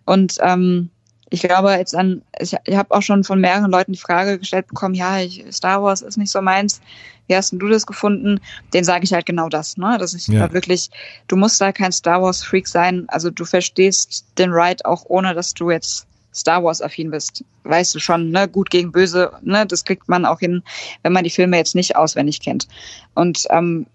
[0.07, 0.89] Und ähm,
[1.33, 4.67] ich glaube jetzt an, ich, ich habe auch schon von mehreren Leuten die Frage gestellt
[4.67, 6.83] bekommen, ja, ich, Star Wars ist nicht so meins.
[7.27, 8.39] Wie hast du das gefunden?
[8.75, 9.97] Den sage ich halt genau das, ne?
[9.99, 10.47] Dass ich ja.
[10.47, 10.91] da wirklich,
[11.29, 13.07] du musst da kein Star Wars Freak sein.
[13.09, 17.43] Also du verstehst den Ride auch ohne, dass du jetzt Star Wars affin bist.
[17.65, 18.47] Weißt du schon, ne?
[18.47, 19.65] Gut gegen böse, ne?
[19.67, 20.63] Das kriegt man auch hin,
[21.03, 22.69] wenn man die Filme jetzt nicht auswendig kennt.
[23.15, 23.87] Und ähm,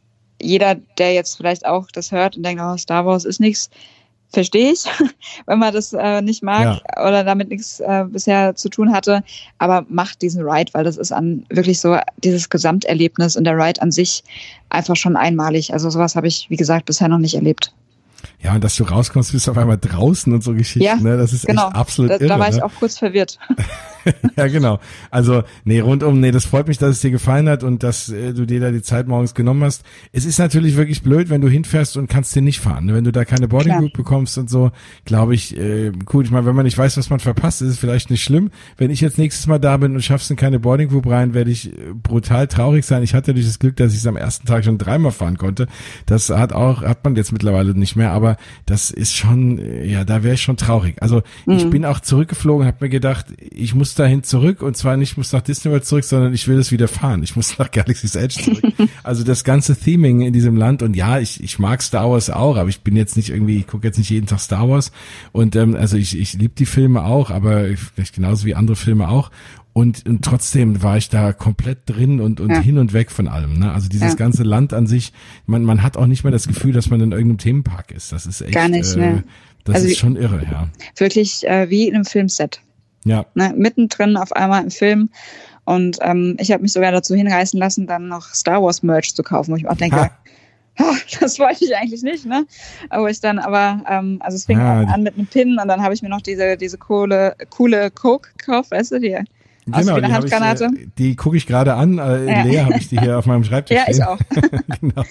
[0.41, 3.69] jeder, der jetzt vielleicht auch das hört und denkt, oh, Star Wars ist nichts,
[4.32, 4.86] verstehe ich,
[5.45, 7.07] wenn man das äh, nicht mag ja.
[7.07, 9.23] oder damit nichts äh, bisher zu tun hatte.
[9.57, 13.82] Aber macht diesen Ride, weil das ist an wirklich so dieses Gesamterlebnis und der Ride
[13.82, 14.23] an sich
[14.69, 15.73] einfach schon einmalig.
[15.73, 17.71] Also sowas habe ich, wie gesagt, bisher noch nicht erlebt.
[18.39, 21.17] Ja, und dass du rauskommst, bist du auf einmal draußen und so Geschichten, ja, ne?
[21.17, 21.67] Das ist genau.
[21.67, 22.27] echt absolut da, irre.
[22.27, 22.65] Da war ich ne?
[22.65, 23.39] auch kurz verwirrt.
[24.38, 24.79] ja, genau.
[25.11, 28.33] Also, nee, rundum, nee, das freut mich, dass es dir gefallen hat und dass äh,
[28.33, 29.83] du dir da die Zeit morgens genommen hast.
[30.11, 32.85] Es ist natürlich wirklich blöd, wenn du hinfährst und kannst den nicht fahren.
[32.85, 32.93] Ne?
[32.93, 34.71] Wenn du da keine Boarding Group bekommst und so,
[35.05, 36.23] glaube ich, äh, cool.
[36.23, 38.51] Ich meine, wenn man nicht weiß, was man verpasst, ist es vielleicht nicht schlimm.
[38.77, 41.51] Wenn ich jetzt nächstes Mal da bin und schaffst in keine Boarding Group rein, werde
[41.51, 43.03] ich äh, brutal traurig sein.
[43.03, 45.67] Ich hatte dieses Glück, dass ich es am ersten Tag schon dreimal fahren konnte.
[46.05, 50.03] Das hat auch, hat man jetzt mittlerweile nicht mehr, aber aber das ist schon, ja,
[50.03, 51.01] da wäre ich schon traurig.
[51.01, 51.53] Also mhm.
[51.53, 55.32] ich bin auch zurückgeflogen, habe mir gedacht, ich muss dahin zurück und zwar nicht muss
[55.32, 57.23] nach Disney World zurück, sondern ich will es wieder fahren.
[57.23, 58.64] Ich muss nach Galaxy's Edge zurück.
[59.03, 62.57] also das ganze Theming in diesem Land und ja, ich, ich mag Star Wars auch,
[62.57, 64.91] aber ich bin jetzt nicht irgendwie, ich gucke jetzt nicht jeden Tag Star Wars
[65.31, 67.65] und ähm, also ich, ich liebe die Filme auch, aber
[67.95, 69.31] vielleicht genauso wie andere Filme auch
[69.78, 72.60] und, und trotzdem war ich da komplett drin und, und ja.
[72.60, 73.60] hin und weg von allem.
[73.60, 73.72] Ne?
[73.72, 74.16] Also dieses ja.
[74.16, 75.14] ganze Land an sich,
[75.45, 78.12] man, man hat auch nicht mehr das Gefühl, dass man in irgendeinem Themenpark ist.
[78.12, 78.56] Das ist echt.
[78.56, 79.24] Gar nicht äh, mehr.
[79.66, 80.70] Das also ist schon irre, ja.
[80.95, 82.60] Wirklich äh, wie in einem Filmset.
[83.06, 83.28] Ja.
[83.36, 83.54] Ne?
[83.56, 85.12] Mittendrin auf einmal im Film.
[85.64, 89.22] Und ähm, ich habe mich sogar dazu hinreißen lassen, dann noch Star Wars Merch zu
[89.22, 89.95] kaufen, wo ich auch denke,
[90.80, 90.95] ha.
[91.20, 92.48] Das wollte ich eigentlich nicht, ne?
[92.90, 95.84] Aber ich dann aber, ähm, also es fing ja, an mit einem Pin und dann
[95.84, 99.20] habe ich mir noch diese, diese coole, coole Coke gekauft, weißt du, die
[99.68, 100.69] Genau, die, Handgranate.
[100.73, 101.98] Ich, äh, die gucke ich gerade an.
[101.98, 102.44] Äh, ja.
[102.44, 103.77] Leer habe ich die hier auf meinem Schreibtisch.
[103.77, 104.18] Ja, ich auch.
[104.81, 105.03] genau.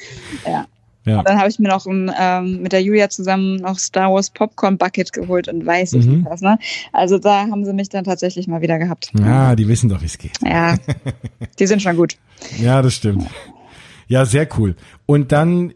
[0.47, 0.66] Ja.
[1.07, 1.20] Ja.
[1.20, 4.31] Und dann habe ich mir noch ein, ähm, mit der Julia zusammen noch Star Wars
[4.31, 6.16] Popcorn Bucket geholt und weiß ich mhm.
[6.16, 6.41] nicht was.
[6.41, 6.59] Ne?
[6.93, 9.12] Also da haben sie mich dann tatsächlich mal wieder gehabt.
[9.16, 10.33] Ja, die wissen doch, wie es geht.
[10.45, 10.77] Ja,
[11.61, 12.16] die sind schon gut.
[12.59, 13.24] Ja, das stimmt.
[14.09, 14.74] Ja, sehr cool.
[15.07, 15.73] Und dann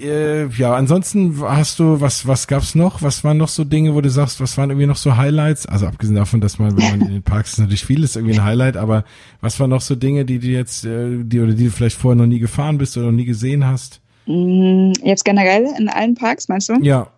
[0.00, 3.02] äh, ja, ansonsten hast du, was, was gab's noch?
[3.02, 5.66] Was waren noch so Dinge, wo du sagst, was waren irgendwie noch so Highlights?
[5.66, 8.44] Also abgesehen davon, dass man, wenn man in den Parks ist, natürlich vieles irgendwie ein
[8.44, 9.04] Highlight, aber
[9.40, 12.16] was waren noch so Dinge, die du jetzt, äh, die oder die du vielleicht vorher
[12.16, 14.00] noch nie gefahren bist oder noch nie gesehen hast?
[14.26, 16.74] Mm, jetzt generell in allen Parks, meinst du?
[16.80, 17.08] Ja.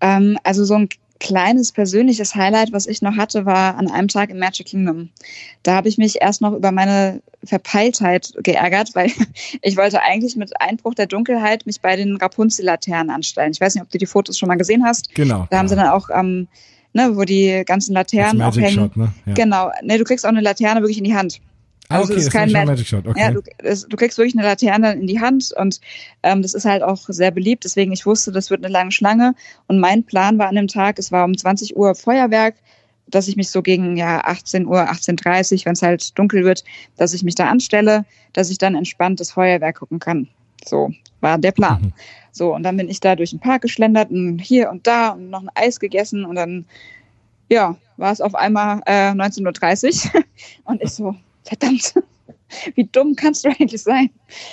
[0.00, 0.88] Ähm, also so ein
[1.20, 5.10] kleines persönliches Highlight, was ich noch hatte, war an einem Tag im Magic Kingdom.
[5.62, 9.10] Da habe ich mich erst noch über meine Verpeiltheit geärgert, weil
[9.62, 13.52] ich wollte eigentlich mit Einbruch der Dunkelheit mich bei den Rapunzel-Laternen anstellen.
[13.52, 15.14] Ich weiß nicht, ob du die Fotos schon mal gesehen hast.
[15.14, 15.46] Genau.
[15.50, 16.48] Da haben sie dann auch ähm,
[16.92, 18.74] ne, wo die ganzen Laternen auch hängen.
[18.74, 19.12] Shot, ne?
[19.26, 19.34] ja.
[19.34, 19.70] Genau.
[19.82, 21.40] Ne, du kriegst auch eine Laterne wirklich in die Hand.
[21.90, 23.06] Ah, also okay, das ist kein Magic Shot.
[23.06, 23.20] Okay.
[23.20, 25.80] Ja, du, das, du, kriegst wirklich eine Laterne in die Hand und
[26.22, 27.64] ähm, das ist halt auch sehr beliebt.
[27.64, 29.34] Deswegen ich wusste, das wird eine lange Schlange.
[29.68, 32.56] Und mein Plan war an dem Tag, es war um 20 Uhr Feuerwerk,
[33.06, 36.62] dass ich mich so gegen ja 18 Uhr, 18:30, wenn es halt dunkel wird,
[36.98, 38.04] dass ich mich da anstelle,
[38.34, 40.28] dass ich dann entspannt das Feuerwerk gucken kann.
[40.66, 40.90] So
[41.22, 41.80] war der Plan.
[41.80, 41.92] Mhm.
[42.32, 45.30] So und dann bin ich da durch den Park geschlendert und hier und da und
[45.30, 46.66] noch ein Eis gegessen und dann
[47.48, 50.24] ja war es auf einmal äh, 19:30 Uhr
[50.64, 51.16] und ich so
[51.48, 51.94] verdammt,
[52.74, 54.10] wie dumm kannst du eigentlich sein?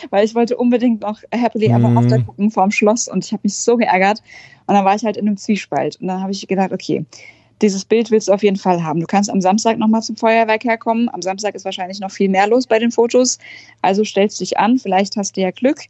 [0.10, 1.98] Weil ich wollte unbedingt noch Happily Ever mhm.
[1.98, 4.22] After gucken vorm Schloss und ich habe mich so geärgert.
[4.68, 5.98] Und dann war ich halt in einem Zwiespalt.
[6.02, 7.06] Und dann habe ich gedacht, okay,
[7.62, 9.00] dieses Bild willst du auf jeden Fall haben.
[9.00, 11.10] Du kannst am Samstag nochmal zum Feuerwerk herkommen.
[11.14, 13.38] Am Samstag ist wahrscheinlich noch viel mehr los bei den Fotos.
[13.82, 15.82] Also stellst dich an, vielleicht hast du ja Glück,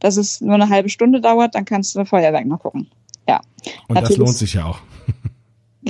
[0.00, 2.88] dass es nur eine halbe Stunde dauert, dann kannst du das Feuerwerk noch gucken.
[3.28, 3.40] Ja.
[3.86, 4.80] Und Natürlich, das lohnt sich ja auch.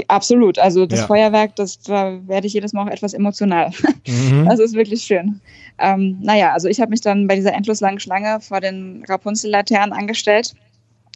[0.08, 0.58] Absolut.
[0.58, 1.06] Also das ja.
[1.06, 3.70] Feuerwerk, das da werde ich jedes Mal auch etwas emotional.
[4.06, 4.46] Mhm.
[4.48, 5.40] Das ist wirklich schön.
[5.78, 9.92] Ähm, naja, also ich habe mich dann bei dieser endlos langen Schlange vor den Rapunzel-Laternen
[9.92, 10.54] angestellt.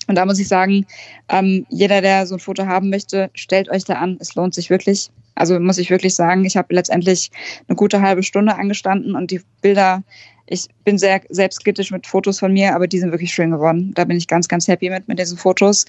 [0.09, 0.87] Und da muss ich sagen,
[1.29, 4.19] ähm, jeder, der so ein Foto haben möchte, stellt euch da an.
[4.21, 5.11] Es lohnt sich wirklich.
[5.35, 7.31] Also muss ich wirklich sagen, ich habe letztendlich
[7.69, 10.03] eine gute halbe Stunde angestanden und die Bilder
[10.47, 13.93] ich bin sehr selbstkritisch mit Fotos von mir, aber die sind wirklich schön geworden.
[13.95, 15.87] Da bin ich ganz, ganz happy mit, mit diesen Fotos.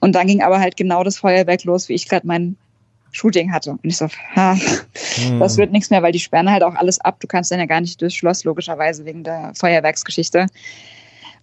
[0.00, 2.56] Und dann ging aber halt genau das Feuerwerk los, wie ich gerade mein
[3.12, 3.72] Shooting hatte.
[3.72, 5.40] Und ich so, ha, mhm.
[5.40, 7.20] das wird nichts mehr, weil die sperren halt auch alles ab.
[7.20, 10.46] Du kannst dann ja gar nicht durchs Schloss, logischerweise, wegen der Feuerwerksgeschichte.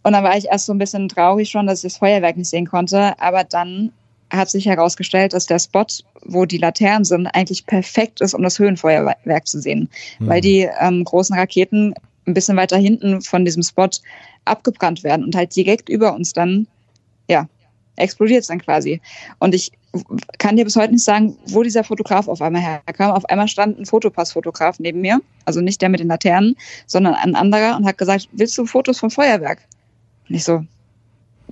[0.03, 2.49] Und dann war ich erst so ein bisschen traurig schon, dass ich das Feuerwerk nicht
[2.49, 3.19] sehen konnte.
[3.19, 3.91] Aber dann
[4.31, 5.85] hat sich herausgestellt, dass der Spot,
[6.23, 9.89] wo die Laternen sind, eigentlich perfekt ist, um das Höhenfeuerwerk zu sehen.
[10.19, 10.27] Mhm.
[10.27, 11.93] Weil die ähm, großen Raketen
[12.27, 13.89] ein bisschen weiter hinten von diesem Spot
[14.45, 16.67] abgebrannt werden und halt direkt über uns dann,
[17.29, 17.47] ja,
[17.97, 19.01] explodiert es dann quasi.
[19.39, 19.71] Und ich
[20.37, 23.11] kann dir bis heute nicht sagen, wo dieser Fotograf auf einmal herkam.
[23.11, 27.35] Auf einmal stand ein Fotopass-Fotograf neben mir, also nicht der mit den Laternen, sondern ein
[27.35, 29.59] anderer und hat gesagt, willst du Fotos vom Feuerwerk?
[30.27, 30.65] Und ich so,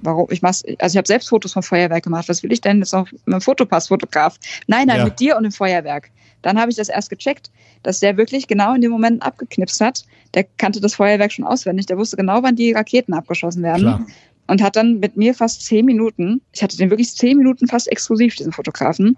[0.01, 0.27] warum?
[0.29, 2.27] Ich mach's, also ich habe selbst Fotos vom Feuerwerk gemacht.
[2.27, 4.37] Was will ich denn jetzt noch mit einem Fotopass-Fotograf?
[4.67, 5.05] Nein, nein, ja.
[5.05, 6.09] mit dir und dem Feuerwerk.
[6.43, 7.49] Dann habe ich das erst gecheckt,
[7.81, 10.05] dass der wirklich genau in dem Moment abgeknipst hat.
[10.35, 11.87] Der kannte das Feuerwerk schon auswendig.
[11.87, 13.81] Der wusste genau, wann die Raketen abgeschossen werden.
[13.81, 14.05] Klar.
[14.45, 17.89] Und hat dann mit mir fast zehn Minuten, ich hatte den wirklich zehn Minuten fast
[17.89, 19.17] exklusiv, diesen Fotografen,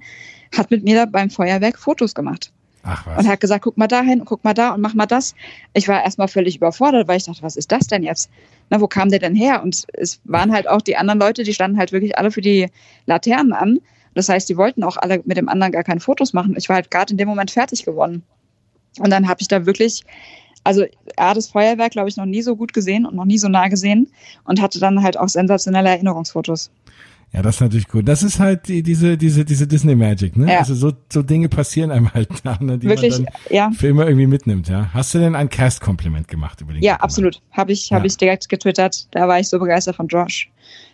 [0.56, 2.52] hat mit mir da beim Feuerwerk Fotos gemacht.
[2.84, 3.18] Ach was.
[3.18, 5.34] Und hat gesagt, guck mal dahin, guck mal da und mach mal das.
[5.74, 8.30] Ich war erstmal völlig überfordert, weil ich dachte, was ist das denn jetzt?
[8.70, 9.64] Na, wo kam der denn her?
[9.64, 12.68] Und es waren halt auch die anderen Leute, die standen halt wirklich alle für die
[13.08, 13.80] Laternen an.
[14.16, 16.56] Das heißt, die wollten auch alle mit dem anderen gar keine Fotos machen.
[16.58, 18.24] Ich war halt gerade in dem Moment fertig geworden.
[19.00, 20.04] Und dann habe ich da wirklich,
[20.64, 20.86] also
[21.16, 23.50] er hat das Feuerwerk, glaube ich, noch nie so gut gesehen und noch nie so
[23.50, 24.10] nah gesehen
[24.46, 26.72] und hatte dann halt auch sensationelle Erinnerungsfotos.
[27.36, 28.08] Ja, das ist natürlich gut.
[28.08, 30.54] Das ist halt die, diese, diese, diese Disney Magic, ne?
[30.54, 30.60] Ja.
[30.60, 33.72] Also so, so Dinge passieren einem halt da, ne, die Wirklich, man dann ja.
[33.72, 34.90] für immer irgendwie mitnimmt, ja.
[34.94, 37.42] Hast du denn ein Cast-Kompliment gemacht über den Ja, absolut.
[37.52, 37.98] Habe ich, ja.
[37.98, 39.10] habe ich direkt getwittert.
[39.12, 40.50] Da war ich so begeistert von Josh.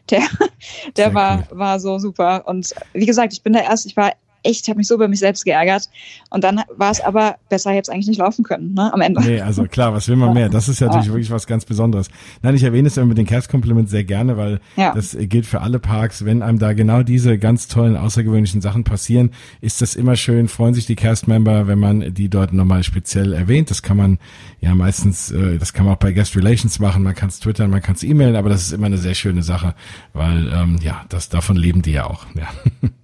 [0.10, 0.24] Der,
[0.98, 1.60] der war, cool.
[1.60, 2.48] war so super.
[2.48, 4.12] Und wie gesagt, ich bin da erst, ich war
[4.44, 5.90] echt, habe mich so über mich selbst geärgert.
[6.30, 9.22] Und dann war es aber besser, jetzt eigentlich nicht laufen können, ne, am Ende.
[9.22, 10.50] Nee, also klar, was will man mehr?
[10.50, 12.10] Das ist ja natürlich wirklich was ganz Besonderes.
[12.42, 14.94] Nein, ich erwähne es immer mit den Cast-Kompliment sehr gerne, weil ja.
[14.94, 16.26] das gilt für alle Parks.
[16.26, 19.32] Wenn einem da genau diese ganz tollen, außergewöhnlichen Sachen passieren,
[19.62, 23.70] ist das immer schön, freuen sich die Cast-Member, wenn man die dort nochmal speziell erwähnt.
[23.70, 24.20] Das kann man
[24.60, 27.70] ja meistens, äh, das kann man auch bei Guest Relations machen, man kann es twittern,
[27.70, 29.76] man kann es e-mailen, aber das ist immer eine sehr schöne Sache,
[30.14, 32.26] weil ähm, ja, das davon leben die ja auch.
[32.36, 32.48] Ja.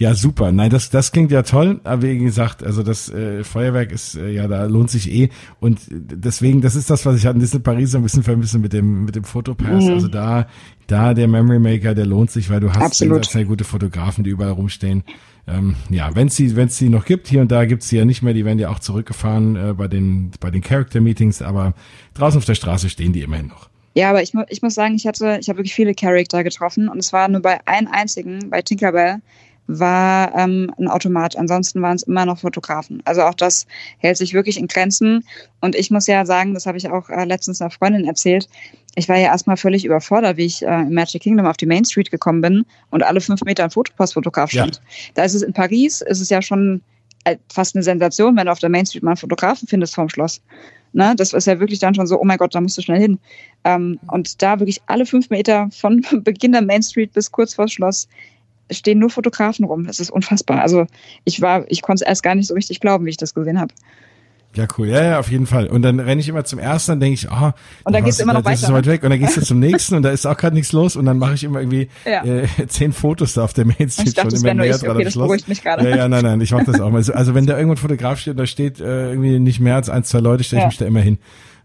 [0.00, 0.50] Ja, super.
[0.50, 1.78] Nein, das, das klingt ja toll.
[1.84, 5.28] Aber wie gesagt, also das äh, Feuerwerk ist, äh, ja, da lohnt sich eh.
[5.60, 8.72] Und deswegen, das ist das, was ich an Disney Paris so ein bisschen vermisse mit
[8.72, 9.84] dem, mit dem Fotopass.
[9.84, 9.90] Mhm.
[9.90, 10.46] Also da,
[10.86, 14.52] da der Memory Maker, der lohnt sich, weil du hast sehr gute Fotografen, die überall
[14.52, 15.04] rumstehen.
[15.46, 17.98] Ähm, ja, wenn es sie, wenn es sie noch gibt, hier und da gibt's sie
[17.98, 21.42] ja nicht mehr, die werden ja auch zurückgefahren äh, bei den, bei den Character Meetings,
[21.42, 21.74] aber
[22.14, 23.68] draußen auf der Straße stehen die immerhin noch.
[23.94, 26.98] Ja, aber ich, ich muss sagen, ich hatte, ich habe wirklich viele Charakter getroffen und
[26.98, 29.20] es war nur bei einem einzigen, bei Tinkerbell,
[29.78, 31.36] war ähm, ein Automat.
[31.36, 33.02] Ansonsten waren es immer noch Fotografen.
[33.04, 33.66] Also auch das
[33.98, 35.24] hält sich wirklich in Grenzen.
[35.60, 38.48] Und ich muss ja sagen, das habe ich auch äh, letztens einer Freundin erzählt.
[38.96, 41.84] Ich war ja erstmal völlig überfordert, wie ich äh, im Magic Kingdom auf die Main
[41.84, 44.76] Street gekommen bin und alle fünf Meter ein Fotopostfotograf stand.
[44.76, 44.82] Ja.
[45.14, 46.82] Da ist es in Paris, ist es ja schon
[47.24, 50.08] äh, fast eine Sensation, wenn du auf der Main Street mal einen Fotografen findest vorm
[50.08, 50.42] Schloss.
[50.92, 52.98] Ne, das ist ja wirklich dann schon so, oh mein Gott, da musst du schnell
[52.98, 53.20] hin.
[53.62, 57.68] Ähm, und da wirklich alle fünf Meter von Beginn der Main Street bis kurz vor
[57.68, 58.08] Schloss
[58.70, 59.86] stehen nur Fotografen rum.
[59.86, 60.60] Das ist unfassbar.
[60.62, 60.86] Also
[61.24, 63.60] ich war, ich konnte es erst gar nicht so richtig glauben, wie ich das gesehen
[63.60, 63.72] habe.
[64.56, 64.88] Ja, cool.
[64.88, 65.68] Ja, ja, auf jeden Fall.
[65.68, 68.18] Und dann renne ich immer zum ersten, dann denke ich, ah, oh, und dann gehst
[68.18, 68.50] du immer noch weiter.
[68.50, 69.04] Das ist so weit weg.
[69.04, 71.18] Und dann gehst du zum nächsten und da ist auch gerade nichts los und dann
[71.18, 72.24] mache ich immer irgendwie ja.
[72.24, 75.46] äh, zehn Fotos da auf der Main Street schon immer näher dran okay, das beruhigt
[75.46, 75.88] mich gerade.
[75.88, 76.98] Ja, ja, nein, nein, ich mache das auch mal.
[77.12, 79.88] Also wenn da irgendwo ein Fotograf steht und da steht äh, irgendwie nicht mehr als
[79.88, 80.68] ein, zwei Leute, stelle ich ja.
[80.68, 81.18] mich da immer hin.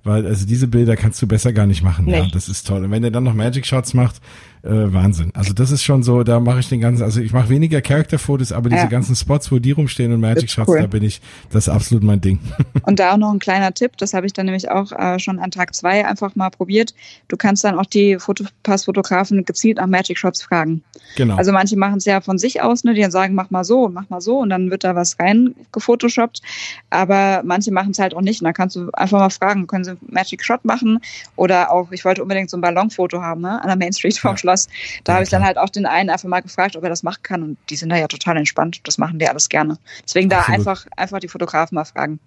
[0.03, 2.05] Weil also diese Bilder kannst du besser gar nicht machen.
[2.05, 2.19] Nee.
[2.19, 2.83] Ja, das ist toll.
[2.83, 4.21] Und wenn er dann noch Magic Shots macht,
[4.65, 5.31] äh, Wahnsinn.
[5.35, 8.51] Also das ist schon so, da mache ich den ganzen, also ich mache weniger Character-Fotos,
[8.51, 8.87] aber diese ja.
[8.87, 10.81] ganzen Spots, wo die rumstehen und Magic Shots, cool.
[10.81, 11.21] da bin ich,
[11.51, 12.39] das ist absolut mein Ding.
[12.83, 15.39] Und da auch noch ein kleiner Tipp, das habe ich dann nämlich auch äh, schon
[15.39, 16.93] an Tag zwei einfach mal probiert.
[17.27, 20.83] Du kannst dann auch die Fotopass-Fotografen gezielt nach Magic Shots fragen.
[21.15, 21.35] Genau.
[21.35, 23.85] Also manche machen es ja von sich aus, ne, die dann sagen, mach mal so
[23.85, 26.41] und mach mal so und dann wird da was rein gefotoshoppt.
[26.89, 28.41] Aber manche machen es halt auch nicht.
[28.41, 30.99] Und da kannst du einfach mal fragen, können sie Magic Shot machen
[31.35, 34.31] oder auch, ich wollte unbedingt so ein Ballonfoto haben, ne, an der Main Street vom
[34.31, 34.37] ja.
[34.37, 34.69] Schloss Spaß.
[35.03, 37.03] Da ja, habe ich dann halt auch den einen einfach mal gefragt, ob er das
[37.03, 37.43] machen kann.
[37.43, 38.81] Und die sind da ja total entspannt.
[38.83, 39.77] Das machen die alles gerne.
[40.03, 42.19] Deswegen da einfach, einfach die Fotografen mal fragen.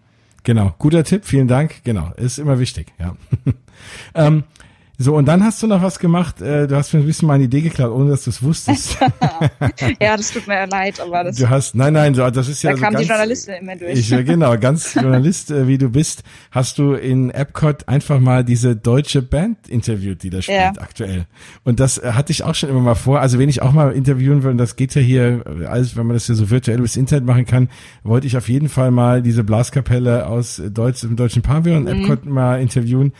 [0.44, 1.82] Genau, guter Tipp, vielen Dank.
[1.84, 3.16] Genau, ist immer wichtig, ja.
[4.14, 4.44] ähm,
[5.00, 6.42] so, und dann hast du noch was gemacht.
[6.42, 8.98] Äh, du hast mir ein bisschen meine Idee geklaut, ohne dass du es wusstest.
[10.00, 11.36] ja, das tut mir leid, aber das.
[11.36, 12.72] Du hast, nein, nein, das ist ja.
[12.72, 13.96] Da so kam ganz, die Journalistin immer durch.
[13.96, 18.74] Ich, genau, ganz Journalist, äh, wie du bist, hast du in Epcot einfach mal diese
[18.74, 20.72] deutsche Band interviewt, die da spielt ja.
[20.80, 21.26] aktuell.
[21.62, 23.20] Und das äh, hatte ich auch schon immer mal vor.
[23.20, 26.14] Also, wenn ich auch mal interviewen will, und das geht ja hier, alles, wenn man
[26.14, 27.68] das ja so virtuell übers Internet machen kann,
[28.02, 31.88] wollte ich auf jeden Fall mal diese Blaskapelle aus Deutsch, im deutschen Pavillon mhm.
[31.88, 33.12] Epcot mal interviewen.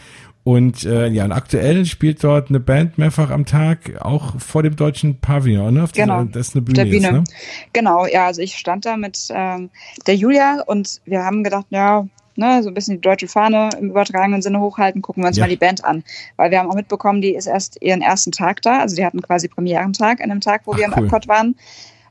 [0.48, 4.76] Und äh, ja, und aktuell spielt dort eine Band mehrfach am Tag, auch vor dem
[4.76, 5.82] deutschen Pavillon, ne?
[5.82, 6.22] Auf genau.
[6.22, 6.96] Dieser, das ist eine Bühne, der Bühne.
[6.96, 7.24] Jetzt, ne?
[7.74, 9.68] Genau, ja, also ich stand da mit ähm,
[10.06, 12.06] der Julia und wir haben gedacht, ja,
[12.36, 15.44] ne, so ein bisschen die deutsche Fahne im übertragenen Sinne hochhalten, gucken wir uns ja.
[15.44, 16.02] mal die Band an.
[16.36, 19.20] Weil wir haben auch mitbekommen, die ist erst ihren ersten Tag da, also die hatten
[19.20, 21.04] quasi Premierentag an dem Tag, wo Ach, wir im cool.
[21.04, 21.56] Epcot waren.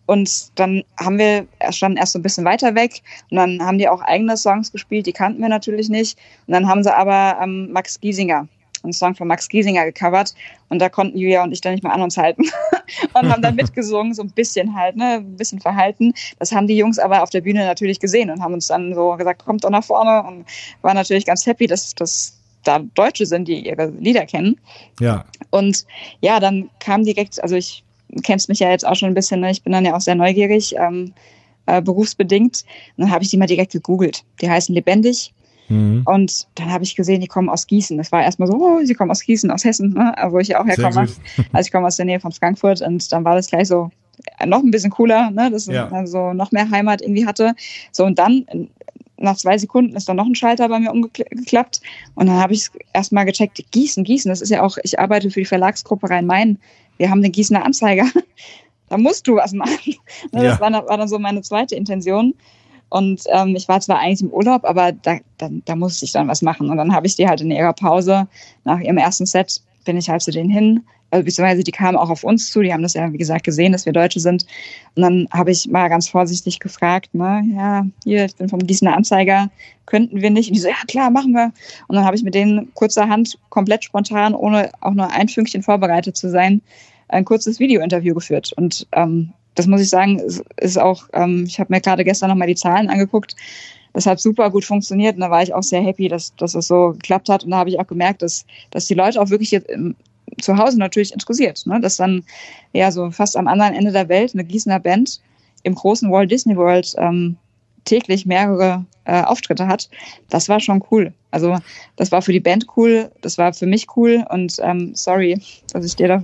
[0.07, 3.89] Und dann haben wir, standen erst so ein bisschen weiter weg und dann haben die
[3.89, 6.17] auch eigene Songs gespielt, die kannten wir natürlich nicht.
[6.47, 8.47] Und dann haben sie aber ähm, Max Giesinger,
[8.83, 10.33] einen Song von Max Giesinger gecovert
[10.69, 12.43] und da konnten Julia und ich dann nicht mehr an uns halten
[13.13, 16.13] und haben dann mitgesungen, so ein bisschen halt, ne, ein bisschen verhalten.
[16.39, 19.17] Das haben die Jungs aber auf der Bühne natürlich gesehen und haben uns dann so
[19.17, 20.45] gesagt, kommt doch nach vorne und
[20.83, 24.59] waren natürlich ganz happy, dass das da Deutsche sind, die ihre Lieder kennen.
[25.01, 25.25] Ja.
[25.49, 25.85] Und
[26.21, 27.83] ja, dann kam direkt, also ich
[28.23, 29.51] kennst mich ja jetzt auch schon ein bisschen, ne?
[29.51, 31.13] ich bin dann ja auch sehr neugierig, ähm,
[31.65, 32.63] äh, berufsbedingt.
[32.95, 34.23] Und dann habe ich die mal direkt gegoogelt.
[34.41, 35.33] Die heißen Lebendig.
[35.69, 36.03] Mhm.
[36.05, 37.97] Und dann habe ich gesehen, die kommen aus Gießen.
[37.97, 40.13] Das war erstmal so, oh, sie kommen aus Gießen, aus Hessen, ne?
[40.29, 41.07] wo ich ja auch herkomme.
[41.53, 43.91] Also ich komme aus der Nähe von Frankfurt und dann war das gleich so
[44.45, 45.51] noch ein bisschen cooler, ne?
[45.51, 45.89] dass ja.
[45.89, 47.53] also noch mehr Heimat irgendwie hatte.
[47.91, 48.45] So und dann
[49.19, 51.81] nach zwei Sekunden ist dann noch ein Schalter bei mir umgeklappt
[52.15, 55.41] und dann habe ich erstmal gecheckt, Gießen, Gießen, das ist ja auch, ich arbeite für
[55.41, 56.59] die Verlagsgruppe Rhein-Main
[56.97, 58.05] wir haben den Gießener Anzeiger.
[58.89, 59.95] da musst du was machen.
[60.31, 60.59] Das ja.
[60.59, 62.33] war, war, dann so meine zweite Intention.
[62.89, 66.27] Und ähm, ich war zwar eigentlich im Urlaub, aber da, da, da musste ich dann
[66.27, 66.69] was machen.
[66.69, 68.27] Und dann habe ich die halt in ihrer Pause,
[68.63, 70.85] nach ihrem ersten Set, bin ich halt zu denen hin.
[71.09, 73.71] Also beziehungsweise die kamen auch auf uns zu, die haben das ja, wie gesagt, gesehen,
[73.71, 74.45] dass wir Deutsche sind.
[74.95, 78.95] Und dann habe ich mal ganz vorsichtig gefragt, ne, ja, hier, ich bin vom Gießener
[78.95, 79.49] Anzeiger,
[79.85, 80.49] könnten wir nicht?
[80.49, 81.51] Und die so, ja klar, machen wir.
[81.87, 86.17] Und dann habe ich mit denen kurzerhand, komplett spontan, ohne auch nur ein Fünkchen vorbereitet
[86.17, 86.61] zu sein,
[87.07, 88.51] ein kurzes Video-Interview geführt.
[88.57, 90.21] Und ähm, das muss ich sagen,
[90.57, 93.35] ist, auch, ähm, ich habe mir gerade gestern nochmal die Zahlen angeguckt.
[93.93, 96.67] Das hat super gut funktioniert und da war ich auch sehr happy, dass, dass es
[96.67, 97.43] so geklappt hat.
[97.43, 99.69] Und da habe ich auch gemerkt, dass, dass die Leute auch wirklich jetzt
[100.41, 101.65] zu Hause natürlich interessiert.
[101.65, 101.79] Ne?
[101.79, 102.23] Dass dann
[102.73, 105.21] ja so fast am anderen Ende der Welt eine Gießener Band
[105.63, 107.37] im großen Walt Disney World ähm,
[107.85, 109.89] täglich mehrere äh, Auftritte hat.
[110.29, 111.13] Das war schon cool.
[111.31, 111.57] Also
[111.95, 115.41] das war für die Band cool, das war für mich cool und ähm, sorry,
[115.71, 116.23] dass ich dir da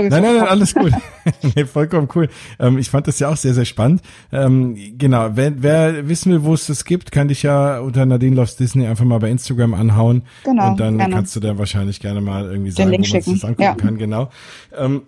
[0.00, 0.92] Nein, nein, nein, alles gut.
[1.54, 2.28] nee, vollkommen cool.
[2.58, 4.02] Ähm, ich fand das ja auch sehr, sehr spannend.
[4.32, 8.36] Ähm, genau, wer, wer wissen will, wo es das gibt, kann dich ja unter Nadine
[8.36, 10.22] Loves Disney einfach mal bei Instagram anhauen.
[10.44, 10.70] Genau.
[10.70, 11.14] Und dann gerne.
[11.14, 13.74] kannst du da wahrscheinlich gerne mal irgendwie sagen, wo man sich das angucken ja.
[13.74, 13.98] kann.
[13.98, 14.30] Genau.
[14.76, 15.02] Ähm,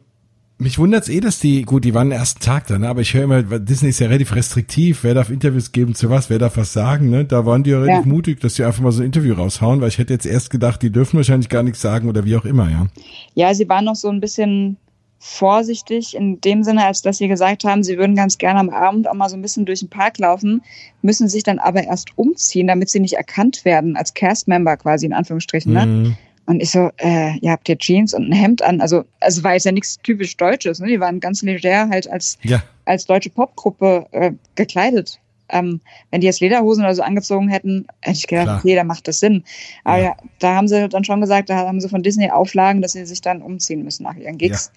[0.58, 2.88] mich wundert's eh, dass die, gut, die waren den ersten Tag da, ne?
[2.88, 6.30] aber ich höre immer, Disney ist ja relativ restriktiv, wer darf Interviews geben zu was,
[6.30, 7.24] wer darf was sagen, ne?
[7.24, 8.12] Da waren die ja relativ ja.
[8.12, 10.82] mutig, dass die einfach mal so ein Interview raushauen, weil ich hätte jetzt erst gedacht,
[10.82, 12.86] die dürfen wahrscheinlich gar nichts sagen oder wie auch immer, ja.
[13.34, 14.76] Ja, sie waren noch so ein bisschen
[15.18, 19.08] vorsichtig in dem Sinne, als dass sie gesagt haben, sie würden ganz gerne am Abend
[19.08, 20.62] auch mal so ein bisschen durch den Park laufen,
[21.00, 25.14] müssen sich dann aber erst umziehen, damit sie nicht erkannt werden als Cast-Member quasi in
[25.14, 25.72] Anführungsstrichen.
[25.72, 25.86] Ne?
[25.86, 26.16] Mhm.
[26.46, 28.80] Und ich so, äh, ihr habt ja Jeans und ein Hemd an.
[28.80, 30.78] Also, also war jetzt ja nichts typisch Deutsches.
[30.78, 30.88] Ne?
[30.88, 32.62] Die waren ganz leger halt als, ja.
[32.84, 35.20] als deutsche Popgruppe äh, gekleidet.
[35.48, 35.80] Ähm,
[36.10, 38.58] wenn die jetzt Lederhosen oder so angezogen hätten, hätte ich gedacht, Klar.
[38.58, 39.44] okay, da macht das Sinn.
[39.84, 40.04] Aber ja.
[40.04, 40.16] ja.
[40.38, 43.20] da haben sie dann schon gesagt, da haben sie von Disney Auflagen, dass sie sich
[43.20, 44.72] dann umziehen müssen nach ihren Gigs.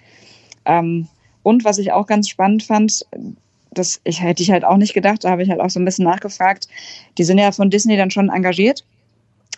[0.65, 0.79] Ja.
[0.79, 1.07] Ähm,
[1.43, 3.05] und was ich auch ganz spannend fand,
[3.71, 5.85] das ich, hätte ich halt auch nicht gedacht, da habe ich halt auch so ein
[5.85, 6.67] bisschen nachgefragt,
[7.17, 8.83] die sind ja von Disney dann schon engagiert,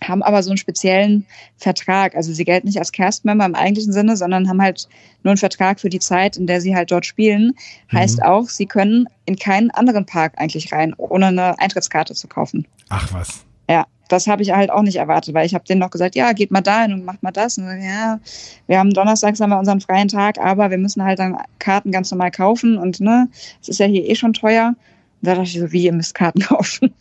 [0.09, 1.25] haben aber so einen speziellen
[1.57, 2.15] Vertrag.
[2.15, 4.87] Also sie gelten nicht als Cast-Member im eigentlichen Sinne, sondern haben halt
[5.23, 7.53] nur einen Vertrag für die Zeit, in der sie halt dort spielen.
[7.91, 8.25] Heißt mhm.
[8.25, 12.67] auch, sie können in keinen anderen Park eigentlich rein, ohne eine Eintrittskarte zu kaufen.
[12.89, 13.45] Ach was.
[13.69, 16.33] Ja, das habe ich halt auch nicht erwartet, weil ich habe denen noch gesagt, ja,
[16.33, 17.57] geht mal dahin und macht mal das.
[17.57, 18.19] Und ja,
[18.67, 22.09] wir haben donnerstags haben wir unseren freien Tag, aber wir müssen halt dann Karten ganz
[22.09, 23.29] normal kaufen und ne,
[23.61, 24.73] es ist ja hier eh schon teuer.
[25.21, 26.93] Da dachte ich so, wie ihr müsst Karten kaufen.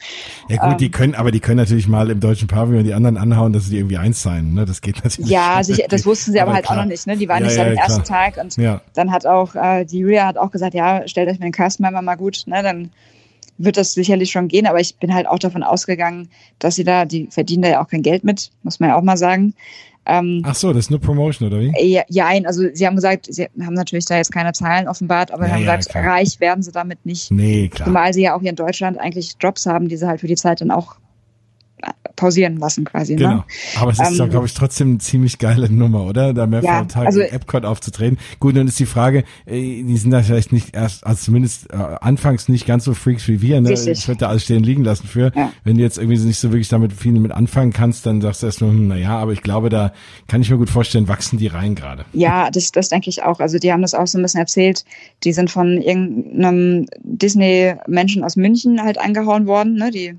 [0.49, 3.17] Ja gut, ähm, die können, aber die können natürlich mal im deutschen Pavillon die anderen
[3.17, 4.65] anhauen, dass sie die irgendwie eins sein, ne?
[4.65, 5.31] Das geht natürlich.
[5.31, 6.79] Ja, also ich, das wussten sie aber, aber halt klar.
[6.79, 7.17] auch noch nicht, ne?
[7.17, 8.81] Die waren ja, nicht ja, seit dem ersten Tag und ja.
[8.95, 12.03] dann hat auch äh, die Julia hat auch gesagt, ja, stellt euch mir den Castmember
[12.03, 12.63] mal gut, ne?
[12.63, 12.91] Dann
[13.59, 16.29] wird das sicherlich schon gehen, aber ich bin halt auch davon ausgegangen,
[16.59, 19.03] dass sie da, die verdienen da ja auch kein Geld mit, muss man ja auch
[19.03, 19.55] mal sagen.
[20.09, 21.73] Ähm, Ach so, das ist nur Promotion, oder wie?
[21.87, 25.47] Ja, ja, also sie haben gesagt, sie haben natürlich da jetzt keine Zahlen offenbart, aber
[25.47, 26.15] ja, haben ja, gesagt, klar.
[26.15, 27.31] reich werden sie damit nicht.
[27.31, 27.87] Nee, klar.
[27.87, 30.37] Zumal sie ja auch hier in Deutschland eigentlich Jobs haben, die sie halt für die
[30.37, 30.97] Zeit dann auch
[32.19, 33.15] pausieren lassen quasi.
[33.15, 33.19] Ne?
[33.21, 33.35] Genau.
[33.37, 33.45] Ne?
[33.77, 36.35] Aber es ist, ähm, glaube ich, trotzdem eine ziemlich geile Nummer, oder?
[36.35, 38.19] Da mehrfach ja, Tage also, Epcot aufzutreten.
[38.41, 41.77] Gut, dann ist die Frage, äh, die sind da vielleicht nicht erst, also zumindest äh,
[41.77, 43.71] anfangs nicht ganz so Freaks wie wir, ne?
[43.71, 44.01] Richtig.
[44.01, 45.33] Ich würde da alles stehen liegen lassen für.
[45.35, 45.53] Ja.
[45.65, 48.47] Wenn du jetzt irgendwie nicht so wirklich damit viel mit anfangen kannst, dann sagst du
[48.47, 49.93] erst nur, hm, na ja, aber ich glaube, da
[50.27, 52.05] kann ich mir gut vorstellen, wachsen die rein gerade.
[52.13, 53.41] Ja, das, das denke ich auch.
[53.41, 54.85] Also die haben das auch so ein bisschen erzählt.
[55.25, 59.91] Die sind von irgendeinem Disney-Menschen aus München halt angehauen worden, ne?
[59.91, 60.19] Die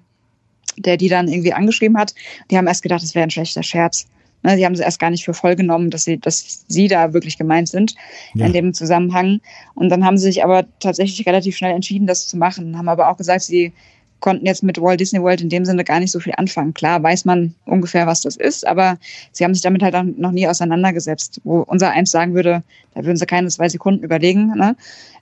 [0.79, 2.13] der die dann irgendwie angeschrieben hat.
[2.49, 4.07] Die haben erst gedacht, es wäre ein schlechter Scherz.
[4.41, 7.13] Ne, die haben es erst gar nicht für voll genommen, dass sie, dass sie da
[7.13, 7.95] wirklich gemeint sind
[8.35, 8.45] ja.
[8.45, 9.41] in dem Zusammenhang.
[9.75, 12.77] Und dann haben sie sich aber tatsächlich relativ schnell entschieden, das zu machen.
[12.77, 13.73] Haben aber auch gesagt, sie
[14.19, 16.73] konnten jetzt mit Walt Disney World in dem Sinne gar nicht so viel anfangen.
[16.73, 18.97] Klar weiß man ungefähr, was das ist, aber
[19.31, 21.41] sie haben sich damit halt auch noch nie auseinandergesetzt.
[21.43, 24.53] Wo unser Eins sagen würde, da würden sie keine zwei Sekunden überlegen.
[24.55, 24.75] Ne?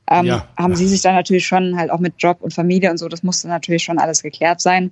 [0.10, 0.48] Ähm, ja.
[0.58, 3.24] Haben sie sich dann natürlich schon halt auch mit Job und Familie und so, das
[3.24, 4.92] musste natürlich schon alles geklärt sein.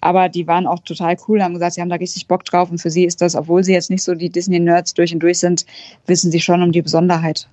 [0.00, 2.70] Aber die waren auch total cool, haben gesagt, sie haben da richtig Bock drauf.
[2.70, 5.38] Und für sie ist das, obwohl sie jetzt nicht so die Disney-Nerds durch und durch
[5.38, 5.66] sind,
[6.06, 7.48] wissen sie schon um die Besonderheit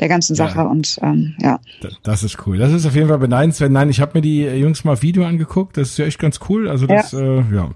[0.00, 0.64] der ganzen Sache ja.
[0.64, 1.60] und ähm, ja.
[2.02, 2.58] Das ist cool.
[2.58, 3.70] Das ist auf jeden Fall beneidenswert.
[3.70, 5.76] Nein, ich habe mir die Jungs mal Video angeguckt.
[5.76, 6.68] Das ist ja echt ganz cool.
[6.68, 7.70] Also das, ja, äh, ja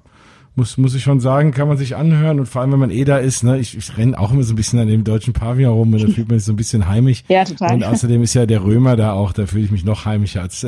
[0.59, 3.05] muss muss ich schon sagen, kann man sich anhören und vor allem wenn man eh
[3.05, 3.45] da ist.
[3.45, 6.03] Ne, ich, ich renne auch immer so ein bisschen an dem deutschen Pavillon rum und
[6.03, 7.23] da fühlt man sich so ein bisschen heimisch.
[7.29, 7.75] Ja, total.
[7.75, 9.33] Und außerdem ist ja der Römer da auch.
[9.33, 10.67] Da fühle ich mich noch heimischer als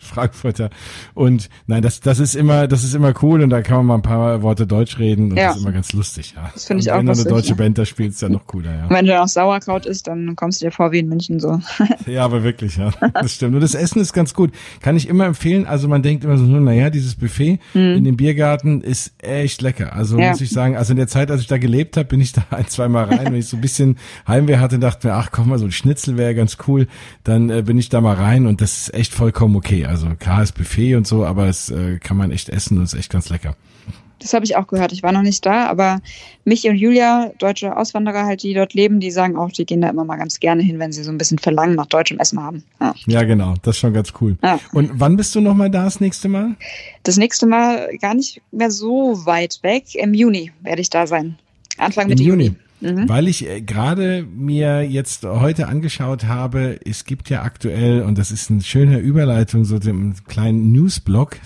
[0.00, 0.70] Frankfurter.
[1.14, 3.94] Und nein, das, das ist immer, das ist immer cool und da kann man mal
[3.96, 5.48] ein paar Worte Deutsch reden und ja.
[5.48, 6.50] das ist immer ganz lustig, ja.
[6.52, 7.54] Das finde ich auch Wenn du eine deutsche ja.
[7.56, 8.90] Band da spielst, ja noch cooler, ja.
[8.90, 11.60] wenn du dann auch Sauerkraut isst, dann kommst du dir vor wie in München so.
[12.06, 12.90] ja, aber wirklich, ja.
[13.14, 13.54] Das stimmt.
[13.54, 14.52] Und das Essen ist ganz gut.
[14.80, 15.66] Kann ich immer empfehlen.
[15.66, 17.96] Also man denkt immer so, naja, dieses Buffet mhm.
[17.96, 19.94] in dem Biergarten ist echt lecker.
[19.94, 20.30] Also ja.
[20.30, 22.44] muss ich sagen, also in der Zeit, als ich da gelebt habe, bin ich da
[22.50, 23.96] ein, zwei Mal rein, wenn ich so ein bisschen
[24.26, 26.86] Heimweh hatte, dachte mir, ach komm mal, so ein Schnitzel wäre ganz cool.
[27.24, 29.86] Dann äh, bin ich da mal rein und das ist echt vollkommen okay.
[29.90, 32.94] Also klar ist Buffet und so, aber es äh, kann man echt essen und ist
[32.94, 33.56] echt ganz lecker.
[34.20, 34.92] das habe ich auch gehört.
[34.92, 36.00] Ich war noch nicht da, aber
[36.44, 39.88] Michi und Julia, deutsche Auswanderer halt, die dort leben, die sagen auch, die gehen da
[39.88, 42.62] immer mal ganz gerne hin, wenn sie so ein bisschen Verlangen nach deutschem Essen haben.
[42.80, 44.36] Ja, ja genau, das ist schon ganz cool.
[44.44, 44.60] Ja.
[44.72, 46.54] Und wann bist du nochmal da das nächste Mal?
[47.02, 49.94] Das nächste Mal gar nicht mehr so weit weg.
[49.94, 51.36] Im Juni werde ich da sein.
[51.78, 52.44] Anfang Mitte Juni.
[52.44, 52.56] Juni.
[52.80, 53.08] Mhm.
[53.08, 58.30] Weil ich äh, gerade mir jetzt heute angeschaut habe, es gibt ja aktuell, und das
[58.30, 61.36] ist eine schöne Überleitung, so dem kleinen Newsblog,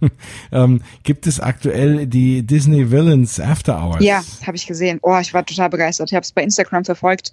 [0.52, 4.04] ähm, gibt es aktuell die Disney Villains After Hours.
[4.04, 4.98] Ja, habe ich gesehen.
[5.02, 6.10] Oh, ich war total begeistert.
[6.10, 7.32] Ich habe es bei Instagram verfolgt.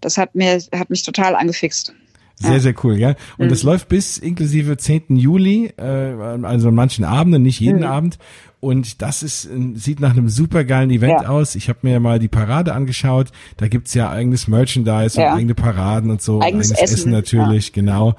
[0.00, 1.92] Das hat mir hat mich total angefixt.
[2.40, 3.16] Sehr, sehr cool, ja.
[3.36, 3.50] Und mhm.
[3.50, 5.16] das läuft bis inklusive 10.
[5.16, 7.86] Juli, äh, also an manchen Abenden, nicht jeden mhm.
[7.86, 8.18] Abend.
[8.60, 11.28] Und das ist, sieht nach einem super geilen Event ja.
[11.28, 11.54] aus.
[11.54, 13.28] Ich habe mir mal die Parade angeschaut.
[13.56, 15.30] Da gibt's ja eigenes Merchandise ja.
[15.32, 16.40] und eigene Paraden und so.
[16.40, 18.16] Eigenes, eigenes Essen, Essen, natürlich, genau.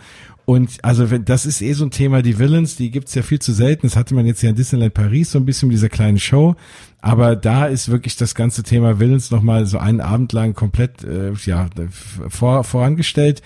[0.49, 3.51] Und also das ist eh so ein Thema, die Villains, die gibt's ja viel zu
[3.53, 3.85] selten.
[3.85, 6.55] Das hatte man jetzt ja in Disneyland Paris so ein bisschen mit dieser kleinen Show.
[7.01, 11.33] Aber da ist wirklich das ganze Thema Villains nochmal so einen Abend lang komplett äh,
[11.45, 11.67] ja,
[12.29, 13.43] vor, vorangestellt.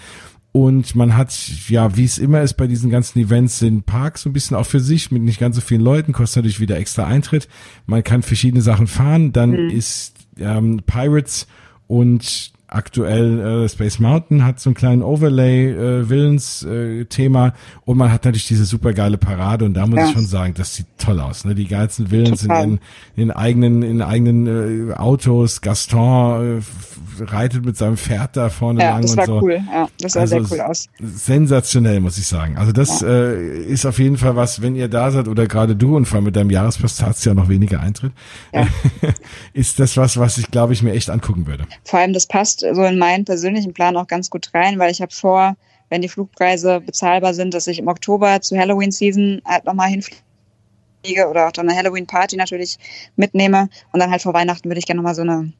[0.53, 1.33] Und man hat,
[1.67, 4.67] ja, wie es immer ist bei diesen ganzen Events, den Park so ein bisschen auch
[4.67, 7.47] für sich mit nicht ganz so vielen Leuten, kostet natürlich wieder extra Eintritt.
[7.87, 9.33] Man kann verschiedene Sachen fahren.
[9.33, 9.69] Dann mhm.
[9.71, 11.47] ist ähm, Pirates
[11.87, 17.53] und aktuell äh, Space Mountain hat so einen kleinen Overlay äh, äh, Thema
[17.85, 20.07] und man hat natürlich diese super geile Parade und da muss ja.
[20.07, 21.53] ich schon sagen, das sieht toll aus, ne?
[21.53, 22.79] Die geilsten Villains in, in,
[23.15, 28.91] in eigenen in eigenen äh, Autos, Gaston äh, reitet mit seinem Pferd da vorne ja,
[28.91, 29.41] lang das war so.
[29.41, 29.61] cool.
[29.71, 30.87] Ja, das sah also, sehr cool aus.
[30.99, 32.57] Sensationell, muss ich sagen.
[32.57, 33.07] Also das ja.
[33.07, 36.17] äh, ist auf jeden Fall was, wenn ihr da seid oder gerade du und vor
[36.17, 38.13] allem mit deinem Jahrespass hast ja noch weniger Eintritt,
[38.51, 38.67] ja.
[39.53, 41.65] ist das was, was ich glaube ich mir echt angucken würde.
[41.83, 45.01] Vor allem das passt so in meinen persönlichen Plan auch ganz gut rein, weil ich
[45.01, 45.55] habe vor,
[45.89, 51.47] wenn die Flugpreise bezahlbar sind, dass ich im Oktober zur Halloween-Season halt nochmal hinfliege oder
[51.47, 52.77] auch dann eine Halloween-Party natürlich
[53.15, 53.69] mitnehme.
[53.91, 55.51] Und dann halt vor Weihnachten würde ich gerne nochmal so eine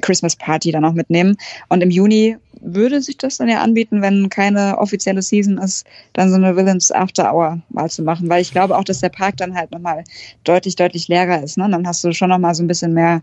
[0.00, 1.36] Christmas Party dann auch mitnehmen.
[1.68, 6.30] Und im Juni würde sich das dann ja anbieten, wenn keine offizielle Season ist, dann
[6.30, 9.36] so eine Villains After Hour mal zu machen, weil ich glaube auch, dass der Park
[9.36, 10.04] dann halt nochmal
[10.44, 11.56] deutlich, deutlich leerer ist.
[11.56, 11.68] Ne?
[11.70, 13.20] Dann hast du schon nochmal so ein bisschen mehr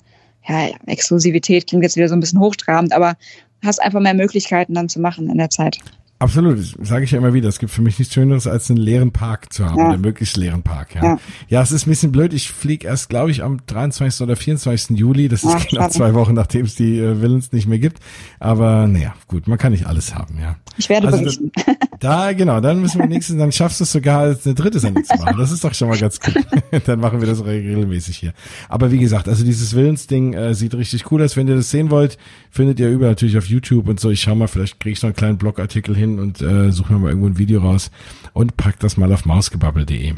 [0.47, 3.15] ja, Exklusivität klingt jetzt wieder so ein bisschen hochtrabend, aber
[3.63, 5.79] hast einfach mehr Möglichkeiten dann zu machen in der Zeit.
[6.17, 7.49] Absolut, das sage ich ja immer wieder.
[7.49, 9.89] Es gibt für mich nichts Schöneres, als einen leeren Park zu haben, ja.
[9.89, 10.95] oder möglichst leeren Park.
[10.95, 11.03] Ja.
[11.03, 11.19] ja,
[11.49, 12.33] ja es ist ein bisschen blöd.
[12.33, 14.21] Ich fliege erst, glaube ich, am 23.
[14.21, 14.97] oder 24.
[14.97, 15.27] Juli.
[15.27, 17.99] Das ist Ach, genau zwei Wochen, nachdem es die äh, Villains nicht mehr gibt.
[18.39, 20.55] Aber naja, gut, man kann nicht alles haben, ja.
[20.77, 21.51] Ich werde also, berichten.
[21.99, 25.03] Da, genau, dann müssen wir nächstes, dann schaffst du es sogar als eine dritte Sendung
[25.03, 25.37] zu machen.
[25.37, 26.35] Das ist doch schon mal ganz gut.
[26.85, 28.33] dann machen wir das regelmäßig hier.
[28.69, 31.37] Aber wie gesagt, also dieses Willensding äh, sieht richtig cool aus.
[31.37, 32.17] Wenn ihr das sehen wollt,
[32.51, 34.09] findet ihr über natürlich auf YouTube und so.
[34.09, 36.99] Ich schau mal, vielleicht kriege ich noch einen kleinen Blogartikel hin und äh, suche mir
[36.99, 37.91] mal irgendwo ein Video raus
[38.33, 40.13] und pack das mal auf mausgebabbel.de.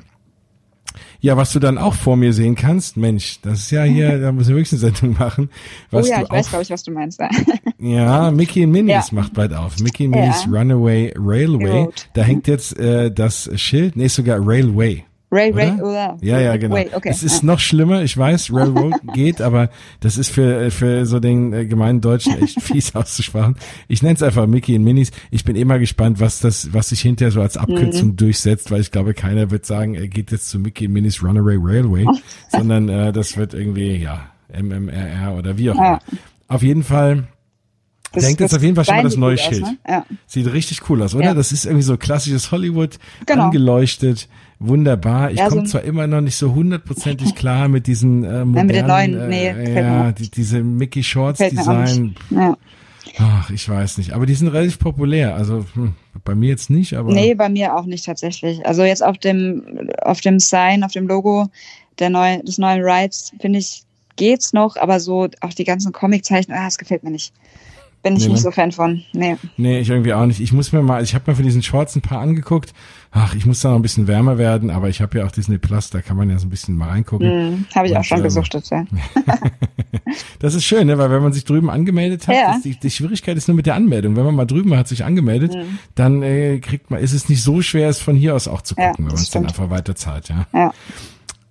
[1.20, 4.32] Ja, was du dann auch vor mir sehen kannst, Mensch, das ist ja hier, da
[4.32, 5.50] müssen wir wirklich eine Sendung machen.
[5.92, 7.20] Oh ja, ich weiß, glaube ich, was du meinst.
[7.80, 9.16] ja, Mickey and Minnie's ja.
[9.16, 9.80] macht bald auf.
[9.80, 10.52] Mickey and Minnie's ja.
[10.52, 11.84] Runaway Railway.
[11.84, 12.10] Road.
[12.14, 15.07] Da hängt jetzt äh, das Schild, nee, sogar Railway.
[15.30, 16.18] Ray, Ray, oder?
[16.22, 16.76] Ja, ja, genau.
[16.76, 17.10] Wait, okay.
[17.10, 21.52] Es ist noch schlimmer, ich weiß, Railroad geht, aber das ist für, für so den
[21.52, 23.58] äh, gemeinen Deutschen echt fies auszusprachen.
[23.90, 25.12] Ich nenne es einfach Mickey und Minis.
[25.30, 28.16] Ich bin immer gespannt, was das, was sich hinterher so als Abkürzung mhm.
[28.16, 31.58] durchsetzt, weil ich glaube, keiner wird sagen, er geht jetzt zu Mickey und Minis Runaway
[31.60, 32.06] Railway,
[32.49, 35.84] sondern äh, das wird irgendwie, ja, MMRR oder wie auch immer.
[35.84, 35.99] Ja.
[36.48, 37.28] Auf jeden Fall
[38.14, 39.64] das, Denkt jetzt auf jeden Fall schon mal das neue Schild.
[39.64, 39.78] Aus, ne?
[39.88, 40.06] ja.
[40.26, 41.26] Sieht richtig cool aus, oder?
[41.26, 41.34] Ja.
[41.34, 43.45] Das ist irgendwie so klassisches Hollywood, genau.
[43.45, 44.30] angeleuchtet,
[44.60, 45.32] wunderbar.
[45.32, 48.56] Ich ja, komme so zwar immer noch nicht so hundertprozentig klar mit diesen äh, modernen,
[48.56, 52.16] ja, mit den neuen, nee, äh, ja, die, diese Mickey Shorts Design.
[52.30, 52.58] Ja.
[53.20, 54.14] Ach, ich weiß nicht.
[54.14, 55.36] Aber die sind relativ populär.
[55.36, 55.94] Also hm,
[56.24, 57.14] bei mir jetzt nicht, aber.
[57.14, 58.66] Nee, bei mir auch nicht tatsächlich.
[58.66, 61.50] Also jetzt auf dem, auf dem Sign, auf dem Logo
[62.00, 63.84] der neuen, des neuen Rides, finde ich,
[64.18, 67.34] geht's noch, aber so auch die ganzen Comiczeichen, ah, das gefällt mir nicht
[68.03, 68.44] bin ich nee, nicht ne?
[68.44, 69.03] so Fan von.
[69.14, 69.38] Nee.
[69.57, 70.40] Nee, ich irgendwie auch nicht.
[70.40, 72.74] Ich muss mir mal, ich habe mir von diesen Shorts ein paar angeguckt.
[73.11, 75.57] Ach, ich muss da noch ein bisschen wärmer werden, aber ich habe ja auch Disney
[75.57, 77.28] Plus, da kann man ja so ein bisschen mal reingucken.
[77.28, 78.86] Mm, habe ich Und, auch schon ähm, gesuchtet, ja.
[80.40, 80.98] das ist schön, ne?
[80.98, 82.60] weil wenn man sich drüben angemeldet hat, ja.
[82.64, 84.15] die, die, Schwierigkeit ist nur mit der Anmeldung.
[84.15, 85.78] Wenn man mal drüben hat sich angemeldet, mm.
[85.95, 88.76] dann äh, kriegt man, ist es nicht so schwer, es von hier aus auch zu
[88.76, 90.45] gucken, ja, wenn man es dann einfach weiter zahlt, ja.
[90.53, 90.74] ja.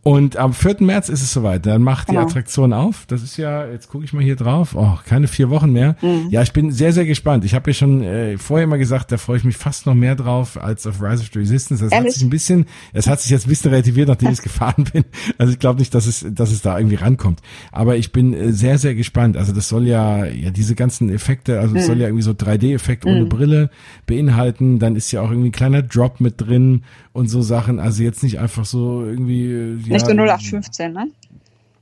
[0.07, 0.77] Und am 4.
[0.83, 1.67] März ist es soweit.
[1.67, 2.21] Dann macht genau.
[2.21, 3.07] die Attraktion auf.
[3.09, 5.97] Das ist ja, jetzt gucke ich mal hier drauf, oh, keine vier Wochen mehr.
[6.01, 6.29] Mhm.
[6.31, 7.45] Ja, ich bin sehr, sehr gespannt.
[7.45, 10.15] Ich habe ja schon äh, vorher mal gesagt, da freue ich mich fast noch mehr
[10.15, 11.83] drauf als auf Rise of the Resistance.
[11.83, 12.11] Das Ehrlich?
[12.11, 15.05] hat sich ein bisschen, es hat sich jetzt ein bisschen relativiert, nachdem ich gefahren bin.
[15.39, 17.41] Also ich glaube nicht, dass es, dass es da irgendwie rankommt.
[17.73, 19.37] Aber ich bin äh, sehr, sehr gespannt.
[19.37, 21.87] Also das soll ja, ja diese ganzen Effekte, also es mhm.
[21.89, 23.29] soll ja irgendwie so 3D-Effekt ohne mhm.
[23.29, 23.71] Brille
[24.07, 24.79] beinhalten.
[24.79, 27.81] Dann ist ja auch irgendwie ein kleiner Drop mit drin und so Sachen.
[27.81, 29.79] Also jetzt nicht einfach so irgendwie.
[30.03, 31.09] Ja, nicht so 0815, ne?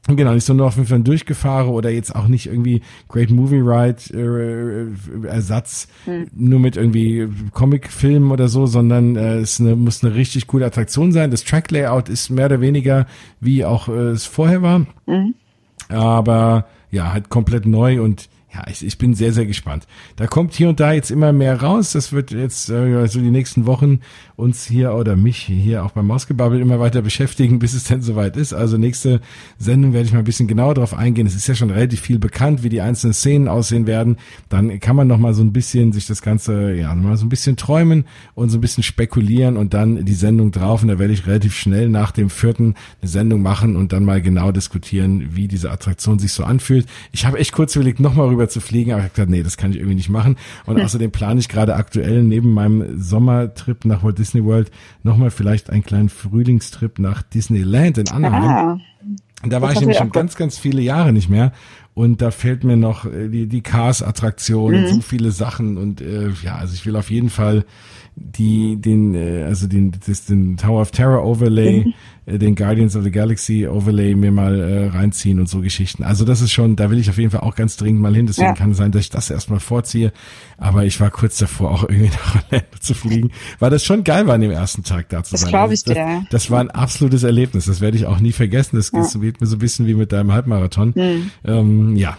[0.07, 3.61] Genau, nicht so nur auf jeden Fall Durchgefahre oder jetzt auch nicht irgendwie Great Movie
[3.61, 4.93] Ride
[5.25, 6.27] äh, Ersatz, hm.
[6.35, 11.11] nur mit irgendwie Comic-Filmen oder so, sondern äh, es eine, muss eine richtig coole Attraktion
[11.11, 11.31] sein.
[11.31, 13.07] Das Track-Layout ist mehr oder weniger
[13.41, 14.87] wie auch äh, es vorher war.
[15.07, 15.35] Mhm.
[15.89, 19.87] Aber ja, halt komplett neu und ja, ich, ich bin sehr, sehr gespannt.
[20.17, 21.93] Da kommt hier und da jetzt immer mehr raus.
[21.93, 24.01] Das wird jetzt äh, so die nächsten Wochen
[24.37, 28.37] uns hier oder mich hier auch beim Mausgebabbel immer weiter beschäftigen, bis es denn soweit
[28.37, 28.53] ist.
[28.53, 29.21] Also nächste
[29.59, 31.27] Sendung werde ich mal ein bisschen genauer drauf eingehen.
[31.27, 34.19] Es ist ja schon relativ viel bekannt, wie die einzelnen Szenen aussehen werden.
[34.49, 37.31] Dann kann man noch mal so ein bisschen sich das Ganze, ja, mal so ein
[37.31, 38.05] bisschen träumen
[38.35, 40.83] und so ein bisschen spekulieren und dann die Sendung drauf.
[40.83, 44.23] Und da werde ich relativ schnell nach dem vierten eine Sendung machen und dann mal
[44.23, 46.87] genau diskutieren, wie diese Attraktion sich so anfühlt.
[47.11, 49.57] Ich habe echt kurz überlegt, nochmal rüber zu fliegen, aber ich habe gedacht, nee, das
[49.57, 50.37] kann ich irgendwie nicht machen.
[50.67, 54.71] Und außerdem plane ich gerade aktuell neben meinem Sommertrip nach Walt Disney World
[55.03, 58.45] nochmal vielleicht einen kleinen Frühlingstrip nach Disneyland in Anaheim.
[58.45, 58.79] Ah,
[59.53, 61.53] da war ich nämlich schon ganz, ganz viele Jahre nicht mehr.
[61.95, 64.79] Und da fehlt mir noch äh, die, die Cars-Attraktion mhm.
[64.79, 65.79] und so viele Sachen.
[65.79, 67.65] Und äh, ja, also ich will auf jeden Fall
[68.17, 71.95] die, den, äh, also den, das, den Tower of Terror Overlay, mhm.
[72.27, 76.05] äh, den Guardians of the Galaxy Overlay mir mal äh, reinziehen und so Geschichten.
[76.05, 78.27] Also das ist schon, da will ich auf jeden Fall auch ganz dringend mal hin.
[78.27, 78.55] Deswegen ja.
[78.55, 80.13] kann es sein, dass ich das erstmal vorziehe.
[80.59, 84.27] Aber ich war kurz davor, auch irgendwie nach Orlando zu fliegen, weil das schon geil
[84.27, 85.47] war, an dem ersten Tag da zu das sein.
[85.47, 86.27] Das glaube ich das, dir.
[86.31, 87.67] Das war ein absolutes Erlebnis.
[87.67, 88.77] Das werde ich auch nie vergessen.
[88.77, 89.01] Das ja.
[89.35, 90.93] Geht mir so ein bisschen wie mit deinem Halbmarathon.
[90.95, 91.31] Mhm.
[91.45, 92.17] Ähm, ja,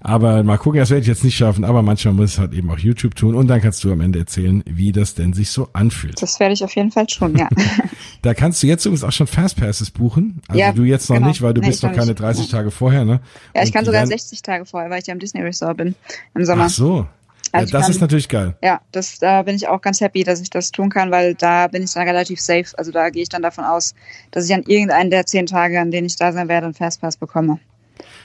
[0.00, 2.70] aber mal gucken, das werde ich jetzt nicht schaffen, aber manchmal muss es halt eben
[2.70, 5.68] auch YouTube tun und dann kannst du am Ende erzählen, wie das denn sich so
[5.72, 6.22] anfühlt.
[6.22, 7.48] Das werde ich auf jeden Fall tun, ja.
[8.22, 10.40] da kannst du jetzt übrigens auch schon Fastpasses buchen.
[10.48, 11.28] Also ja, du jetzt noch genau.
[11.28, 12.52] nicht, weil du nee, bist noch keine 30 nicht.
[12.52, 13.20] Tage vorher, ne?
[13.54, 15.94] Ja, ich und kann sogar 60 Tage vorher, weil ich ja im Disney Resort bin
[16.34, 16.64] im Sommer.
[16.66, 17.06] Ach so.
[17.52, 18.56] Also ja, das kann, ist natürlich geil.
[18.62, 21.68] Ja, das, da bin ich auch ganz happy, dass ich das tun kann, weil da
[21.68, 22.66] bin ich dann relativ safe.
[22.76, 23.94] Also da gehe ich dann davon aus,
[24.30, 27.16] dass ich an irgendeinen der zehn Tage, an denen ich da sein werde, einen Fastpass
[27.16, 27.58] bekomme.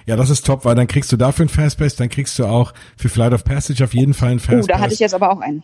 [0.06, 2.74] Ja, das ist top, weil dann kriegst du dafür einen Fastpass, dann kriegst du auch
[2.98, 4.66] für Flight of Passage auf jeden Fall einen Fastpass.
[4.66, 5.64] Uh, da hatte ich jetzt aber auch einen.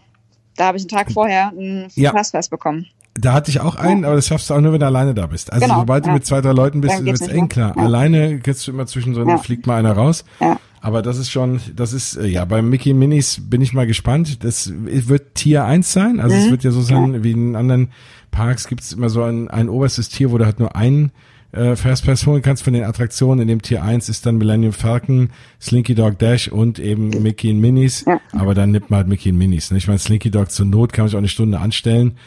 [0.56, 2.12] Da habe ich einen Tag vorher einen ja.
[2.12, 2.88] Fastpass bekommen.
[3.16, 5.26] Da hatte ich auch einen, aber das schaffst du auch nur, wenn du alleine da
[5.28, 5.52] bist.
[5.52, 6.12] Also genau, sobald ja.
[6.12, 7.74] du mit zwei, drei Leuten bist, wird es eng klar.
[7.76, 7.84] Ja.
[7.84, 9.38] Alleine kriegst du immer zwischendrin, ja.
[9.38, 10.24] fliegt mal einer raus.
[10.40, 10.60] Ja.
[10.82, 14.44] Aber das ist schon, das ist, äh, ja, beim Mickey Minis bin ich mal gespannt.
[14.44, 16.20] Das wird Tier 1 sein.
[16.20, 16.42] Also mhm.
[16.42, 17.90] es wird ja so sein, wie in anderen
[18.32, 21.12] Parks gibt es immer so ein, ein oberstes Tier, wo du halt nur einen
[21.52, 23.42] äh, Fastpass holen kannst von den Attraktionen.
[23.42, 27.60] In dem Tier 1 ist dann Millennium Falcon, Slinky Dog Dash und eben Mickey and
[27.60, 28.06] Minis.
[28.32, 29.72] Aber dann nimmt man halt Mickey and Minis.
[29.72, 29.78] Ne?
[29.78, 32.18] Ich meine, Slinky Dog zur Not kann man sich auch eine Stunde anstellen.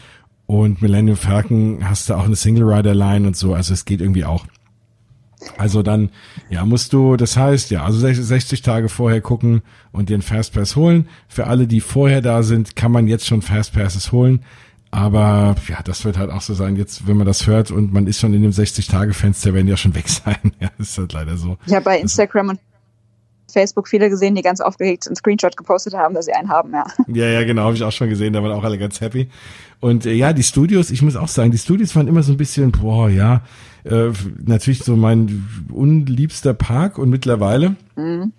[0.53, 3.55] Und Millennium Falcon hast du auch eine Single Rider Line und so.
[3.55, 4.45] Also es geht irgendwie auch.
[5.57, 6.11] Also dann,
[6.51, 9.63] ja, musst du, das heißt, ja, also 60 Tage vorher gucken
[9.93, 11.09] und den Fastpass holen.
[11.27, 14.45] Für alle, die vorher da sind, kann man jetzt schon Fastpasses holen.
[14.91, 18.07] Aber ja, das wird halt auch so sein, jetzt, wenn man das hört und man
[18.07, 20.53] ist schon in dem 60-Tage-Fenster, werden die ja schon weg sein.
[20.61, 21.57] Ja, ist halt leider so.
[21.67, 22.61] Ich habe bei Instagram und
[23.53, 26.85] Facebook viele gesehen, die ganz aufgeregt einen Screenshot gepostet haben, dass sie einen haben, ja.
[27.09, 29.29] Ja, ja, genau, habe ich auch schon gesehen, da waren auch alle ganz happy.
[29.81, 32.39] Und äh, ja, die Studios, ich muss auch sagen, die Studios waren immer so ein
[32.39, 33.43] bisschen, boah, ja,
[33.85, 34.11] äh,
[34.45, 38.33] natürlich so mein unliebster Park und mittlerweile, mhm.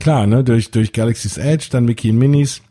[0.00, 2.62] klar, ne, durch, durch Galaxy's Edge, dann Mickey Minis,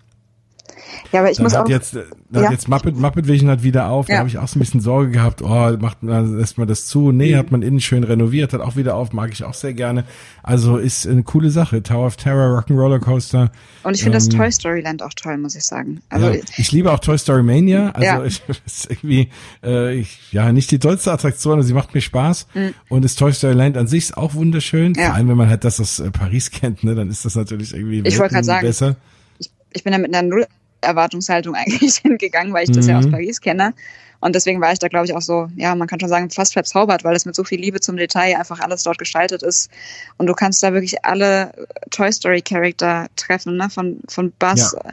[1.12, 1.68] ja, aber ich dann muss auch.
[1.68, 1.96] Jetzt,
[2.30, 2.52] dann ja.
[2.52, 4.08] jetzt Muppet, Muppet Vision hat wieder auf.
[4.08, 4.16] Ja.
[4.16, 5.42] Da habe ich auch so ein bisschen Sorge gehabt.
[5.42, 7.12] Oh, macht man, lässt man das zu?
[7.12, 7.38] Nee, mhm.
[7.38, 9.14] hat man innen schön renoviert, hat auch wieder auf.
[9.14, 10.04] Mag ich auch sehr gerne.
[10.44, 11.84] Also ist eine coole Sache.
[11.84, 13.52] Tower of Terror, Rock'n'Roller Coaster.
[13.84, 16.02] Und ich finde ähm, das Toy Story Land auch toll, muss ich sagen.
[16.10, 17.92] Also ja, ich liebe auch Toy Story Mania.
[17.92, 18.24] Also ja.
[18.24, 19.30] ich, ist irgendwie,
[19.64, 22.48] äh, ich, ja, nicht die tollste Attraktion, aber sie macht mir Spaß.
[22.54, 22.74] Mhm.
[22.90, 24.96] Und das Toy Story Land an sich ist auch wunderschön.
[24.96, 27.74] Vor allem, wenn man halt das aus äh, Paris kennt, ne, dann ist das natürlich
[27.74, 28.96] irgendwie ich wollte sagen, besser.
[29.40, 30.46] Ich, ich bin da mit einer Null
[30.82, 32.92] Erwartungshaltung eigentlich hingegangen, weil ich das mhm.
[32.92, 33.12] ja aus mhm.
[33.12, 33.74] Paris kenne.
[34.20, 36.54] Und deswegen war ich da, glaube ich, auch so, ja, man kann schon sagen, fast
[36.54, 39.70] verzaubert, weil es mit so viel Liebe zum Detail einfach alles dort gestaltet ist.
[40.18, 41.52] Und du kannst da wirklich alle
[41.92, 43.70] Toy Story Charakter treffen, ne?
[43.70, 44.92] Von, von Buzz ja.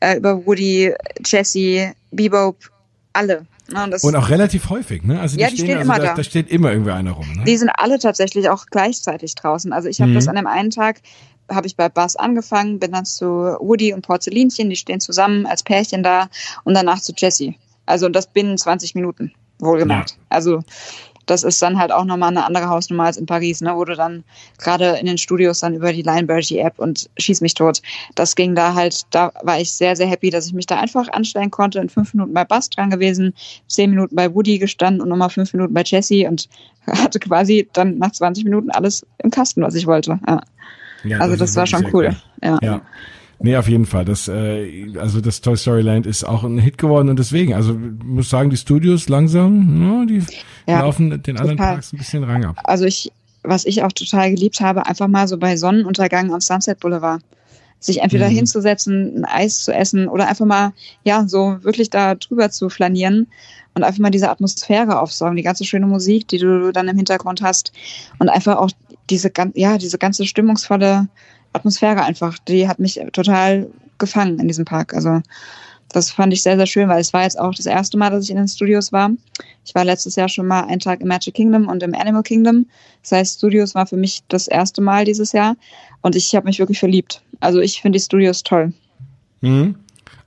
[0.00, 0.94] äh, über Woody,
[1.24, 2.56] Jesse, Bebop,
[3.12, 3.46] alle.
[3.70, 3.84] Ne?
[3.84, 5.20] Und, und, auch relativ häufig, ne?
[5.20, 6.14] Also die ja, die stehen, stehen also immer da, da.
[6.14, 7.30] Da steht immer irgendwer einer rum.
[7.34, 7.44] Ne?
[7.44, 9.72] Die sind alle tatsächlich auch gleichzeitig draußen.
[9.72, 10.14] Also ich habe mhm.
[10.14, 11.00] das an dem einen Tag
[11.50, 15.62] habe ich bei Buzz angefangen, bin dann zu Woody und Porzellinchen, die stehen zusammen als
[15.62, 16.28] Pärchen da
[16.64, 17.58] und danach zu Jessie.
[17.86, 20.12] Also das binnen 20 Minuten, wohlgemerkt.
[20.12, 20.16] Ja.
[20.28, 20.62] Also
[21.26, 23.94] das ist dann halt auch nochmal eine andere Hausnummer als in Paris, ne, wo du
[23.94, 24.24] dann
[24.58, 27.80] gerade in den Studios dann über die Linebergy-App und schieß mich tot.
[28.14, 31.08] Das ging da halt, da war ich sehr, sehr happy, dass ich mich da einfach
[31.08, 31.78] anstellen konnte.
[31.78, 33.34] In fünf Minuten bei Buzz dran gewesen,
[33.68, 36.48] zehn Minuten bei Woody gestanden und nochmal fünf Minuten bei Jessie und
[36.86, 40.18] hatte quasi dann nach 20 Minuten alles im Kasten, was ich wollte.
[40.26, 40.40] Ja.
[41.04, 42.16] Ja, also das, das war schon cool.
[42.42, 42.58] Ja.
[42.62, 42.82] ja.
[43.42, 44.04] Nee, auf jeden Fall.
[44.04, 47.74] Das, äh, also das Toy Story Land ist auch ein Hit geworden und deswegen, also
[47.74, 50.22] muss sagen, die Studios langsam, no, die
[50.66, 51.40] ja, laufen den total.
[51.40, 52.56] anderen Parks ein bisschen rang ab.
[52.62, 53.10] Also ich,
[53.42, 57.20] was ich auch total geliebt habe, einfach mal so bei Sonnenuntergang am Sunset Boulevard
[57.80, 58.34] sich entweder mhm.
[58.34, 60.72] hinzusetzen, ein Eis zu essen oder einfach mal,
[61.02, 63.26] ja, so wirklich da drüber zu flanieren
[63.74, 67.42] und einfach mal diese Atmosphäre aufsaugen, die ganze schöne Musik, die du dann im Hintergrund
[67.42, 67.72] hast
[68.18, 68.70] und einfach auch
[69.10, 71.08] diese, ja, diese ganze stimmungsvolle
[71.52, 73.68] Atmosphäre einfach, die hat mich total
[73.98, 74.94] gefangen in diesem Park.
[74.94, 75.20] Also
[75.92, 78.24] das fand ich sehr, sehr schön, weil es war jetzt auch das erste Mal, dass
[78.24, 79.10] ich in den Studios war.
[79.64, 82.66] Ich war letztes Jahr schon mal einen Tag im Magic Kingdom und im Animal Kingdom.
[83.02, 85.56] Das heißt, Studios war für mich das erste Mal dieses Jahr
[86.00, 87.22] und ich habe mich wirklich verliebt.
[87.40, 88.72] Also ich finde die Studios toll.
[89.42, 89.74] Mhm.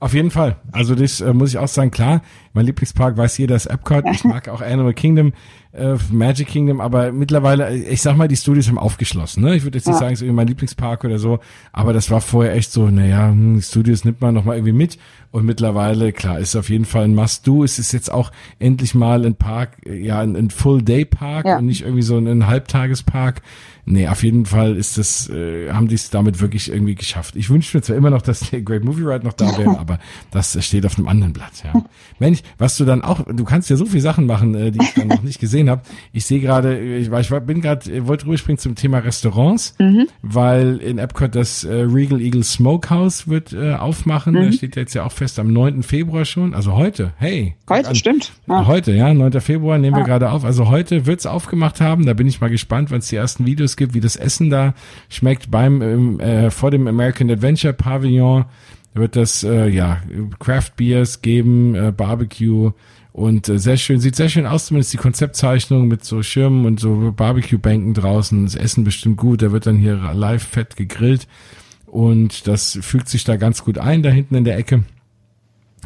[0.06, 0.54] Auf jeden Fall.
[0.70, 2.22] Also das äh, muss ich auch sagen, klar,
[2.52, 4.04] mein Lieblingspark weiß jeder ist Epcot.
[4.12, 5.32] Ich mag auch Animal Kingdom,
[5.72, 9.42] äh, Magic Kingdom, aber mittlerweile, ich sag mal, die Studios haben aufgeschlossen.
[9.42, 9.56] Ne?
[9.56, 9.98] Ich würde jetzt nicht ja.
[9.98, 11.40] sagen, es ist irgendwie mein Lieblingspark oder so,
[11.72, 14.96] aber das war vorher echt so, naja, hm, die Studios nimmt man nochmal irgendwie mit.
[15.32, 17.64] Und mittlerweile, klar, ist auf jeden Fall ein Must-Do.
[17.64, 18.30] Es ist jetzt auch
[18.60, 21.58] endlich mal ein Park, ja, ein, ein Full-Day-Park ja.
[21.58, 23.42] und nicht irgendwie so ein, ein Halbtagespark.
[23.88, 27.36] Nee, auf jeden Fall ist das, äh, haben die es damit wirklich irgendwie geschafft.
[27.36, 30.00] Ich wünsche mir zwar immer noch, dass der Great Movie Ride noch da wäre, aber
[30.32, 31.84] das steht auf einem anderen Blatt, ja.
[32.18, 34.94] Mensch, was du dann auch, du kannst ja so viele Sachen machen, äh, die ich
[34.94, 35.82] dann noch nicht gesehen habe.
[36.12, 40.08] Ich sehe gerade, ich, ich bin gerade, wollte rüberspringen zum Thema Restaurants, mhm.
[40.20, 44.34] weil in Epcot das äh, Regal Eagle Smokehouse wird äh, aufmachen.
[44.34, 44.46] Mhm.
[44.46, 45.84] Da steht jetzt ja auch fest am 9.
[45.84, 47.12] Februar schon, also heute.
[47.18, 47.54] Hey.
[47.70, 48.32] Heute, stimmt.
[48.48, 48.66] Ja.
[48.66, 49.40] Heute, ja, 9.
[49.40, 50.02] Februar nehmen ja.
[50.02, 50.44] wir gerade auf.
[50.44, 52.04] Also heute wird's aufgemacht haben.
[52.04, 54.74] Da bin ich mal gespannt, wenn es die ersten Videos gibt, wie das Essen da
[55.08, 58.44] schmeckt beim ähm, äh, vor dem American Adventure Pavillon
[58.94, 60.00] wird das äh, ja
[60.38, 62.72] Craft Beers geben, äh, Barbecue
[63.12, 66.80] und äh, sehr schön, sieht sehr schön aus, zumindest die Konzeptzeichnung mit so Schirmen und
[66.80, 68.44] so Barbecue-Bänken draußen.
[68.44, 71.26] Das Essen bestimmt gut, da wird dann hier live fett gegrillt
[71.86, 74.84] und das fügt sich da ganz gut ein, da hinten in der Ecke.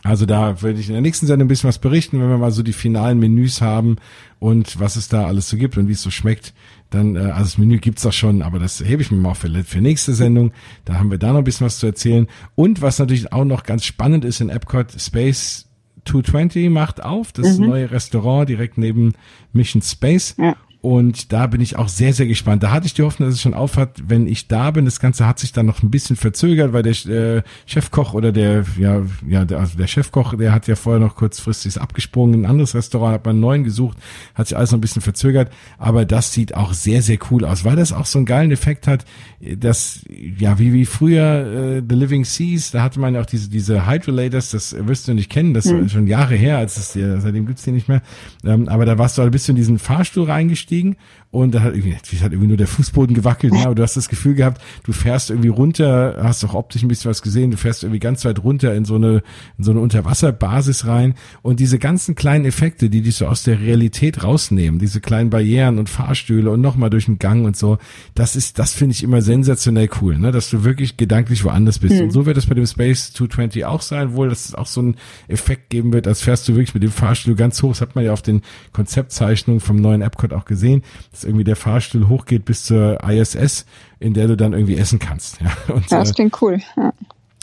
[0.02, 2.52] Also da werde ich in der nächsten Sendung ein bisschen was berichten, wenn wir mal
[2.52, 3.97] so die finalen Menüs haben
[4.39, 6.55] und was es da alles so gibt und wie es so schmeckt.
[6.89, 9.48] Dann, äh, also das Menü gibt's auch schon, aber das hebe ich mir mal für,
[9.64, 10.52] für nächste Sendung.
[10.85, 12.27] Da haben wir da noch ein bisschen was zu erzählen.
[12.55, 15.66] Und was natürlich auch noch ganz spannend ist in Epcot, Space
[16.06, 17.66] 220 macht auf, das mhm.
[17.66, 19.12] neue Restaurant direkt neben
[19.52, 20.35] Mission Space.
[20.39, 20.56] Ja.
[20.82, 22.62] Und da bin ich auch sehr, sehr gespannt.
[22.62, 24.86] Da hatte ich die Hoffnung, dass es schon aufhat, wenn ich da bin.
[24.86, 28.65] Das Ganze hat sich dann noch ein bisschen verzögert, weil der äh, Chefkoch oder der,
[28.78, 32.51] ja, ja, der, also der Chefkoch, der hat ja vorher noch kurzfristig abgesprungen in ein
[32.51, 33.98] anderes Restaurant, hat man einen neuen gesucht,
[34.35, 35.52] hat sich alles noch ein bisschen verzögert.
[35.77, 38.86] Aber das sieht auch sehr, sehr cool aus, weil das auch so einen geilen Effekt
[38.86, 39.05] hat,
[39.39, 43.51] dass, ja, wie, wie früher äh, The Living Seas, da hatte man ja auch diese,
[43.51, 45.90] diese Hydrolators, das wirst du nicht kennen, das mhm.
[45.90, 48.01] schon Jahre her, als es dir, seitdem gibt's die nicht mehr.
[48.47, 50.97] Ähm, aber da warst du halt ein bisschen in diesen Fahrstuhl reingestiegen eingestiegen
[51.32, 54.09] und da hat irgendwie, hat irgendwie nur der Fußboden gewackelt, ja, aber du hast das
[54.09, 57.85] Gefühl gehabt, du fährst irgendwie runter, hast doch optisch ein bisschen was gesehen, du fährst
[57.85, 59.23] irgendwie ganz weit runter in so eine,
[59.57, 63.61] in so eine Unterwasserbasis rein und diese ganzen kleinen Effekte, die dich so aus der
[63.61, 67.78] Realität rausnehmen, diese kleinen Barrieren und Fahrstühle und nochmal durch den Gang und so,
[68.16, 71.94] das ist, das finde ich immer sensationell cool, ne, dass du wirklich gedanklich woanders bist.
[71.94, 72.02] Mhm.
[72.02, 74.81] Und so wird es bei dem Space 220 auch sein, wohl, dass es auch so
[74.81, 74.97] einen
[75.28, 77.70] Effekt geben wird, als fährst du wirklich mit dem Fahrstuhl ganz hoch.
[77.70, 78.43] Das hat man ja auf den
[78.73, 80.82] Konzeptzeichnungen vom neuen Epcot auch gesehen
[81.20, 83.66] dass irgendwie der Fahrstuhl hochgeht bis zur ISS,
[83.98, 85.40] in der du dann irgendwie essen kannst.
[85.40, 86.60] Ja, und, ja das klingt cool.
[86.76, 86.92] Ja.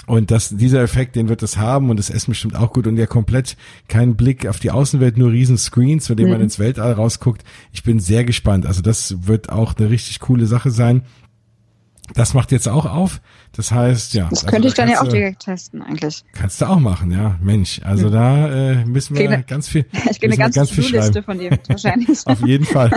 [0.08, 2.96] Und das, dieser Effekt, den wird es haben und das Essen bestimmt auch gut und
[2.96, 3.58] ja komplett
[3.90, 6.36] kein Blick auf die Außenwelt, nur riesen Screens, von denen mhm.
[6.36, 7.44] man ins Weltall rausguckt.
[7.74, 8.66] Ich bin sehr gespannt.
[8.66, 11.02] Also das wird auch eine richtig coole Sache sein.
[12.14, 13.22] Das macht jetzt auch auf.
[13.52, 14.28] Das heißt, ja.
[14.30, 16.24] Das also könnte ich dann ja auch direkt testen, eigentlich.
[16.32, 17.38] Kannst du auch machen, ja.
[17.42, 18.12] Mensch, also hm.
[18.12, 19.86] da äh, müssen wir eine, ganz viel.
[20.10, 22.20] Ich kriege eine ganze ganz Liste von dir wahrscheinlich.
[22.26, 22.92] Auf jeden Fall.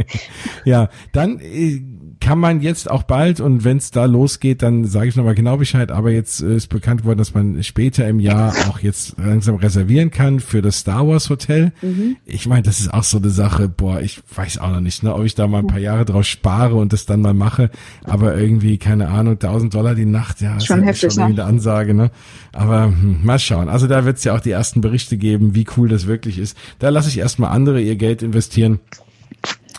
[0.64, 1.82] ja, dann äh,
[2.20, 5.56] kann man jetzt auch bald und wenn es da losgeht, dann sage ich nochmal genau
[5.56, 9.56] Bescheid, aber jetzt äh, ist bekannt worden, dass man später im Jahr auch jetzt langsam
[9.56, 11.72] reservieren kann für das Star Wars Hotel.
[11.82, 12.16] Mhm.
[12.24, 15.14] Ich meine, das ist auch so eine Sache, boah, ich weiß auch noch nicht, ne,
[15.14, 17.70] ob ich da mal ein paar Jahre draus spare und das dann mal mache,
[18.04, 21.42] aber irgendwie, keine Ahnung, 1000 Dollar die Nacht, ja, schon, ist heftig, schon ne?
[21.42, 22.10] eine Ansage, ne?
[22.52, 23.68] Aber hm, mal schauen.
[23.68, 26.56] Also da wird es ja auch die ersten Berichte geben, wie cool das wirklich ist.
[26.78, 28.80] Da lasse ich erstmal andere ihr Geld investieren.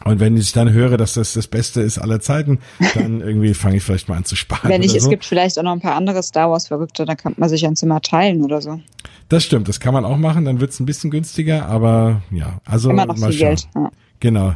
[0.06, 2.60] Und wenn ich dann höre, dass das das Beste ist aller Zeiten,
[2.94, 4.70] dann irgendwie fange ich vielleicht mal an zu sparen.
[4.70, 4.98] Wenn nicht, so.
[4.98, 7.66] es gibt vielleicht auch noch ein paar andere Star Wars Verrückte, da kann man sich
[7.66, 8.80] ein Zimmer teilen oder so.
[9.28, 12.90] Das stimmt, das kann man auch machen, dann wird's ein bisschen günstiger, aber ja, also
[12.90, 13.68] Immer noch mal viel Geld.
[13.76, 13.92] Ja.
[14.20, 14.54] Genau.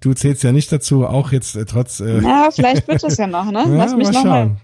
[0.00, 2.00] Du zählst ja nicht dazu, auch jetzt äh, trotz.
[2.00, 3.64] Äh, ja, vielleicht wird es ja noch, ne?
[3.68, 4.56] Ja, Lass mich mal noch mal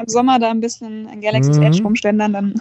[0.00, 1.62] im Sommer da ein bisschen in Galaxy mhm.
[1.62, 2.54] Edge rumständern, dann.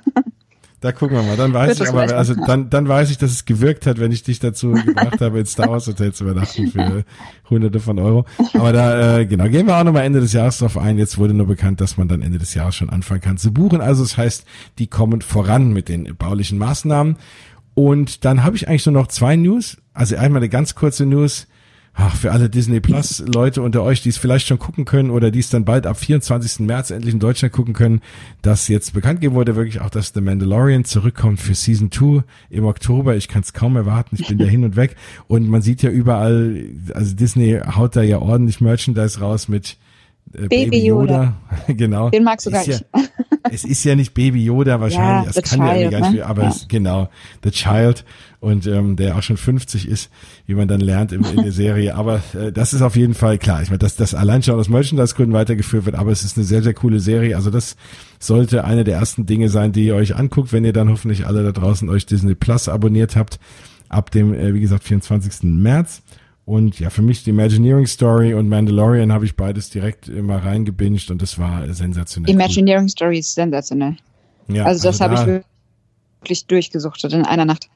[0.80, 1.38] Da gucken wir mal.
[1.38, 4.22] Dann weiß ich aber, also dann, dann weiß ich, dass es gewirkt hat, wenn ich
[4.22, 7.04] dich dazu gebracht habe, ins Star Wars Hotel zu übernachten für
[7.50, 8.26] hunderte von Euro.
[8.54, 11.00] Aber da, äh, genau, gehen wir auch nochmal Ende des Jahres drauf ein.
[11.00, 13.82] Jetzt wurde nur bekannt, dass man dann Ende des Jahres schon anfangen kann zu buchen.
[13.82, 14.46] Also das heißt,
[14.78, 17.18] die kommen voran mit den baulichen Maßnahmen.
[17.74, 19.78] Und dann habe ich eigentlich nur noch zwei News.
[19.94, 21.48] Also einmal eine ganz kurze News
[21.98, 25.32] ach, für alle Disney Plus Leute unter euch, die es vielleicht schon gucken können oder
[25.32, 26.66] die es dann bald ab 24.
[26.66, 28.02] März endlich in Deutschland gucken können,
[28.42, 32.66] dass jetzt bekannt gegeben wurde, wirklich auch, dass The Mandalorian zurückkommt für Season 2 im
[32.66, 33.16] Oktober.
[33.16, 34.96] Ich kann es kaum erwarten, ich bin da hin und weg.
[35.28, 39.78] Und man sieht ja überall, also Disney haut da ja ordentlich Merchandise raus mit
[40.34, 41.36] äh, Baby, Yoda.
[41.68, 41.74] Yoda.
[41.74, 42.10] genau.
[42.12, 42.86] Den magst du gar nicht.
[42.96, 43.02] Ja,
[43.52, 46.26] es ist ja nicht Baby Yoda wahrscheinlich, ja, es kann Child, ja gar nicht, ne?
[46.26, 46.50] aber ja.
[46.50, 47.10] es, genau,
[47.44, 48.06] The Child
[48.40, 50.12] und ähm, der auch schon 50 ist,
[50.46, 51.96] wie man dann lernt in, in der Serie.
[51.96, 53.64] Aber äh, das ist auf jeden Fall klar.
[53.64, 56.62] Ich meine, dass das allein schon aus Merchandise-Gründen weitergeführt wird, aber es ist eine sehr,
[56.62, 57.36] sehr coole Serie.
[57.36, 57.76] Also das
[58.20, 61.44] sollte eine der ersten Dinge sein, die ihr euch anguckt, wenn ihr dann hoffentlich alle
[61.44, 63.40] da draußen euch Disney Plus abonniert habt,
[63.90, 65.44] ab dem, äh, wie gesagt, 24.
[65.44, 66.04] März.
[66.48, 71.12] Und ja, für mich die Imagineering Story und Mandalorian habe ich beides direkt immer reingebinged
[71.12, 72.34] und das war sensationell.
[72.34, 72.90] Imagineering cool.
[72.90, 73.98] Story ist sensationell.
[74.48, 75.44] Ja, also das also habe da, ich
[76.22, 77.68] wirklich durchgesuchtet in einer Nacht.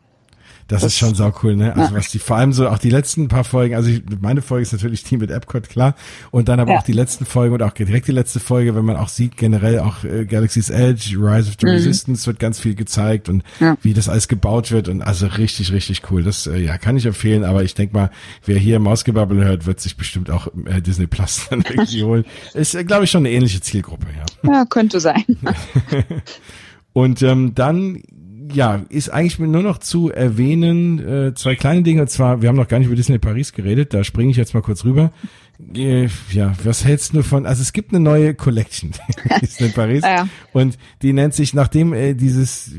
[0.67, 1.75] Das, das ist schon sau cool, ne?
[1.75, 1.97] Also ja.
[1.97, 4.71] was die vor allem so auch die letzten paar Folgen, also ich, meine Folge ist
[4.71, 5.95] natürlich die mit Epcot, klar.
[6.31, 6.79] Und dann aber ja.
[6.79, 9.79] auch die letzten Folgen und auch direkt die letzte Folge, wenn man auch sieht, generell
[9.79, 11.73] auch äh, Galaxy's Edge, Rise of the mhm.
[11.73, 13.77] Resistance wird ganz viel gezeigt und ja.
[13.81, 16.23] wie das alles gebaut wird und also richtig, richtig cool.
[16.23, 18.11] Das äh, ja kann ich empfehlen, aber ich denke mal,
[18.45, 22.25] wer hier Mausgebabbel hört, wird sich bestimmt auch äh, Disney Plus dann irgendwie holen.
[22.53, 24.51] Ist, äh, glaube ich, schon eine ähnliche Zielgruppe, ja.
[24.51, 25.23] Ja, könnte sein.
[26.93, 28.03] und ähm, dann
[28.53, 32.01] ja, ist eigentlich nur noch zu erwähnen, äh, zwei kleine Dinge.
[32.01, 34.53] Und zwar, wir haben noch gar nicht über Disney Paris geredet, da springe ich jetzt
[34.53, 35.11] mal kurz rüber.
[35.75, 38.91] Äh, ja, was hältst du von, also es gibt eine neue Collection
[39.41, 40.27] Disney Paris ja.
[40.53, 42.71] und die nennt sich, nachdem äh, dieses,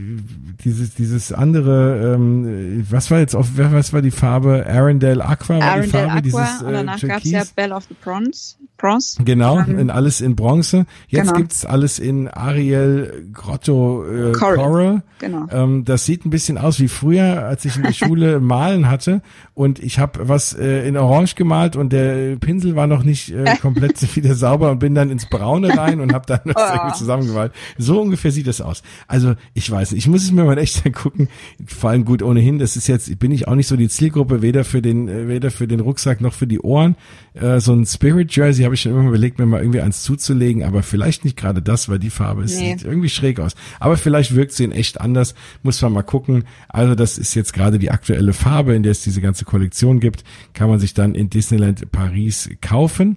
[0.64, 4.66] dieses, dieses andere, ähm, was war jetzt auf, was war die Farbe?
[4.66, 7.72] Arendelle Aqua war Arendelle die Farbe, Aqua, dieses äh, und danach gab es ja Bell
[7.72, 8.56] of the Bronze.
[8.82, 9.22] Bronze.
[9.24, 10.86] Genau, um, in alles in Bronze.
[11.06, 11.38] Jetzt genau.
[11.38, 14.56] gibt's alles in Ariel Grotto äh, Coral.
[14.56, 15.02] Coral.
[15.20, 15.46] Genau.
[15.50, 19.22] Ähm, das sieht ein bisschen aus wie früher, als ich in der Schule malen hatte
[19.54, 23.56] und ich habe was äh, in Orange gemalt und der Pinsel war noch nicht äh,
[23.62, 26.74] komplett wieder sauber und bin dann ins Braune rein und habe dann das oh.
[26.74, 27.52] irgendwie zusammengemalt.
[27.78, 28.82] So ungefähr sieht das aus.
[29.06, 31.28] Also ich weiß nicht, ich muss es mir mal echt angucken.
[31.66, 34.64] Vor allem gut ohnehin, das ist jetzt, bin ich auch nicht so die Zielgruppe, weder
[34.64, 36.96] für den, äh, weder für den Rucksack noch für die Ohren.
[37.34, 40.64] Äh, so ein Spirit Jersey habe ich schon immer überlegt, mir mal irgendwie eins zuzulegen,
[40.64, 42.76] aber vielleicht nicht gerade das, weil die Farbe ist, nee.
[42.76, 43.54] sieht irgendwie schräg aus.
[43.80, 46.44] Aber vielleicht wirkt sie in echt anders, muss man mal gucken.
[46.68, 50.24] Also das ist jetzt gerade die aktuelle Farbe, in der es diese ganze Kollektion gibt,
[50.52, 53.16] kann man sich dann in Disneyland Paris kaufen.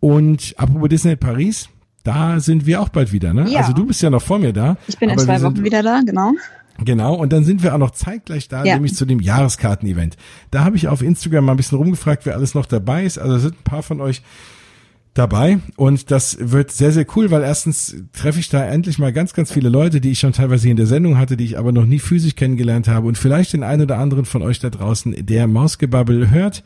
[0.00, 1.68] Und apropos Disneyland Paris,
[2.04, 3.50] da sind wir auch bald wieder, ne?
[3.50, 3.60] Ja.
[3.60, 4.76] Also du bist ja noch vor mir da.
[4.86, 6.32] Ich bin in zwei Wochen wieder da, genau.
[6.84, 8.74] Genau, und dann sind wir auch noch zeitgleich da, ja.
[8.74, 10.16] nämlich zu dem Jahreskarten-Event.
[10.50, 13.18] Da habe ich auf Instagram mal ein bisschen rumgefragt, wer alles noch dabei ist.
[13.18, 14.22] Also sind ein paar von euch
[15.18, 19.34] dabei und das wird sehr, sehr cool, weil erstens treffe ich da endlich mal ganz,
[19.34, 21.86] ganz viele Leute, die ich schon teilweise in der Sendung hatte, die ich aber noch
[21.86, 25.48] nie physisch kennengelernt habe und vielleicht den einen oder anderen von euch da draußen, der
[25.48, 26.62] Mausgebabbel hört,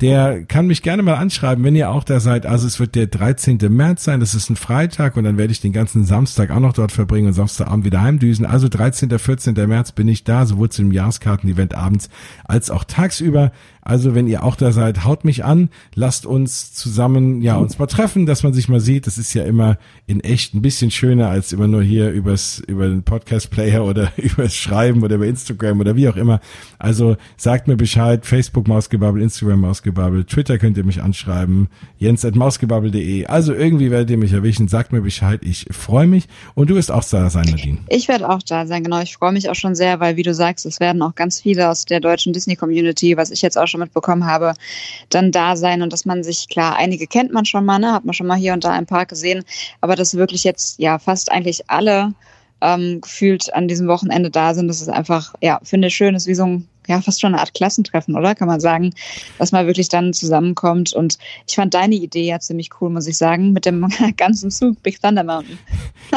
[0.00, 2.46] der kann mich gerne mal anschreiben, wenn ihr auch da seid.
[2.46, 3.58] Also es wird der 13.
[3.70, 6.72] März sein, das ist ein Freitag und dann werde ich den ganzen Samstag auch noch
[6.72, 8.44] dort verbringen und Samstagabend wieder heimdüsen.
[8.44, 9.16] Also 13.
[9.16, 9.54] 14.
[9.68, 12.08] März bin ich da, sowohl zum Jahreskarten-Event abends
[12.44, 13.52] als auch tagsüber.
[13.84, 17.86] Also wenn ihr auch da seid, haut mich an, lasst uns zusammen, ja, uns mal
[17.86, 19.06] treffen, dass man sich mal sieht.
[19.06, 22.88] Das ist ja immer in echt ein bisschen schöner als immer nur hier übers, über
[22.88, 26.40] den Podcast-Player oder übers Schreiben oder über Instagram oder wie auch immer.
[26.78, 32.36] Also sagt mir Bescheid, Facebook Mausgebabbel, Instagram Mausgebabbel, Twitter könnt ihr mich anschreiben, jens at
[32.36, 33.26] mausgebabbel.de.
[33.26, 36.24] Also irgendwie werdet ihr mich erwischen, sagt mir Bescheid, ich freue mich.
[36.54, 37.78] Und du wirst auch da sein, Nadine.
[37.88, 39.02] Ich werde auch da sein, genau.
[39.02, 41.68] Ich freue mich auch schon sehr, weil wie du sagst, es werden auch ganz viele
[41.68, 44.54] aus der deutschen Disney-Community, was ich jetzt auch mitbekommen habe,
[45.08, 47.92] dann da sein und dass man sich, klar, einige kennt man schon mal, ne?
[47.92, 49.44] hat man schon mal hier und da ein paar gesehen,
[49.80, 52.12] aber dass wirklich jetzt ja fast eigentlich alle
[52.60, 56.26] ähm, gefühlt an diesem Wochenende da sind, das ist einfach, ja, finde ich schön, ist
[56.26, 58.34] wie so ein ja, fast schon eine Art Klassentreffen, oder?
[58.34, 58.92] Kann man sagen,
[59.38, 60.92] dass man wirklich dann zusammenkommt.
[60.92, 63.86] Und ich fand deine Idee ja ziemlich cool, muss ich sagen, mit dem
[64.16, 65.58] ganzen Zug Big Thunder Mountain.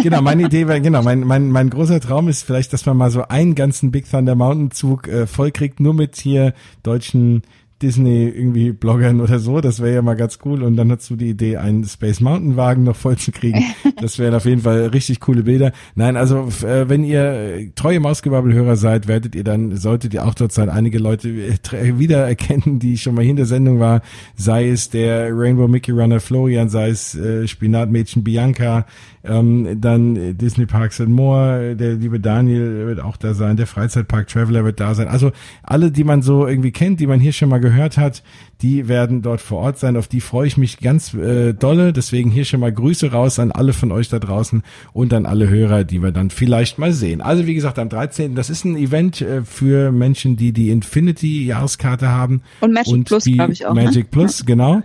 [0.04, 3.10] Genau, meine Idee war, genau, mein, mein, mein großer Traum ist vielleicht, dass man mal
[3.10, 6.54] so einen ganzen Big Thunder Mountain Zug äh, vollkriegt, nur mit hier
[6.84, 7.42] deutschen
[7.82, 9.62] Disney irgendwie bloggern oder so.
[9.62, 10.64] Das wäre ja mal ganz cool.
[10.64, 13.64] Und dann hast du die Idee, einen Space Mountain Wagen noch voll zu kriegen.
[14.00, 15.72] Das wären auf jeden Fall richtig coole Bilder.
[15.96, 20.52] Nein, also äh, wenn ihr treue Mausgebabbel-Hörer seid, werdet ihr dann, solltet ihr auch dort
[20.52, 24.04] sein, einige Leute äh, wiedererkennen, die schon mal hier in der Sendung war.
[24.36, 28.86] Sei es der Rainbow Mickey Runner Florian, sei es äh, Spinatmädchen Bianca,
[29.28, 34.28] ähm, dann Disney Parks and More, der liebe Daniel wird auch da sein, der Freizeitpark
[34.28, 35.08] Traveler wird da sein.
[35.08, 35.32] Also
[35.64, 38.24] alle, die man so irgendwie kennt, die man hier schon mal gehört hat,
[38.62, 39.98] die werden dort vor Ort sein.
[39.98, 41.94] Auf die freue ich mich ganz äh, dolle.
[41.94, 44.64] Deswegen hier schon mal Grüße raus an alle von euch da draußen
[44.94, 47.22] und an alle Hörer, die wir dann vielleicht mal sehen.
[47.22, 48.36] Also wie gesagt, am 13.
[48.36, 52.42] Das ist ein Event äh, für Menschen, die die Infinity-Jahreskarte haben.
[52.62, 53.74] Und Magic und Plus, glaube ich auch.
[53.74, 53.84] Ne?
[53.84, 54.10] Magic ne?
[54.12, 54.82] Plus, genau.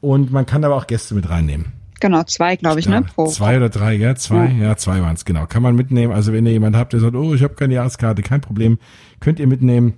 [0.00, 1.79] Und man kann aber auch Gäste mit reinnehmen.
[2.00, 3.02] Genau, zwei, glaube ich, ne?
[3.02, 3.26] Pro.
[3.26, 5.46] Zwei oder drei, ja, zwei, ja, ja zwei waren es, genau.
[5.46, 6.12] Kann man mitnehmen.
[6.12, 8.78] Also wenn ihr jemand habt, der sagt, oh, ich habe keine Jahreskarte, kein Problem,
[9.20, 9.94] könnt ihr mitnehmen.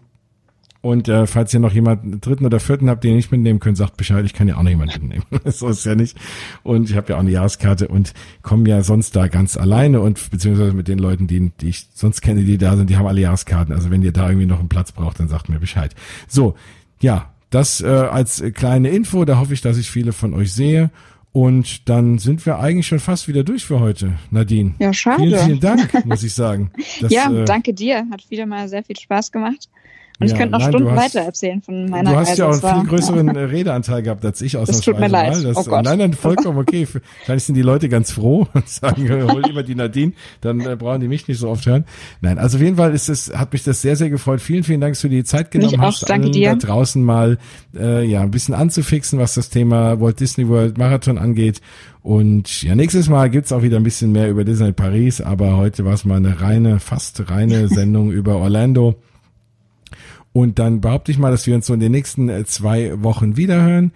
[0.83, 3.77] Und äh, falls ihr noch jemanden dritten oder vierten habt, den ihr nicht mitnehmen könnt,
[3.77, 5.24] sagt Bescheid, ich kann ja auch noch jemanden mitnehmen.
[5.45, 6.19] so ist ja nicht.
[6.65, 8.12] Und ich habe ja auch eine Jahreskarte und
[8.43, 12.20] komme ja sonst da ganz alleine und beziehungsweise mit den Leuten, die, die ich sonst
[12.20, 13.73] kenne, die da sind, die haben alle Jahreskarten.
[13.73, 15.95] Also wenn ihr da irgendwie noch einen Platz braucht, dann sagt mir Bescheid.
[16.27, 16.57] So,
[17.01, 19.24] ja, das äh, als kleine Info.
[19.24, 20.91] Da hoffe ich, dass ich viele von euch sehe.
[21.33, 24.75] Und dann sind wir eigentlich schon fast wieder durch für heute, Nadine.
[24.79, 25.23] Ja, schade.
[25.23, 26.71] Vielen, vielen Dank, muss ich sagen.
[27.01, 28.07] Das, ja, äh, danke dir.
[28.11, 29.69] Hat wieder mal sehr viel Spaß gemacht.
[30.23, 32.43] Und ja, ich könnte noch nein, Stunden weiter erzählen von meiner Du hast Reise.
[32.43, 33.32] ja auch einen viel größeren ja.
[33.44, 34.78] Redeanteil gehabt als ich ausnahmsweise.
[34.78, 35.44] Das tut mir leid.
[35.44, 35.85] Das, oh Gott.
[35.85, 36.86] Nein, nein, vollkommen okay.
[37.24, 41.01] Vielleicht sind die Leute ganz froh und sagen, hol lieber die Nadine, dann äh, brauchen
[41.01, 41.85] die mich nicht so oft hören.
[42.20, 44.40] Nein, also auf jeden Fall ist es, hat mich das sehr, sehr gefreut.
[44.40, 46.51] Vielen, vielen Dank, dass du dir die Zeit genommen mich hast, auch, danke dir.
[46.51, 47.39] da draußen mal
[47.74, 51.61] äh, ja ein bisschen anzufixen, was das Thema Walt Disney World Marathon angeht.
[52.03, 55.85] Und ja, nächstes Mal gibt's auch wieder ein bisschen mehr über Disney Paris, aber heute
[55.85, 58.97] war es mal eine reine, fast reine Sendung über Orlando.
[60.33, 63.37] Und dann behaupte ich mal, dass wir uns so in den nächsten äh, zwei Wochen
[63.37, 63.93] wiederhören.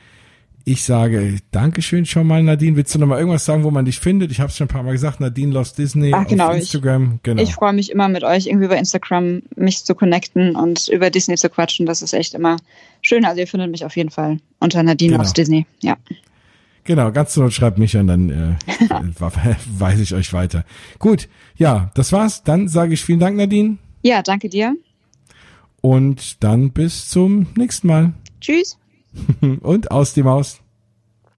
[0.68, 2.76] Ich sage Dankeschön schon mal, Nadine.
[2.76, 4.32] Willst du noch mal irgendwas sagen, wo man dich findet?
[4.32, 7.14] Ich habe es schon ein paar Mal gesagt, Nadine Loves Disney Ach, genau, auf Instagram.
[7.14, 7.42] Ich, genau.
[7.42, 11.36] Ich freue mich immer mit euch irgendwie über Instagram mich zu connecten und über Disney
[11.36, 11.86] zu quatschen.
[11.86, 12.56] Das ist echt immer
[13.00, 13.24] schön.
[13.24, 15.22] Also ihr findet mich auf jeden Fall unter Nadine genau.
[15.22, 15.66] Loves Disney.
[15.82, 15.96] Ja.
[16.82, 18.54] Genau, ganz zur Not schreibt mich an, dann äh,
[19.78, 20.64] weise ich euch weiter.
[20.98, 22.42] Gut, ja, das war's.
[22.42, 23.78] Dann sage ich vielen Dank, Nadine.
[24.02, 24.74] Ja, danke dir.
[25.86, 28.12] Und dann bis zum nächsten Mal.
[28.40, 28.76] Tschüss.
[29.60, 30.60] Und aus die Maus.